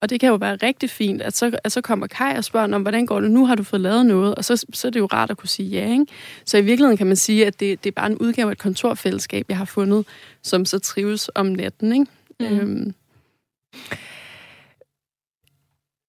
Og 0.03 0.11
det 0.11 0.21
kan 0.21 0.29
jo 0.29 0.35
være 0.35 0.57
rigtig 0.57 0.91
fint, 0.91 1.23
at 1.23 1.37
så, 1.37 1.59
at 1.65 1.73
så 1.73 1.81
kommer 1.81 2.07
Kai 2.07 2.37
og 2.37 2.45
spørger 2.45 2.75
om, 2.75 2.83
hvordan 2.83 3.07
går 3.07 3.21
det 3.21 3.31
nu? 3.31 3.47
Har 3.47 3.55
du 3.55 3.63
fået 3.63 3.81
lavet 3.81 4.07
noget? 4.07 4.35
Og 4.35 4.45
så, 4.45 4.67
så 4.73 4.87
er 4.89 4.91
det 4.91 5.01
jo 5.01 5.07
rart 5.07 5.31
at 5.31 5.37
kunne 5.37 5.49
sige 5.49 5.69
ja. 5.69 5.93
Ikke? 5.93 6.07
Så 6.45 6.59
i 6.59 6.61
virkeligheden 6.61 6.97
kan 6.97 7.07
man 7.07 7.17
sige, 7.17 7.47
at 7.47 7.61
det, 7.61 7.85
det 7.85 7.91
er 7.91 7.95
bare 7.95 8.11
en 8.11 8.19
udgave 8.19 8.49
af 8.49 8.53
et 8.53 8.59
kontorfællesskab, 8.59 9.47
jeg 9.49 9.57
har 9.57 9.65
fundet, 9.65 10.07
som 10.43 10.65
så 10.65 10.79
trives 10.79 11.31
om 11.35 11.47
natten. 11.47 11.93
Ikke? 11.93 12.07
Mm. 12.41 12.47
Øhm. 12.47 12.95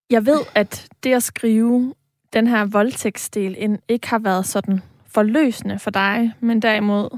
Jeg 0.10 0.26
ved, 0.26 0.40
at 0.56 0.88
det 1.04 1.14
at 1.14 1.24
skrive 1.24 1.94
den 2.34 2.48
her 2.48 2.66
voldtægtsdel 2.66 3.56
ind, 3.58 3.80
ikke 3.88 4.08
har 4.08 4.20
været 4.20 4.46
sådan 4.46 4.82
forløsende 5.08 5.80
for 5.80 5.92
dig, 5.92 6.34
men 6.40 6.62
derimod 6.62 7.18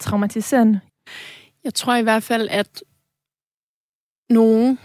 traumatiserende. 0.00 0.80
Jeg 1.64 1.74
tror 1.74 1.94
i 1.94 2.02
hvert 2.02 2.22
fald, 2.22 2.48
at 2.50 2.82
nogen, 4.30 4.78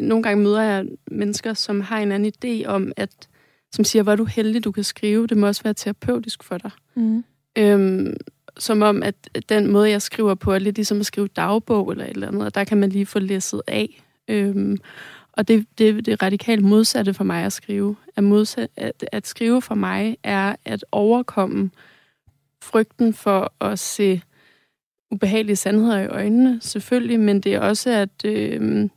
nogle 0.00 0.22
gange 0.22 0.44
møder 0.44 0.62
jeg 0.62 0.86
mennesker, 1.10 1.54
som 1.54 1.80
har 1.80 1.98
en 1.98 2.12
anden 2.12 2.32
idé 2.44 2.66
om, 2.66 2.92
at 2.96 3.28
som 3.72 3.84
siger, 3.84 4.02
hvor 4.02 4.12
er 4.12 4.16
du 4.16 4.24
heldig, 4.24 4.64
du 4.64 4.72
kan 4.72 4.84
skrive. 4.84 5.26
Det 5.26 5.36
må 5.36 5.46
også 5.46 5.62
være 5.62 5.74
terapeutisk 5.74 6.42
for 6.42 6.58
dig. 6.58 6.70
Mm. 6.94 7.24
Øhm, 7.58 8.16
som 8.58 8.82
om, 8.82 9.02
at 9.02 9.14
den 9.48 9.66
måde, 9.66 9.90
jeg 9.90 10.02
skriver 10.02 10.34
på, 10.34 10.52
er 10.52 10.58
lidt 10.58 10.76
ligesom 10.76 11.00
at 11.00 11.06
skrive 11.06 11.28
dagbog 11.28 11.90
eller 11.90 12.04
et 12.04 12.10
eller 12.10 12.28
andet, 12.28 12.44
og 12.44 12.54
der 12.54 12.64
kan 12.64 12.78
man 12.78 12.90
lige 12.90 13.06
få 13.06 13.18
læsset 13.18 13.62
af. 13.66 14.02
Øhm, 14.28 14.78
og 15.32 15.48
det, 15.48 15.66
det, 15.78 16.06
det 16.06 16.22
radikalt 16.22 16.64
modsatte 16.64 17.14
for 17.14 17.24
mig 17.24 17.44
at 17.44 17.52
skrive. 17.52 17.96
At, 18.16 18.24
modsat, 18.24 18.70
at, 18.76 19.04
at 19.12 19.26
skrive 19.26 19.62
for 19.62 19.74
mig 19.74 20.16
er 20.22 20.56
at 20.64 20.84
overkomme 20.92 21.70
frygten 22.62 23.14
for 23.14 23.52
at 23.60 23.78
se 23.78 24.22
ubehagelige 25.10 25.56
sandheder 25.56 25.98
i 25.98 26.06
øjnene, 26.06 26.58
selvfølgelig, 26.62 27.20
men 27.20 27.40
det 27.40 27.54
er 27.54 27.60
også 27.60 27.90
at, 27.90 28.24
øh, 28.24 28.88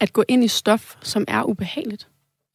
at 0.00 0.12
gå 0.12 0.24
ind 0.28 0.44
i 0.44 0.48
stof, 0.48 0.96
som 1.02 1.24
er 1.28 1.42
ubehageligt. 1.42 2.08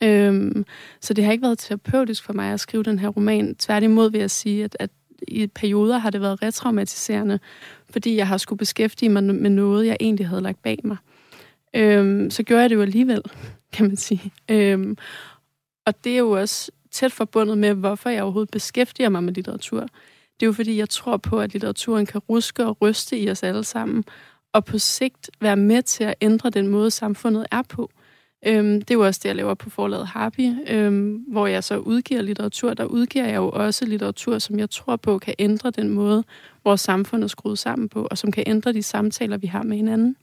Øhm, 0.03 0.65
så 1.01 1.13
det 1.13 1.23
har 1.23 1.32
ikke 1.32 1.41
været 1.41 1.59
terapeutisk 1.59 2.23
for 2.23 2.34
mig 2.34 2.53
at 2.53 2.59
skrive 2.59 2.84
den 2.84 2.99
her 2.99 3.07
roman. 3.07 3.55
Tværtimod 3.55 4.11
vil 4.11 4.19
jeg 4.19 4.32
sige, 4.32 4.63
at, 4.63 4.77
at 4.79 4.89
i 5.27 5.47
perioder 5.47 5.97
har 5.97 6.09
det 6.09 6.21
været 6.21 6.41
retraumatiserende, 6.41 7.39
fordi 7.89 8.15
jeg 8.15 8.27
har 8.27 8.38
skulle 8.38 8.57
beskæftige 8.57 9.09
mig 9.09 9.23
med 9.23 9.49
noget, 9.49 9.88
jeg 9.88 9.97
egentlig 9.99 10.27
havde 10.27 10.41
lagt 10.41 10.63
bag 10.63 10.79
mig. 10.84 10.97
Øhm, 11.75 12.29
så 12.29 12.43
gjorde 12.43 12.61
jeg 12.61 12.69
det 12.69 12.75
jo 12.75 12.82
alligevel, 12.82 13.21
kan 13.73 13.88
man 13.88 13.97
sige. 13.97 14.34
Øhm, 14.49 14.97
og 15.86 16.03
det 16.03 16.13
er 16.13 16.17
jo 16.17 16.32
også 16.32 16.71
tæt 16.91 17.11
forbundet 17.11 17.57
med, 17.57 17.73
hvorfor 17.73 18.09
jeg 18.09 18.23
overhovedet 18.23 18.51
beskæftiger 18.51 19.09
mig 19.09 19.23
med 19.23 19.34
litteratur. 19.34 19.82
Det 20.39 20.45
er 20.45 20.45
jo 20.45 20.53
fordi, 20.53 20.77
jeg 20.77 20.89
tror 20.89 21.17
på, 21.17 21.39
at 21.39 21.53
litteraturen 21.53 22.05
kan 22.05 22.21
ruske 22.29 22.65
og 22.65 22.82
ryste 22.82 23.17
i 23.17 23.29
os 23.29 23.43
alle 23.43 23.63
sammen, 23.63 24.03
og 24.53 24.65
på 24.65 24.77
sigt 24.77 25.29
være 25.41 25.57
med 25.57 25.81
til 25.81 26.03
at 26.03 26.15
ændre 26.21 26.49
den 26.49 26.67
måde, 26.67 26.91
samfundet 26.91 27.45
er 27.51 27.61
på. 27.61 27.91
Øhm, 28.45 28.81
det 28.81 28.91
er 28.91 28.95
jo 28.95 29.05
også 29.05 29.19
det, 29.23 29.29
jeg 29.29 29.35
laver 29.35 29.53
på 29.53 29.69
forlaget 29.69 30.07
Harpy, 30.07 30.49
øhm, 30.67 31.25
hvor 31.27 31.47
jeg 31.47 31.63
så 31.63 31.77
udgiver 31.77 32.21
litteratur. 32.21 32.73
Der 32.73 32.85
udgiver 32.85 33.25
jeg 33.25 33.35
jo 33.35 33.49
også 33.49 33.85
litteratur, 33.85 34.39
som 34.39 34.59
jeg 34.59 34.69
tror 34.69 34.95
på 34.95 35.19
kan 35.19 35.33
ændre 35.39 35.71
den 35.71 35.89
måde, 35.89 36.23
vores 36.63 36.81
samfund 36.81 37.23
er 37.23 37.27
skruet 37.27 37.59
sammen 37.59 37.89
på, 37.89 38.07
og 38.11 38.17
som 38.17 38.31
kan 38.31 38.43
ændre 38.47 38.73
de 38.73 38.83
samtaler, 38.83 39.37
vi 39.37 39.47
har 39.47 39.63
med 39.63 39.77
hinanden. 39.77 40.15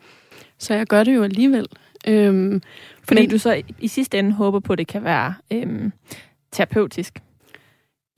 Så 0.58 0.74
jeg 0.74 0.86
gør 0.86 1.04
det 1.04 1.14
jo 1.14 1.22
alligevel. 1.22 1.66
Øhm, 2.06 2.62
fordi 3.02 3.20
Men 3.20 3.30
du 3.30 3.38
så 3.38 3.62
i 3.78 3.88
sidste 3.88 4.18
ende 4.18 4.32
håber 4.32 4.60
på, 4.60 4.72
at 4.72 4.78
det 4.78 4.86
kan 4.86 5.04
være 5.04 5.34
øhm, 5.52 5.92
terapeutisk? 6.52 7.22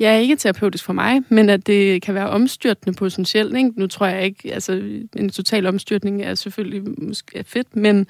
Ja, 0.01 0.19
ikke 0.19 0.37
terapeutisk 0.37 0.85
for 0.85 0.93
mig, 0.93 1.23
men 1.29 1.49
at 1.49 1.67
det 1.67 2.03
kan 2.03 2.15
være 2.15 2.29
omstyrtende 2.29 2.97
potentielt. 2.97 3.57
Ikke? 3.57 3.73
Nu 3.77 3.87
tror 3.87 4.07
jeg 4.07 4.25
ikke, 4.25 4.55
altså 4.55 4.73
en 5.17 5.31
total 5.31 5.67
omstyrtning 5.67 6.23
er 6.23 6.35
selvfølgelig 6.35 6.83
måske 6.99 7.45
fedt, 7.45 7.77
men, 7.77 7.97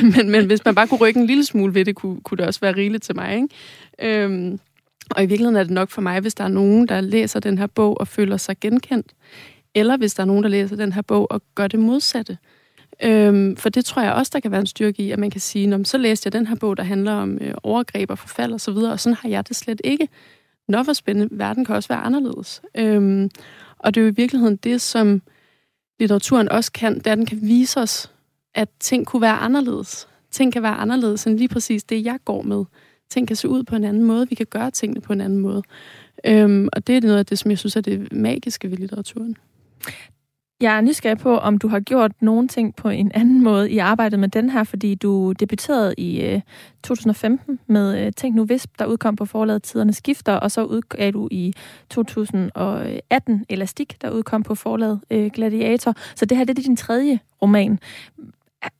men, 0.00 0.12
men, 0.16 0.30
men 0.30 0.46
hvis 0.46 0.64
man 0.64 0.74
bare 0.74 0.88
kunne 0.88 1.00
rykke 1.00 1.20
en 1.20 1.26
lille 1.26 1.44
smule 1.44 1.74
ved 1.74 1.84
det, 1.84 1.94
kunne, 1.94 2.20
kunne 2.20 2.38
det 2.38 2.46
også 2.46 2.60
være 2.60 2.76
rigeligt 2.76 3.02
til 3.02 3.16
mig. 3.16 3.34
Ikke? 3.34 4.22
Øhm, 4.22 4.60
og 5.10 5.22
i 5.22 5.26
virkeligheden 5.26 5.56
er 5.56 5.62
det 5.62 5.72
nok 5.72 5.90
for 5.90 6.00
mig, 6.00 6.20
hvis 6.20 6.34
der 6.34 6.44
er 6.44 6.48
nogen, 6.48 6.88
der 6.88 7.00
læser 7.00 7.40
den 7.40 7.58
her 7.58 7.66
bog 7.66 8.00
og 8.00 8.08
føler 8.08 8.36
sig 8.36 8.60
genkendt, 8.60 9.12
eller 9.74 9.96
hvis 9.96 10.14
der 10.14 10.22
er 10.22 10.26
nogen, 10.26 10.42
der 10.42 10.48
læser 10.48 10.76
den 10.76 10.92
her 10.92 11.02
bog 11.02 11.32
og 11.32 11.42
gør 11.54 11.66
det 11.66 11.80
modsatte. 11.80 12.38
Øhm, 13.02 13.56
for 13.56 13.68
det 13.68 13.84
tror 13.84 14.02
jeg 14.02 14.12
også, 14.12 14.30
der 14.34 14.40
kan 14.40 14.50
være 14.50 14.60
en 14.60 14.66
styrke 14.66 15.02
i, 15.02 15.10
at 15.10 15.18
man 15.18 15.30
kan 15.30 15.40
sige, 15.40 15.84
så 15.84 15.98
læste 15.98 16.26
jeg 16.26 16.32
den 16.32 16.46
her 16.46 16.56
bog, 16.56 16.76
der 16.76 16.82
handler 16.82 17.12
om 17.12 17.38
øh, 17.40 17.54
overgreb 17.62 18.10
og 18.10 18.18
forfald 18.18 18.52
osv., 18.52 18.70
og, 18.70 18.90
og 18.90 19.00
sådan 19.00 19.16
har 19.22 19.28
jeg 19.28 19.48
det 19.48 19.56
slet 19.56 19.80
ikke. 19.84 20.08
Nå, 20.70 20.82
hvor 20.82 20.92
spændende. 20.92 21.38
Verden 21.38 21.64
kan 21.64 21.74
også 21.74 21.88
være 21.88 21.98
anderledes. 21.98 22.62
Øhm, 22.74 23.30
og 23.78 23.94
det 23.94 24.00
er 24.00 24.04
jo 24.04 24.10
i 24.10 24.14
virkeligheden 24.14 24.56
det, 24.56 24.80
som 24.80 25.22
litteraturen 26.00 26.48
også 26.48 26.72
kan, 26.72 26.94
det 26.94 27.06
er, 27.06 27.12
at 27.12 27.18
den 27.18 27.26
kan 27.26 27.38
vise 27.42 27.80
os, 27.80 28.12
at 28.54 28.68
ting 28.80 29.06
kunne 29.06 29.22
være 29.22 29.36
anderledes. 29.36 30.08
Ting 30.30 30.52
kan 30.52 30.62
være 30.62 30.74
anderledes 30.74 31.26
end 31.26 31.38
lige 31.38 31.48
præcis 31.48 31.84
det, 31.84 32.04
jeg 32.04 32.18
går 32.24 32.42
med. 32.42 32.64
Ting 33.10 33.26
kan 33.26 33.36
se 33.36 33.48
ud 33.48 33.62
på 33.62 33.76
en 33.76 33.84
anden 33.84 34.04
måde. 34.04 34.28
Vi 34.28 34.34
kan 34.34 34.46
gøre 34.50 34.70
tingene 34.70 35.00
på 35.00 35.12
en 35.12 35.20
anden 35.20 35.38
måde. 35.38 35.62
Øhm, 36.26 36.68
og 36.72 36.86
det 36.86 36.96
er 36.96 37.00
noget 37.00 37.18
af 37.18 37.26
det, 37.26 37.38
som 37.38 37.50
jeg 37.50 37.58
synes 37.58 37.76
er 37.76 37.80
det 37.80 38.12
magiske 38.12 38.70
ved 38.70 38.76
litteraturen. 38.76 39.36
Jeg 40.60 40.76
er 40.76 40.80
nysgerrig 40.80 41.18
på, 41.18 41.38
om 41.38 41.58
du 41.58 41.68
har 41.68 41.80
gjort 41.80 42.12
nogle 42.20 42.48
ting 42.48 42.76
på 42.76 42.88
en 42.88 43.12
anden 43.14 43.44
måde 43.44 43.70
i 43.70 43.78
arbejdet 43.78 44.18
med 44.18 44.28
den 44.28 44.50
her, 44.50 44.64
fordi 44.64 44.94
du 44.94 45.32
debuterede 45.32 45.94
i 45.98 46.22
øh, 46.22 46.40
2015 46.82 47.58
med 47.66 48.06
øh, 48.06 48.12
Tænk 48.12 48.34
nu 48.34 48.44
Visp, 48.44 48.70
der 48.78 48.86
udkom 48.86 49.16
på 49.16 49.24
forlaget 49.24 49.62
Tiderne 49.62 49.92
Skifter, 49.92 50.32
og 50.32 50.50
så 50.50 50.64
udgav 50.64 51.10
du 51.10 51.28
i 51.30 51.54
2018 51.90 53.44
Elastik, 53.48 54.02
der 54.02 54.10
udkom 54.10 54.42
på 54.42 54.54
forlaget 54.54 55.00
øh, 55.10 55.30
Gladiator. 55.34 55.94
Så 56.14 56.24
det 56.24 56.36
her 56.36 56.44
det 56.44 56.58
er 56.58 56.62
din 56.62 56.76
tredje 56.76 57.18
roman. 57.42 57.78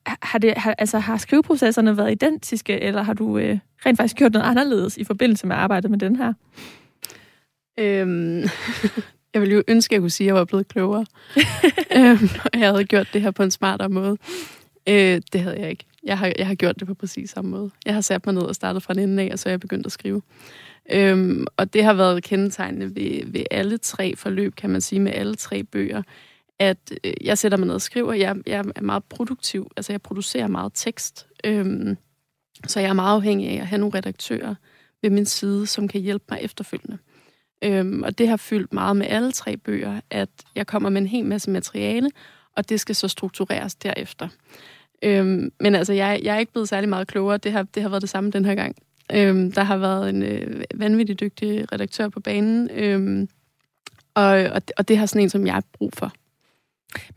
Har, 0.05 0.39
det, 0.39 0.53
har, 0.57 0.75
altså, 0.77 0.99
har 0.99 1.17
skriveprocesserne 1.17 1.97
været 1.97 2.11
identiske, 2.11 2.81
eller 2.81 3.03
har 3.03 3.13
du 3.13 3.37
øh, 3.37 3.59
rent 3.85 3.97
faktisk 3.97 4.15
gjort 4.15 4.33
noget 4.33 4.45
anderledes 4.45 4.97
i 4.97 5.03
forbindelse 5.03 5.47
med 5.47 5.55
arbejdet 5.55 5.91
med 5.91 5.99
den 5.99 6.15
her? 6.15 6.33
Øhm, 7.79 8.43
Jeg 9.33 9.41
ville 9.41 9.55
jo 9.55 9.63
ønske, 9.67 9.93
at 9.93 9.95
jeg 9.95 10.01
kunne 10.01 10.09
sige, 10.09 10.25
at 10.25 10.27
jeg 10.27 10.35
var 10.35 10.45
blevet 10.45 10.67
klogere. 10.67 11.05
øhm, 11.97 12.29
og 12.53 12.59
jeg 12.59 12.69
havde 12.69 12.83
gjort 12.83 13.07
det 13.13 13.21
her 13.21 13.31
på 13.31 13.43
en 13.43 13.51
smartere 13.51 13.89
måde. 13.89 14.17
Øh, 14.89 15.21
det 15.33 15.41
havde 15.41 15.59
jeg 15.59 15.69
ikke. 15.69 15.85
Jeg 16.03 16.17
har, 16.17 16.33
jeg 16.37 16.47
har 16.47 16.55
gjort 16.55 16.79
det 16.79 16.87
på 16.87 16.93
præcis 16.93 17.29
samme 17.29 17.51
måde. 17.51 17.71
Jeg 17.85 17.93
har 17.93 18.01
sat 18.01 18.25
mig 18.25 18.35
ned 18.35 18.41
og 18.41 18.55
startet 18.55 18.83
fra 18.83 18.93
den 18.93 19.09
ende 19.09 19.23
af, 19.23 19.29
og 19.31 19.39
så 19.39 19.49
er 19.49 19.51
jeg 19.51 19.59
begyndt 19.59 19.85
at 19.85 19.91
skrive. 19.91 20.21
Øhm, 20.91 21.45
og 21.57 21.73
det 21.73 21.83
har 21.83 21.93
været 21.93 22.23
kendetegnende 22.23 22.95
ved, 22.95 23.31
ved 23.31 23.43
alle 23.51 23.77
tre 23.77 24.15
forløb, 24.15 24.55
kan 24.55 24.69
man 24.69 24.81
sige, 24.81 24.99
med 24.99 25.11
alle 25.11 25.35
tre 25.35 25.63
bøger, 25.63 26.01
at 26.59 26.91
øh, 27.03 27.13
jeg 27.21 27.37
sætter 27.37 27.57
mig 27.57 27.67
ned 27.67 27.75
og 27.75 27.81
skriver. 27.81 28.13
Jeg, 28.13 28.35
jeg 28.47 28.65
er 28.75 28.81
meget 28.81 29.03
produktiv. 29.03 29.71
Altså, 29.77 29.93
jeg 29.93 30.01
producerer 30.01 30.47
meget 30.47 30.71
tekst. 30.75 31.27
Øhm, 31.43 31.97
så 32.67 32.79
jeg 32.79 32.89
er 32.89 32.93
meget 32.93 33.15
afhængig 33.15 33.49
af 33.49 33.61
at 33.61 33.67
have 33.67 33.79
nogle 33.79 33.97
redaktører 33.97 34.55
ved 35.01 35.09
min 35.09 35.25
side, 35.25 35.67
som 35.67 35.87
kan 35.87 36.01
hjælpe 36.01 36.25
mig 36.29 36.39
efterfølgende. 36.41 36.97
Øhm, 37.63 38.03
og 38.03 38.17
det 38.17 38.27
har 38.27 38.37
fyldt 38.37 38.73
meget 38.73 38.97
med 38.97 39.07
alle 39.09 39.31
tre 39.31 39.57
bøger, 39.57 40.01
at 40.09 40.29
jeg 40.55 40.67
kommer 40.67 40.89
med 40.89 41.01
en 41.01 41.07
hel 41.07 41.25
masse 41.25 41.49
materiale, 41.49 42.09
og 42.55 42.69
det 42.69 42.79
skal 42.79 42.95
så 42.95 43.07
struktureres 43.07 43.75
derefter. 43.75 44.27
Øhm, 45.03 45.51
men 45.59 45.75
altså, 45.75 45.93
jeg, 45.93 46.19
jeg 46.23 46.35
er 46.35 46.39
ikke 46.39 46.51
blevet 46.51 46.69
særlig 46.69 46.89
meget 46.89 47.07
klogere. 47.07 47.37
Det 47.37 47.51
har, 47.51 47.63
det 47.63 47.83
har 47.83 47.89
været 47.89 48.01
det 48.01 48.09
samme 48.09 48.31
den 48.31 48.45
her 48.45 48.55
gang. 48.55 48.75
Øhm, 49.13 49.51
der 49.51 49.63
har 49.63 49.77
været 49.77 50.09
en 50.09 50.23
øh, 50.23 50.63
vanvittig 50.75 51.19
dygtig 51.19 51.71
redaktør 51.71 52.09
på 52.09 52.19
banen, 52.19 52.69
øhm, 52.73 53.29
og, 54.13 54.25
og, 54.25 54.61
og 54.77 54.87
det 54.87 54.97
har 54.97 55.05
sådan 55.05 55.21
en, 55.21 55.29
som 55.29 55.45
jeg 55.45 55.53
har 55.53 55.63
brug 55.73 55.93
for. 55.93 56.11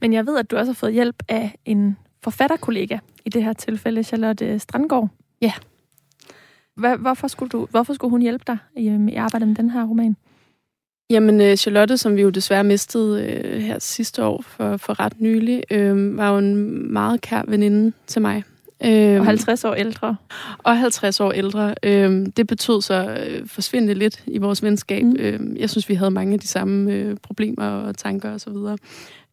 Men 0.01 0.13
jeg 0.13 0.27
ved, 0.27 0.39
at 0.39 0.51
du 0.51 0.57
også 0.57 0.73
har 0.73 0.75
fået 0.75 0.93
hjælp 0.93 1.23
af 1.29 1.55
en 1.65 1.97
forfatterkollega, 2.23 2.99
i 3.25 3.29
det 3.29 3.45
her 3.45 3.53
tilfælde 3.53 4.03
Charlotte 4.03 4.59
Strandgaard. 4.59 5.09
Ja. 5.41 5.53
Hvorfor 6.75 7.29
skulle, 7.29 7.51
du, 7.51 7.67
hvorfor 7.71 7.95
skulle 7.95 8.11
hun 8.11 8.23
hjælpe 8.23 8.45
dig 8.47 8.59
i, 8.77 9.09
i 9.11 9.15
arbejdet 9.15 9.49
med 9.49 9.57
den 9.57 9.71
her 9.71 9.85
roman? 9.85 10.17
Jamen, 11.11 11.41
øh, 11.41 11.57
Charlotte, 11.57 11.99
som 11.99 12.17
vi 12.17 12.23
jo 12.23 12.31
desværre 12.31 12.65
mistede 12.65 13.23
øh, 13.23 13.61
her 13.61 13.79
sidste 13.79 14.25
år 14.25 14.45
for, 14.49 14.77
for 14.77 15.01
ret 15.01 15.21
nylig, 15.21 15.63
øh, 15.71 16.17
var 16.17 16.31
jo 16.33 16.39
en 16.39 16.93
meget 16.93 17.21
kær 17.21 17.43
veninde 17.49 17.93
til 18.07 18.23
mig. 18.23 18.43
Øh, 18.85 19.21
og 19.21 19.27
50 19.27 19.65
år 19.65 19.75
ældre. 19.75 20.17
Og 20.59 20.79
50 20.79 21.21
år 21.21 21.33
ældre. 21.33 21.75
Øh, 21.83 22.27
det 22.37 22.47
betød 22.47 22.83
så 22.83 23.27
øh, 23.29 23.47
forsvinde 23.49 23.95
lidt 23.95 24.23
i 24.27 24.39
vores 24.39 24.63
venskab. 24.63 25.05
Mm. 25.05 25.17
Øh, 25.19 25.61
jeg 25.61 25.71
synes, 25.71 25.89
vi 25.89 25.95
havde 25.95 26.11
mange 26.11 26.35
af 26.35 26.41
de 26.41 26.49
samme 26.49 26.93
øh, 26.93 27.17
problemer 27.23 27.71
og 27.71 27.97
tanker 27.97 28.35
osv. 28.35 28.53
Og 28.53 28.79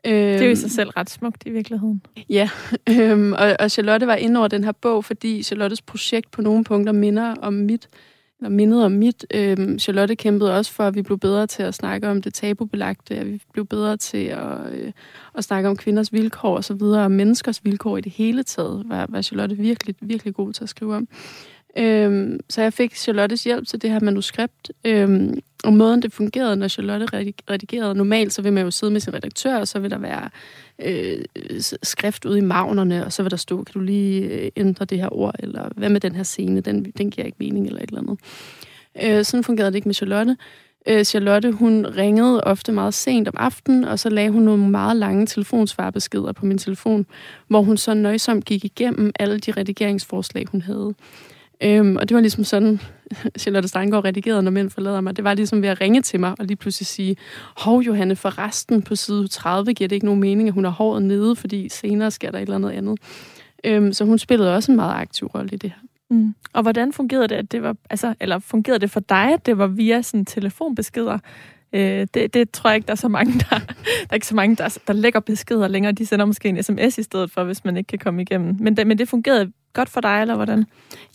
Øh, 0.05 0.13
det 0.13 0.41
er 0.41 0.45
jo 0.45 0.51
i 0.51 0.55
sig 0.55 0.71
selv 0.71 0.89
ret 0.89 1.09
smukt 1.09 1.43
i 1.45 1.49
virkeligheden. 1.49 2.01
Ja, 2.29 2.49
øh, 2.89 3.31
og, 3.31 3.55
og 3.59 3.71
Charlotte 3.71 4.07
var 4.07 4.15
inde 4.15 4.37
over 4.37 4.47
den 4.47 4.63
her 4.63 4.71
bog, 4.71 5.05
fordi 5.05 5.43
Charlottes 5.43 5.81
projekt 5.81 6.31
på 6.31 6.41
nogle 6.41 6.63
punkter 6.63 6.93
minder 6.93 7.35
om 7.41 7.53
mit 7.53 7.89
eller 8.41 8.49
mindet 8.49 8.85
om 8.85 8.91
mit. 8.91 9.25
Øhm, 9.33 9.79
Charlotte 9.79 10.15
kæmpede 10.15 10.57
også 10.57 10.71
for, 10.71 10.83
at 10.83 10.95
vi 10.95 11.01
blev 11.01 11.19
bedre 11.19 11.47
til 11.47 11.63
at 11.63 11.73
snakke 11.73 12.09
om 12.09 12.21
det 12.21 12.33
tabubelagte, 12.33 13.15
at 13.15 13.31
vi 13.31 13.41
blev 13.53 13.65
bedre 13.65 13.97
til 13.97 14.25
at, 14.25 14.73
øh, 14.73 14.91
at 15.37 15.43
snakke 15.43 15.69
om 15.69 15.77
kvinders 15.77 16.13
vilkår 16.13 16.55
og 16.55 16.63
så 16.63 16.73
videre, 16.73 17.03
og 17.03 17.11
menneskers 17.11 17.65
vilkår 17.65 17.97
i 17.97 18.01
det 18.01 18.11
hele 18.11 18.43
taget, 18.43 18.83
var, 18.89 19.05
var 19.09 19.21
Charlotte 19.21 19.57
virkelig, 19.57 19.95
virkelig 20.01 20.33
god 20.33 20.53
til 20.53 20.63
at 20.63 20.69
skrive 20.69 20.95
om. 20.95 21.07
Øhm, 21.77 22.39
så 22.49 22.61
jeg 22.61 22.73
fik 22.73 22.95
Charlottes 22.95 23.43
hjælp 23.43 23.67
til 23.67 23.81
det 23.81 23.89
her 23.89 23.99
manuskript. 23.99 24.71
Øhm, 24.83 25.39
og 25.63 25.73
måden 25.73 26.01
det 26.01 26.13
fungerede, 26.13 26.55
når 26.55 26.67
Charlotte 26.67 27.07
redigerede, 27.49 27.95
normalt 27.95 28.33
så 28.33 28.41
vil 28.41 28.53
man 28.53 28.63
jo 28.63 28.71
sidde 28.71 28.93
med 28.93 29.01
sin 29.01 29.13
redaktør, 29.13 29.57
og 29.57 29.67
så 29.67 29.79
vil 29.79 29.91
der 29.91 29.97
være 29.97 30.29
øh, 30.79 31.25
skrift 31.83 32.25
ude 32.25 32.37
i 32.37 32.41
magnerne, 32.41 33.05
og 33.05 33.13
så 33.13 33.23
vil 33.23 33.31
der 33.31 33.37
stå, 33.37 33.63
kan 33.63 33.73
du 33.73 33.79
lige 33.79 34.21
øh, 34.21 34.51
ændre 34.55 34.85
det 34.85 34.97
her 34.97 35.13
ord, 35.13 35.35
eller 35.39 35.69
hvad 35.75 35.89
med 35.89 35.99
den 35.99 36.15
her 36.15 36.23
scene, 36.23 36.61
den, 36.61 36.91
den 36.97 37.11
giver 37.11 37.25
ikke 37.25 37.37
mening, 37.39 37.67
eller 37.67 37.81
et 37.81 37.89
eller 37.89 38.01
andet. 38.01 38.19
Øh, 39.03 39.25
sådan 39.25 39.43
fungerede 39.43 39.71
det 39.71 39.75
ikke 39.75 39.87
med 39.87 39.95
Charlotte. 39.95 40.37
Øh, 40.87 41.03
Charlotte, 41.03 41.51
hun 41.51 41.85
ringede 41.97 42.43
ofte 42.43 42.71
meget 42.71 42.93
sent 42.93 43.27
om 43.27 43.33
aftenen, 43.37 43.85
og 43.85 43.99
så 43.99 44.09
lagde 44.09 44.29
hun 44.29 44.43
nogle 44.43 44.69
meget 44.69 44.97
lange 44.97 45.25
telefonsvarbeskeder 45.25 46.31
på 46.31 46.45
min 46.45 46.57
telefon, 46.57 47.05
hvor 47.47 47.61
hun 47.61 47.77
så 47.77 47.93
nøjsomt 47.93 48.45
gik 48.45 48.65
igennem 48.65 49.11
alle 49.19 49.39
de 49.39 49.51
redigeringsforslag, 49.51 50.45
hun 50.51 50.61
havde. 50.61 50.93
Øhm, 51.63 51.95
og 51.95 52.09
det 52.09 52.15
var 52.15 52.21
ligesom 52.21 52.43
sådan, 52.43 52.79
Charlotte 53.39 53.67
Steingård 53.67 54.05
redigerede, 54.05 54.43
når 54.43 54.51
mænd 54.51 54.69
forlader 54.69 55.01
mig. 55.01 55.15
Det 55.15 55.23
var 55.23 55.33
ligesom 55.33 55.61
ved 55.61 55.69
at 55.69 55.81
ringe 55.81 56.01
til 56.01 56.19
mig 56.19 56.35
og 56.39 56.45
lige 56.45 56.57
pludselig 56.57 56.87
sige, 56.87 57.15
hov 57.57 57.79
Johanne, 57.79 58.15
for 58.15 58.37
resten 58.37 58.81
på 58.81 58.95
side 58.95 59.27
30 59.27 59.73
giver 59.73 59.87
det 59.87 59.95
ikke 59.95 60.05
nogen 60.05 60.21
mening, 60.21 60.47
at 60.47 60.53
hun 60.53 60.63
har 60.63 60.71
håret 60.71 61.01
nede, 61.03 61.35
fordi 61.35 61.69
senere 61.69 62.11
sker 62.11 62.31
der 62.31 62.37
et 62.37 62.41
eller 62.41 62.55
andet 62.55 62.71
andet. 62.71 62.99
Øhm, 63.63 63.93
så 63.93 64.05
hun 64.05 64.17
spillede 64.17 64.55
også 64.55 64.71
en 64.71 64.75
meget 64.75 65.01
aktiv 65.01 65.27
rolle 65.27 65.49
i 65.53 65.57
det 65.57 65.69
her. 65.69 65.81
Mm. 66.09 66.35
Og 66.53 66.61
hvordan 66.61 66.93
fungerede 66.93 67.27
det, 67.27 67.35
at 67.35 67.51
det 67.51 67.63
var, 67.63 67.75
altså, 67.89 68.13
eller 68.19 68.39
fungerede 68.39 68.79
det 68.79 68.91
for 68.91 68.99
dig, 68.99 69.33
at 69.33 69.45
det 69.45 69.57
var 69.57 69.67
via 69.67 70.01
sådan 70.01 70.25
telefonbeskeder? 70.25 71.17
Øh, 71.73 72.07
det, 72.13 72.33
det 72.33 72.51
tror 72.51 72.69
jeg 72.69 72.75
ikke, 72.75 72.87
der 72.87 72.91
er 72.91 72.95
så 72.95 73.07
mange, 73.07 73.33
der, 73.33 73.59
der 74.01 74.09
er 74.09 74.13
ikke 74.13 74.27
så 74.27 74.35
mange, 74.35 74.55
der, 74.55 74.77
der 74.87 74.93
lægger 74.93 75.19
beskeder 75.19 75.67
længere. 75.67 75.91
De 75.91 76.05
sender 76.05 76.25
måske 76.25 76.49
en 76.49 76.63
sms 76.63 76.97
i 76.97 77.03
stedet 77.03 77.31
for, 77.31 77.43
hvis 77.43 77.65
man 77.65 77.77
ikke 77.77 77.87
kan 77.87 77.99
komme 77.99 78.21
igennem. 78.21 78.55
Men 78.59 78.77
det, 78.77 78.87
men 78.87 78.97
det 78.97 79.09
fungerede 79.09 79.51
godt 79.73 79.89
for 79.89 80.01
dig, 80.01 80.21
eller 80.21 80.35
hvordan? 80.35 80.65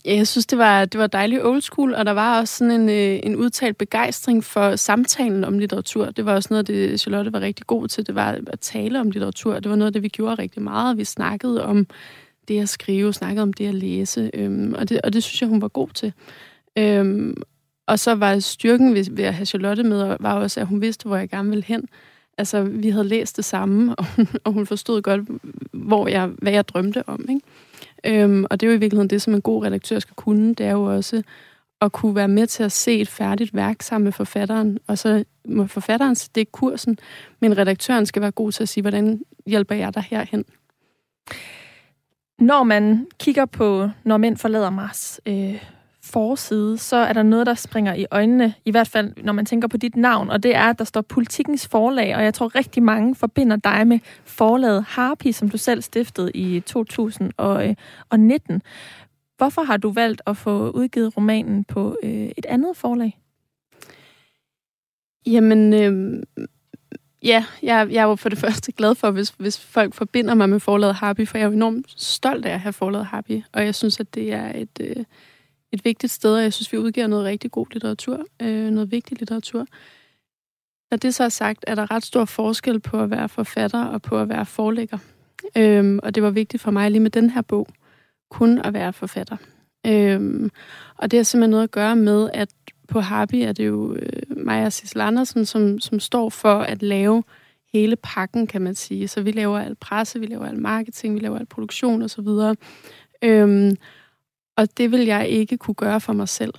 Ja, 0.05 0.15
jeg 0.15 0.27
synes, 0.27 0.45
det 0.45 0.57
var, 0.57 0.85
det 0.85 0.99
var 0.99 1.07
dejligt 1.07 1.45
old 1.45 1.61
school, 1.61 1.93
og 1.93 2.05
der 2.05 2.11
var 2.11 2.39
også 2.39 2.57
sådan 2.57 2.81
en, 2.81 2.89
øh, 2.89 3.19
en 3.23 3.35
udtalt 3.35 3.77
begejstring 3.77 4.43
for 4.43 4.75
samtalen 4.75 5.43
om 5.43 5.59
litteratur. 5.59 6.05
Det 6.05 6.25
var 6.25 6.35
også 6.35 6.47
noget 6.51 6.67
det, 6.67 6.99
Charlotte 6.99 7.33
var 7.33 7.39
rigtig 7.39 7.67
god 7.67 7.87
til, 7.87 8.07
det 8.07 8.15
var 8.15 8.39
at 8.47 8.59
tale 8.59 8.99
om 8.99 9.11
litteratur. 9.11 9.59
Det 9.59 9.69
var 9.69 9.75
noget 9.75 9.87
af 9.87 9.93
det, 9.93 10.03
vi 10.03 10.07
gjorde 10.07 10.35
rigtig 10.35 10.61
meget. 10.61 10.97
Vi 10.97 11.03
snakkede 11.03 11.65
om 11.65 11.87
det 12.47 12.61
at 12.61 12.69
skrive, 12.69 13.13
snakkede 13.13 13.43
om 13.43 13.53
det 13.53 13.67
at 13.67 13.73
læse, 13.73 14.31
øhm, 14.33 14.73
og, 14.73 14.89
det, 14.89 15.01
og 15.01 15.13
det 15.13 15.23
synes 15.23 15.41
jeg, 15.41 15.49
hun 15.49 15.61
var 15.61 15.67
god 15.67 15.89
til. 15.89 16.13
Øhm, 16.77 17.37
og 17.87 17.99
så 17.99 18.15
var 18.15 18.39
styrken 18.39 18.93
ved, 18.93 19.05
ved 19.11 19.23
at 19.23 19.33
have 19.33 19.45
Charlotte 19.45 19.83
med, 19.83 20.17
var 20.19 20.33
også, 20.33 20.59
at 20.59 20.67
hun 20.67 20.81
vidste, 20.81 21.07
hvor 21.07 21.17
jeg 21.17 21.29
gerne 21.29 21.49
ville 21.49 21.63
hen. 21.63 21.87
Altså, 22.37 22.63
vi 22.63 22.89
havde 22.89 23.07
læst 23.07 23.37
det 23.37 23.45
samme, 23.45 23.95
og 23.95 24.05
hun, 24.15 24.27
og 24.43 24.53
hun 24.53 24.65
forstod 24.65 25.01
godt, 25.01 25.21
hvor 25.71 26.07
jeg, 26.07 26.27
hvad 26.27 26.51
jeg 26.51 26.67
drømte 26.67 27.09
om. 27.09 27.25
Ikke? 27.29 27.41
Øhm, 28.07 28.45
og 28.49 28.59
det 28.61 28.67
er 28.67 28.71
jo 28.71 28.77
i 28.77 28.79
virkeligheden 28.79 29.09
det, 29.09 29.21
som 29.21 29.33
en 29.33 29.41
god 29.41 29.65
redaktør 29.65 29.99
skal 29.99 30.15
kunne. 30.15 30.53
Det 30.53 30.65
er 30.65 30.71
jo 30.71 30.83
også 30.83 31.23
at 31.81 31.91
kunne 31.91 32.15
være 32.15 32.27
med 32.27 32.47
til 32.47 32.63
at 32.63 32.71
se 32.71 32.99
et 32.99 33.09
færdigt 33.09 33.53
værk 33.53 33.81
sammen 33.81 34.03
med 34.03 34.11
forfatteren. 34.11 34.79
Og 34.87 34.97
så 34.97 35.23
må 35.45 35.67
forfatteren 35.67 36.15
det 36.15 36.41
er 36.41 36.45
kursen, 36.51 36.97
men 37.39 37.57
redaktøren 37.57 38.05
skal 38.05 38.21
være 38.21 38.31
god 38.31 38.51
til 38.51 38.63
at 38.63 38.69
sige, 38.69 38.81
hvordan 38.81 39.21
hjælper 39.45 39.75
jeg 39.75 39.95
dig 39.95 40.03
herhen? 40.09 40.45
Når 42.39 42.63
man 42.63 43.07
kigger 43.19 43.45
på 43.45 43.89
Når 44.03 44.17
mænd 44.17 44.37
forlader 44.37 44.69
Mars, 44.69 45.19
øh, 45.25 45.63
forside, 46.11 46.77
så 46.77 46.95
er 46.95 47.13
der 47.13 47.23
noget, 47.23 47.47
der 47.47 47.53
springer 47.53 47.93
i 47.93 48.05
øjnene, 48.11 48.53
i 48.65 48.71
hvert 48.71 48.87
fald 48.87 49.13
når 49.23 49.33
man 49.33 49.45
tænker 49.45 49.67
på 49.67 49.77
dit 49.77 49.95
navn, 49.95 50.29
og 50.29 50.43
det 50.43 50.55
er, 50.55 50.63
at 50.63 50.79
der 50.79 50.85
står 50.85 51.01
Politikens 51.01 51.67
Forlag, 51.67 52.15
og 52.15 52.23
jeg 52.23 52.33
tror 52.33 52.55
rigtig 52.55 52.83
mange 52.83 53.15
forbinder 53.15 53.55
dig 53.55 53.87
med 53.87 53.99
forlaget 54.25 54.83
Harpy, 54.83 55.31
som 55.31 55.49
du 55.49 55.57
selv 55.57 55.81
stiftede 55.81 56.31
i 56.31 56.59
2019. 56.59 58.61
Hvorfor 59.37 59.63
har 59.63 59.77
du 59.77 59.91
valgt 59.91 60.21
at 60.27 60.37
få 60.37 60.69
udgivet 60.69 61.17
romanen 61.17 61.63
på 61.63 61.97
øh, 62.03 62.29
et 62.37 62.45
andet 62.45 62.77
forlag? 62.77 63.17
Jamen, 65.25 65.73
øh, 65.73 66.23
ja, 67.23 67.45
jeg, 67.63 67.87
jeg 67.91 68.01
er 68.01 68.07
jo 68.07 68.15
for 68.15 68.29
det 68.29 68.37
første 68.37 68.71
glad 68.71 68.95
for, 68.95 69.11
hvis, 69.11 69.29
hvis 69.29 69.59
folk 69.59 69.93
forbinder 69.93 70.33
mig 70.33 70.49
med 70.49 70.59
forlaget 70.59 70.95
Harpy, 70.95 71.27
for 71.27 71.37
jeg 71.37 71.45
er 71.45 71.49
jo 71.49 71.55
enormt 71.55 72.01
stolt 72.01 72.45
af 72.45 72.53
at 72.53 72.59
have 72.59 72.73
forlaget 72.73 73.05
Harpy, 73.05 73.41
og 73.53 73.65
jeg 73.65 73.75
synes, 73.75 73.99
at 73.99 74.15
det 74.15 74.33
er 74.33 74.51
et... 74.55 74.79
Øh, 74.81 75.05
et 75.71 75.85
vigtigt 75.85 76.13
sted, 76.13 76.35
og 76.35 76.43
jeg 76.43 76.53
synes, 76.53 76.73
vi 76.73 76.77
udgiver 76.77 77.07
noget 77.07 77.25
rigtig 77.25 77.51
god 77.51 77.65
litteratur, 77.71 78.25
øh, 78.41 78.69
noget 78.69 78.91
vigtig 78.91 79.19
litteratur. 79.19 79.65
Når 80.91 80.97
det 80.97 81.15
så 81.15 81.23
er 81.23 81.29
sagt, 81.29 81.65
er 81.67 81.75
der 81.75 81.91
ret 81.91 82.05
stor 82.05 82.25
forskel 82.25 82.79
på 82.79 83.01
at 83.01 83.09
være 83.09 83.29
forfatter 83.29 83.83
og 83.83 84.01
på 84.01 84.21
at 84.21 84.29
være 84.29 84.45
forlægger. 84.45 84.97
Øhm, 85.57 85.99
og 86.03 86.15
det 86.15 86.23
var 86.23 86.29
vigtigt 86.29 86.63
for 86.63 86.71
mig 86.71 86.91
lige 86.91 87.01
med 87.01 87.11
den 87.11 87.29
her 87.29 87.41
bog, 87.41 87.67
kun 88.29 88.57
at 88.57 88.73
være 88.73 88.93
forfatter. 88.93 89.37
Øhm, 89.85 90.51
og 90.97 91.11
det 91.11 91.17
har 91.17 91.23
simpelthen 91.23 91.49
noget 91.49 91.63
at 91.63 91.71
gøre 91.71 91.95
med, 91.95 92.29
at 92.33 92.49
på 92.87 92.99
Harpy 92.99 93.35
er 93.35 93.51
det 93.51 93.67
jo 93.67 93.95
øh, 93.95 94.37
mig 94.37 94.65
og 94.65 94.73
Sissel 94.73 95.01
Andersen, 95.01 95.45
som, 95.45 95.79
som 95.79 95.99
står 95.99 96.29
for 96.29 96.59
at 96.59 96.83
lave 96.83 97.23
hele 97.73 97.95
pakken, 97.95 98.47
kan 98.47 98.61
man 98.61 98.75
sige. 98.75 99.07
Så 99.07 99.21
vi 99.21 99.31
laver 99.31 99.59
al 99.59 99.75
presse, 99.75 100.19
vi 100.19 100.25
laver 100.25 100.45
al 100.45 100.59
marketing, 100.59 101.15
vi 101.15 101.19
laver 101.19 101.39
al 101.39 101.45
produktion 101.45 102.01
osv. 102.01 102.27
Øhm, 103.21 103.75
og 104.57 104.77
det 104.77 104.91
vil 104.91 105.05
jeg 105.05 105.29
ikke 105.29 105.57
kunne 105.57 105.75
gøre 105.75 106.01
for 106.01 106.13
mig 106.13 106.29
selv. 106.29 106.53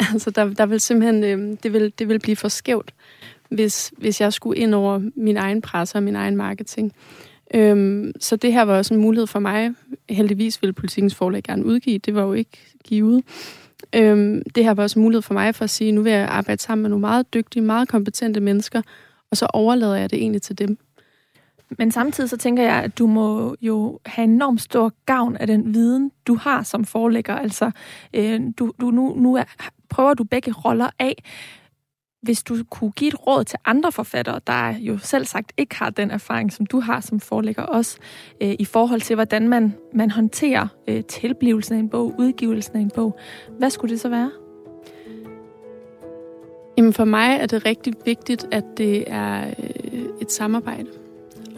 Altså, 0.12 0.30
der, 0.30 0.54
der 0.54 0.66
vil 0.66 0.80
simpelthen, 0.80 1.24
øh, 1.24 1.56
det, 1.62 1.72
vil, 1.72 1.92
det 1.98 2.08
vil 2.08 2.18
blive 2.18 2.36
for 2.36 2.48
skævt, 2.48 2.94
hvis, 3.48 3.92
hvis 3.98 4.20
jeg 4.20 4.32
skulle 4.32 4.60
ind 4.60 4.74
over 4.74 5.00
min 5.16 5.36
egen 5.36 5.62
presse 5.62 5.96
og 5.98 6.02
min 6.02 6.16
egen 6.16 6.36
marketing. 6.36 6.92
Øhm, 7.54 8.12
så 8.20 8.36
det 8.36 8.52
her 8.52 8.62
var 8.62 8.76
også 8.76 8.94
en 8.94 9.00
mulighed 9.00 9.26
for 9.26 9.38
mig. 9.38 9.70
Heldigvis 10.08 10.62
ville 10.62 10.72
politikens 10.72 11.14
forlag 11.14 11.42
gerne 11.42 11.64
udgive. 11.64 11.98
Det 11.98 12.14
var 12.14 12.22
jo 12.22 12.32
ikke 12.32 12.76
givet. 12.84 13.24
Øhm, 13.94 14.42
det 14.54 14.64
her 14.64 14.74
var 14.74 14.82
også 14.82 14.98
en 14.98 15.02
mulighed 15.02 15.22
for 15.22 15.34
mig 15.34 15.54
for 15.54 15.64
at 15.64 15.70
sige, 15.70 15.92
nu 15.92 16.02
vil 16.02 16.12
jeg 16.12 16.28
arbejde 16.28 16.62
sammen 16.62 16.82
med 16.82 16.90
nogle 16.90 17.00
meget 17.00 17.34
dygtige, 17.34 17.62
meget 17.62 17.88
kompetente 17.88 18.40
mennesker, 18.40 18.82
og 19.30 19.36
så 19.36 19.46
overlader 19.52 19.96
jeg 19.96 20.10
det 20.10 20.18
egentlig 20.18 20.42
til 20.42 20.58
dem. 20.58 20.78
Men 21.78 21.90
samtidig 21.90 22.30
så 22.30 22.36
tænker 22.36 22.62
jeg, 22.62 22.82
at 22.82 22.98
du 22.98 23.06
må 23.06 23.56
jo 23.60 23.98
have 24.06 24.24
enormt 24.24 24.60
stor 24.60 24.92
gavn 25.06 25.36
af 25.36 25.46
den 25.46 25.74
viden, 25.74 26.10
du 26.26 26.34
har 26.34 26.62
som 26.62 26.84
forlægger. 26.84 27.34
Altså, 27.34 27.70
øh, 28.14 28.40
du, 28.58 28.72
du, 28.80 28.90
nu, 28.90 29.14
nu 29.16 29.36
er, 29.36 29.44
prøver 29.88 30.14
du 30.14 30.24
begge 30.24 30.52
roller 30.52 30.90
af. 30.98 31.24
Hvis 32.22 32.42
du 32.42 32.56
kunne 32.70 32.92
give 32.92 33.08
et 33.08 33.26
råd 33.26 33.44
til 33.44 33.58
andre 33.64 33.92
forfattere, 33.92 34.40
der 34.46 34.74
jo 34.78 34.98
selv 34.98 35.24
sagt 35.24 35.52
ikke 35.56 35.74
har 35.74 35.90
den 35.90 36.10
erfaring, 36.10 36.52
som 36.52 36.66
du 36.66 36.80
har 36.80 37.00
som 37.00 37.20
forlægger 37.20 37.62
også, 37.62 37.98
øh, 38.40 38.54
i 38.58 38.64
forhold 38.64 39.00
til, 39.00 39.14
hvordan 39.14 39.48
man, 39.48 39.74
man 39.94 40.10
håndterer 40.10 40.66
øh, 40.88 41.04
tilblivelsen 41.04 41.74
af 41.74 41.78
en 41.78 41.88
bog, 41.88 42.14
udgivelsen 42.18 42.76
af 42.76 42.80
en 42.80 42.90
bog, 42.94 43.18
hvad 43.58 43.70
skulle 43.70 43.92
det 43.92 44.00
så 44.00 44.08
være? 44.08 44.30
Jamen 46.78 46.92
for 46.92 47.04
mig 47.04 47.38
er 47.40 47.46
det 47.46 47.66
rigtig 47.66 47.94
vigtigt, 48.04 48.46
at 48.52 48.64
det 48.76 49.04
er 49.06 49.54
øh, 49.58 50.04
et 50.20 50.32
samarbejde. 50.32 51.03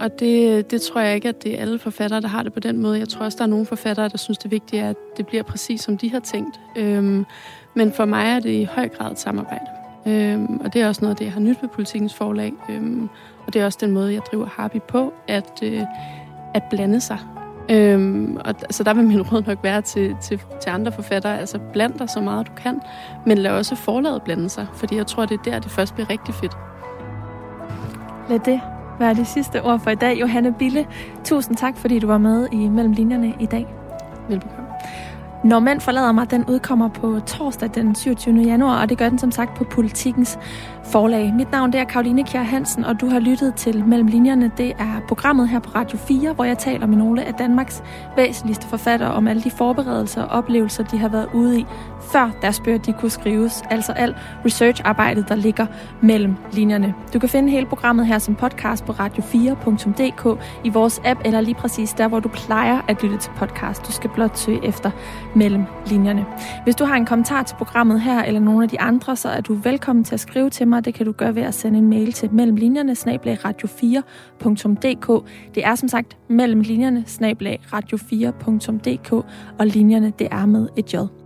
Og 0.01 0.20
det, 0.20 0.70
det 0.70 0.82
tror 0.82 1.01
jeg 1.01 1.14
ikke, 1.14 1.28
at 1.28 1.42
det 1.42 1.55
er 1.55 1.61
alle 1.61 1.78
forfattere, 1.78 2.20
der 2.20 2.28
har 2.28 2.42
det 2.42 2.53
på 2.53 2.61
den 2.61 2.78
måde. 2.78 2.99
Jeg 2.99 3.09
tror 3.09 3.24
også, 3.24 3.38
der 3.38 3.44
er 3.44 3.49
nogle 3.49 3.66
forfattere, 3.66 4.09
der 4.09 4.18
synes, 4.18 4.38
det 4.38 4.51
vigtige 4.51 4.82
er 4.82 4.90
at 4.90 4.97
det 5.16 5.26
bliver 5.26 5.42
præcis, 5.42 5.80
som 5.80 5.99
de 5.99 6.11
har 6.11 6.20
tænkt. 6.20 6.61
Øhm, 6.76 7.26
men 7.74 7.92
for 7.92 8.05
mig 8.05 8.26
er 8.26 8.40
det 8.40 8.51
i 8.51 8.64
høj 8.64 8.88
grad 8.88 9.12
et 9.12 9.18
samarbejde. 9.18 9.66
Øhm, 10.07 10.57
og 10.57 10.72
det 10.72 10.82
er 10.82 10.88
også 10.88 11.01
noget 11.03 11.14
af 11.14 11.16
det, 11.16 11.24
jeg 11.24 11.32
har 11.32 11.40
nyt 11.40 11.62
ved 11.62 11.68
politikens 11.68 12.14
forlag. 12.14 12.53
Øhm, 12.70 13.09
og 13.47 13.55
det 13.55 13.62
er 13.62 13.64
også 13.64 13.78
den 13.80 13.90
måde, 13.90 14.14
jeg 14.14 14.22
driver 14.30 14.47
Harpy 14.47 14.80
på, 14.88 15.12
at, 15.28 15.61
øh, 15.62 15.82
at 16.55 16.62
blande 16.70 17.01
sig. 17.01 17.18
Øhm, 17.70 18.36
og 18.44 18.55
så 18.70 18.82
der 18.84 18.94
vil 18.94 19.05
min 19.05 19.22
råd 19.22 19.42
nok 19.47 19.59
være 19.62 19.82
til, 19.82 20.16
til, 20.22 20.40
til 20.61 20.70
andre 20.70 20.92
forfattere, 20.92 21.40
altså 21.40 21.59
bland 21.72 21.94
dig 21.99 22.11
så 22.11 22.20
meget 22.20 22.47
du 22.47 22.53
kan, 22.57 22.80
men 23.26 23.38
lad 23.38 23.51
også 23.51 23.76
forlaget 23.76 24.22
blande 24.22 24.49
sig, 24.49 24.66
fordi 24.74 24.97
jeg 24.97 25.07
tror, 25.07 25.26
det 25.26 25.38
er 25.38 25.42
der, 25.42 25.59
det 25.59 25.70
først 25.70 25.94
bliver 25.94 26.11
rigtig 26.11 26.34
fedt. 26.34 26.57
Lad 28.28 28.38
det 28.38 28.61
være 28.99 29.14
det 29.14 29.26
sidste 29.26 29.62
ord 29.62 29.80
for 29.80 29.90
i 29.90 29.94
dag. 29.94 30.20
Johanne 30.20 30.53
Bille, 30.53 30.86
tusind 31.24 31.57
tak, 31.57 31.76
fordi 31.76 31.99
du 31.99 32.07
var 32.07 32.18
med 32.18 32.49
i 32.53 32.68
Mellem 32.68 32.92
Linjerne 32.92 33.34
i 33.40 33.47
dag. 33.47 33.66
Velbekomme. 34.28 34.66
Når 35.44 35.61
mænd 35.61 35.80
forlader 35.80 36.12
mig, 36.12 36.30
den 36.30 36.44
udkommer 36.44 36.88
på 36.88 37.20
torsdag 37.26 37.70
den 37.74 37.94
27. 37.94 38.36
januar, 38.36 38.80
og 38.80 38.88
det 38.88 38.99
gør 38.99 39.09
den 39.09 39.18
som 39.18 39.30
sagt 39.30 39.55
på 39.55 39.64
Politikens 39.64 40.38
forlag. 40.84 41.34
Mit 41.34 41.53
navn 41.53 41.72
det 41.72 41.80
er 41.80 41.84
Karoline 41.84 42.24
Kjær 42.24 42.42
Hansen, 42.42 42.84
og 42.84 43.01
du 43.01 43.07
har 43.07 43.18
lyttet 43.18 43.55
til 43.55 43.84
Mellem 43.84 44.07
Linjerne. 44.07 44.51
Det 44.57 44.72
er 44.78 45.01
programmet 45.09 45.49
her 45.49 45.59
på 45.59 45.70
Radio 45.74 45.99
4, 45.99 46.32
hvor 46.32 46.44
jeg 46.44 46.59
taler 46.59 46.86
med 46.86 46.97
nogle 46.97 47.24
af 47.24 47.34
Danmarks 47.34 47.82
væsentligste 48.16 48.66
forfattere 48.66 49.11
om 49.11 49.28
alle 49.28 49.42
de 49.42 49.51
forberedelser 49.51 50.22
og 50.22 50.28
oplevelser, 50.38 50.84
de 50.84 50.99
har 50.99 51.09
været 51.09 51.28
ude 51.34 51.61
i, 51.61 51.66
før 52.12 52.30
deres 52.42 52.61
bøger 52.61 52.78
de 52.78 52.92
kunne 52.92 53.11
skrives. 53.11 53.62
Altså 53.70 53.92
alt 53.92 54.16
researcharbejdet, 54.44 55.28
der 55.28 55.34
ligger 55.34 55.66
mellem 56.02 56.34
linjerne. 56.52 56.94
Du 57.14 57.18
kan 57.18 57.28
finde 57.28 57.50
hele 57.50 57.66
programmet 57.66 58.07
her 58.07 58.18
som 58.18 58.34
podcast 58.34 58.84
på 58.84 58.92
radio4.dk 58.92 60.40
i 60.64 60.68
vores 60.68 61.00
app, 61.04 61.20
eller 61.24 61.40
lige 61.40 61.54
præcis 61.54 61.92
der, 61.92 62.09
hvor 62.09 62.20
du 62.20 62.28
plejer 62.28 62.80
at 62.88 63.02
lytte 63.02 63.16
til 63.16 63.30
podcast. 63.36 63.86
Du 63.86 63.92
skal 63.92 64.11
blot 64.11 64.38
søge 64.38 64.64
efter 64.64 64.90
mellem 65.34 65.64
linjerne. 65.86 66.26
Hvis 66.64 66.76
du 66.76 66.84
har 66.84 66.94
en 66.94 67.07
kommentar 67.07 67.42
til 67.42 67.57
programmet 67.57 68.00
her, 68.00 68.22
eller 68.22 68.40
nogle 68.40 68.62
af 68.62 68.68
de 68.68 68.80
andre, 68.80 69.16
så 69.16 69.28
er 69.28 69.40
du 69.40 69.54
velkommen 69.54 70.04
til 70.04 70.14
at 70.14 70.20
skrive 70.20 70.50
til 70.50 70.68
mig. 70.68 70.84
Det 70.84 70.94
kan 70.94 71.07
du 71.07 71.12
gøre 71.12 71.34
ved 71.34 71.42
at 71.42 71.54
sende 71.54 71.78
en 71.78 71.90
mail 71.90 72.12
til 72.12 72.32
mellemlinjerne 72.32 72.92
radio4.dk. 72.92 75.28
Det 75.54 75.64
er 75.64 75.74
som 75.74 75.88
sagt 75.88 76.16
mellemlinjerne 76.28 77.04
radio4.dk, 77.72 79.12
og 79.59 79.66
linjerne 79.66 80.12
det 80.18 80.28
er 80.30 80.46
med 80.46 80.68
et 80.76 80.94
j. 80.94 81.26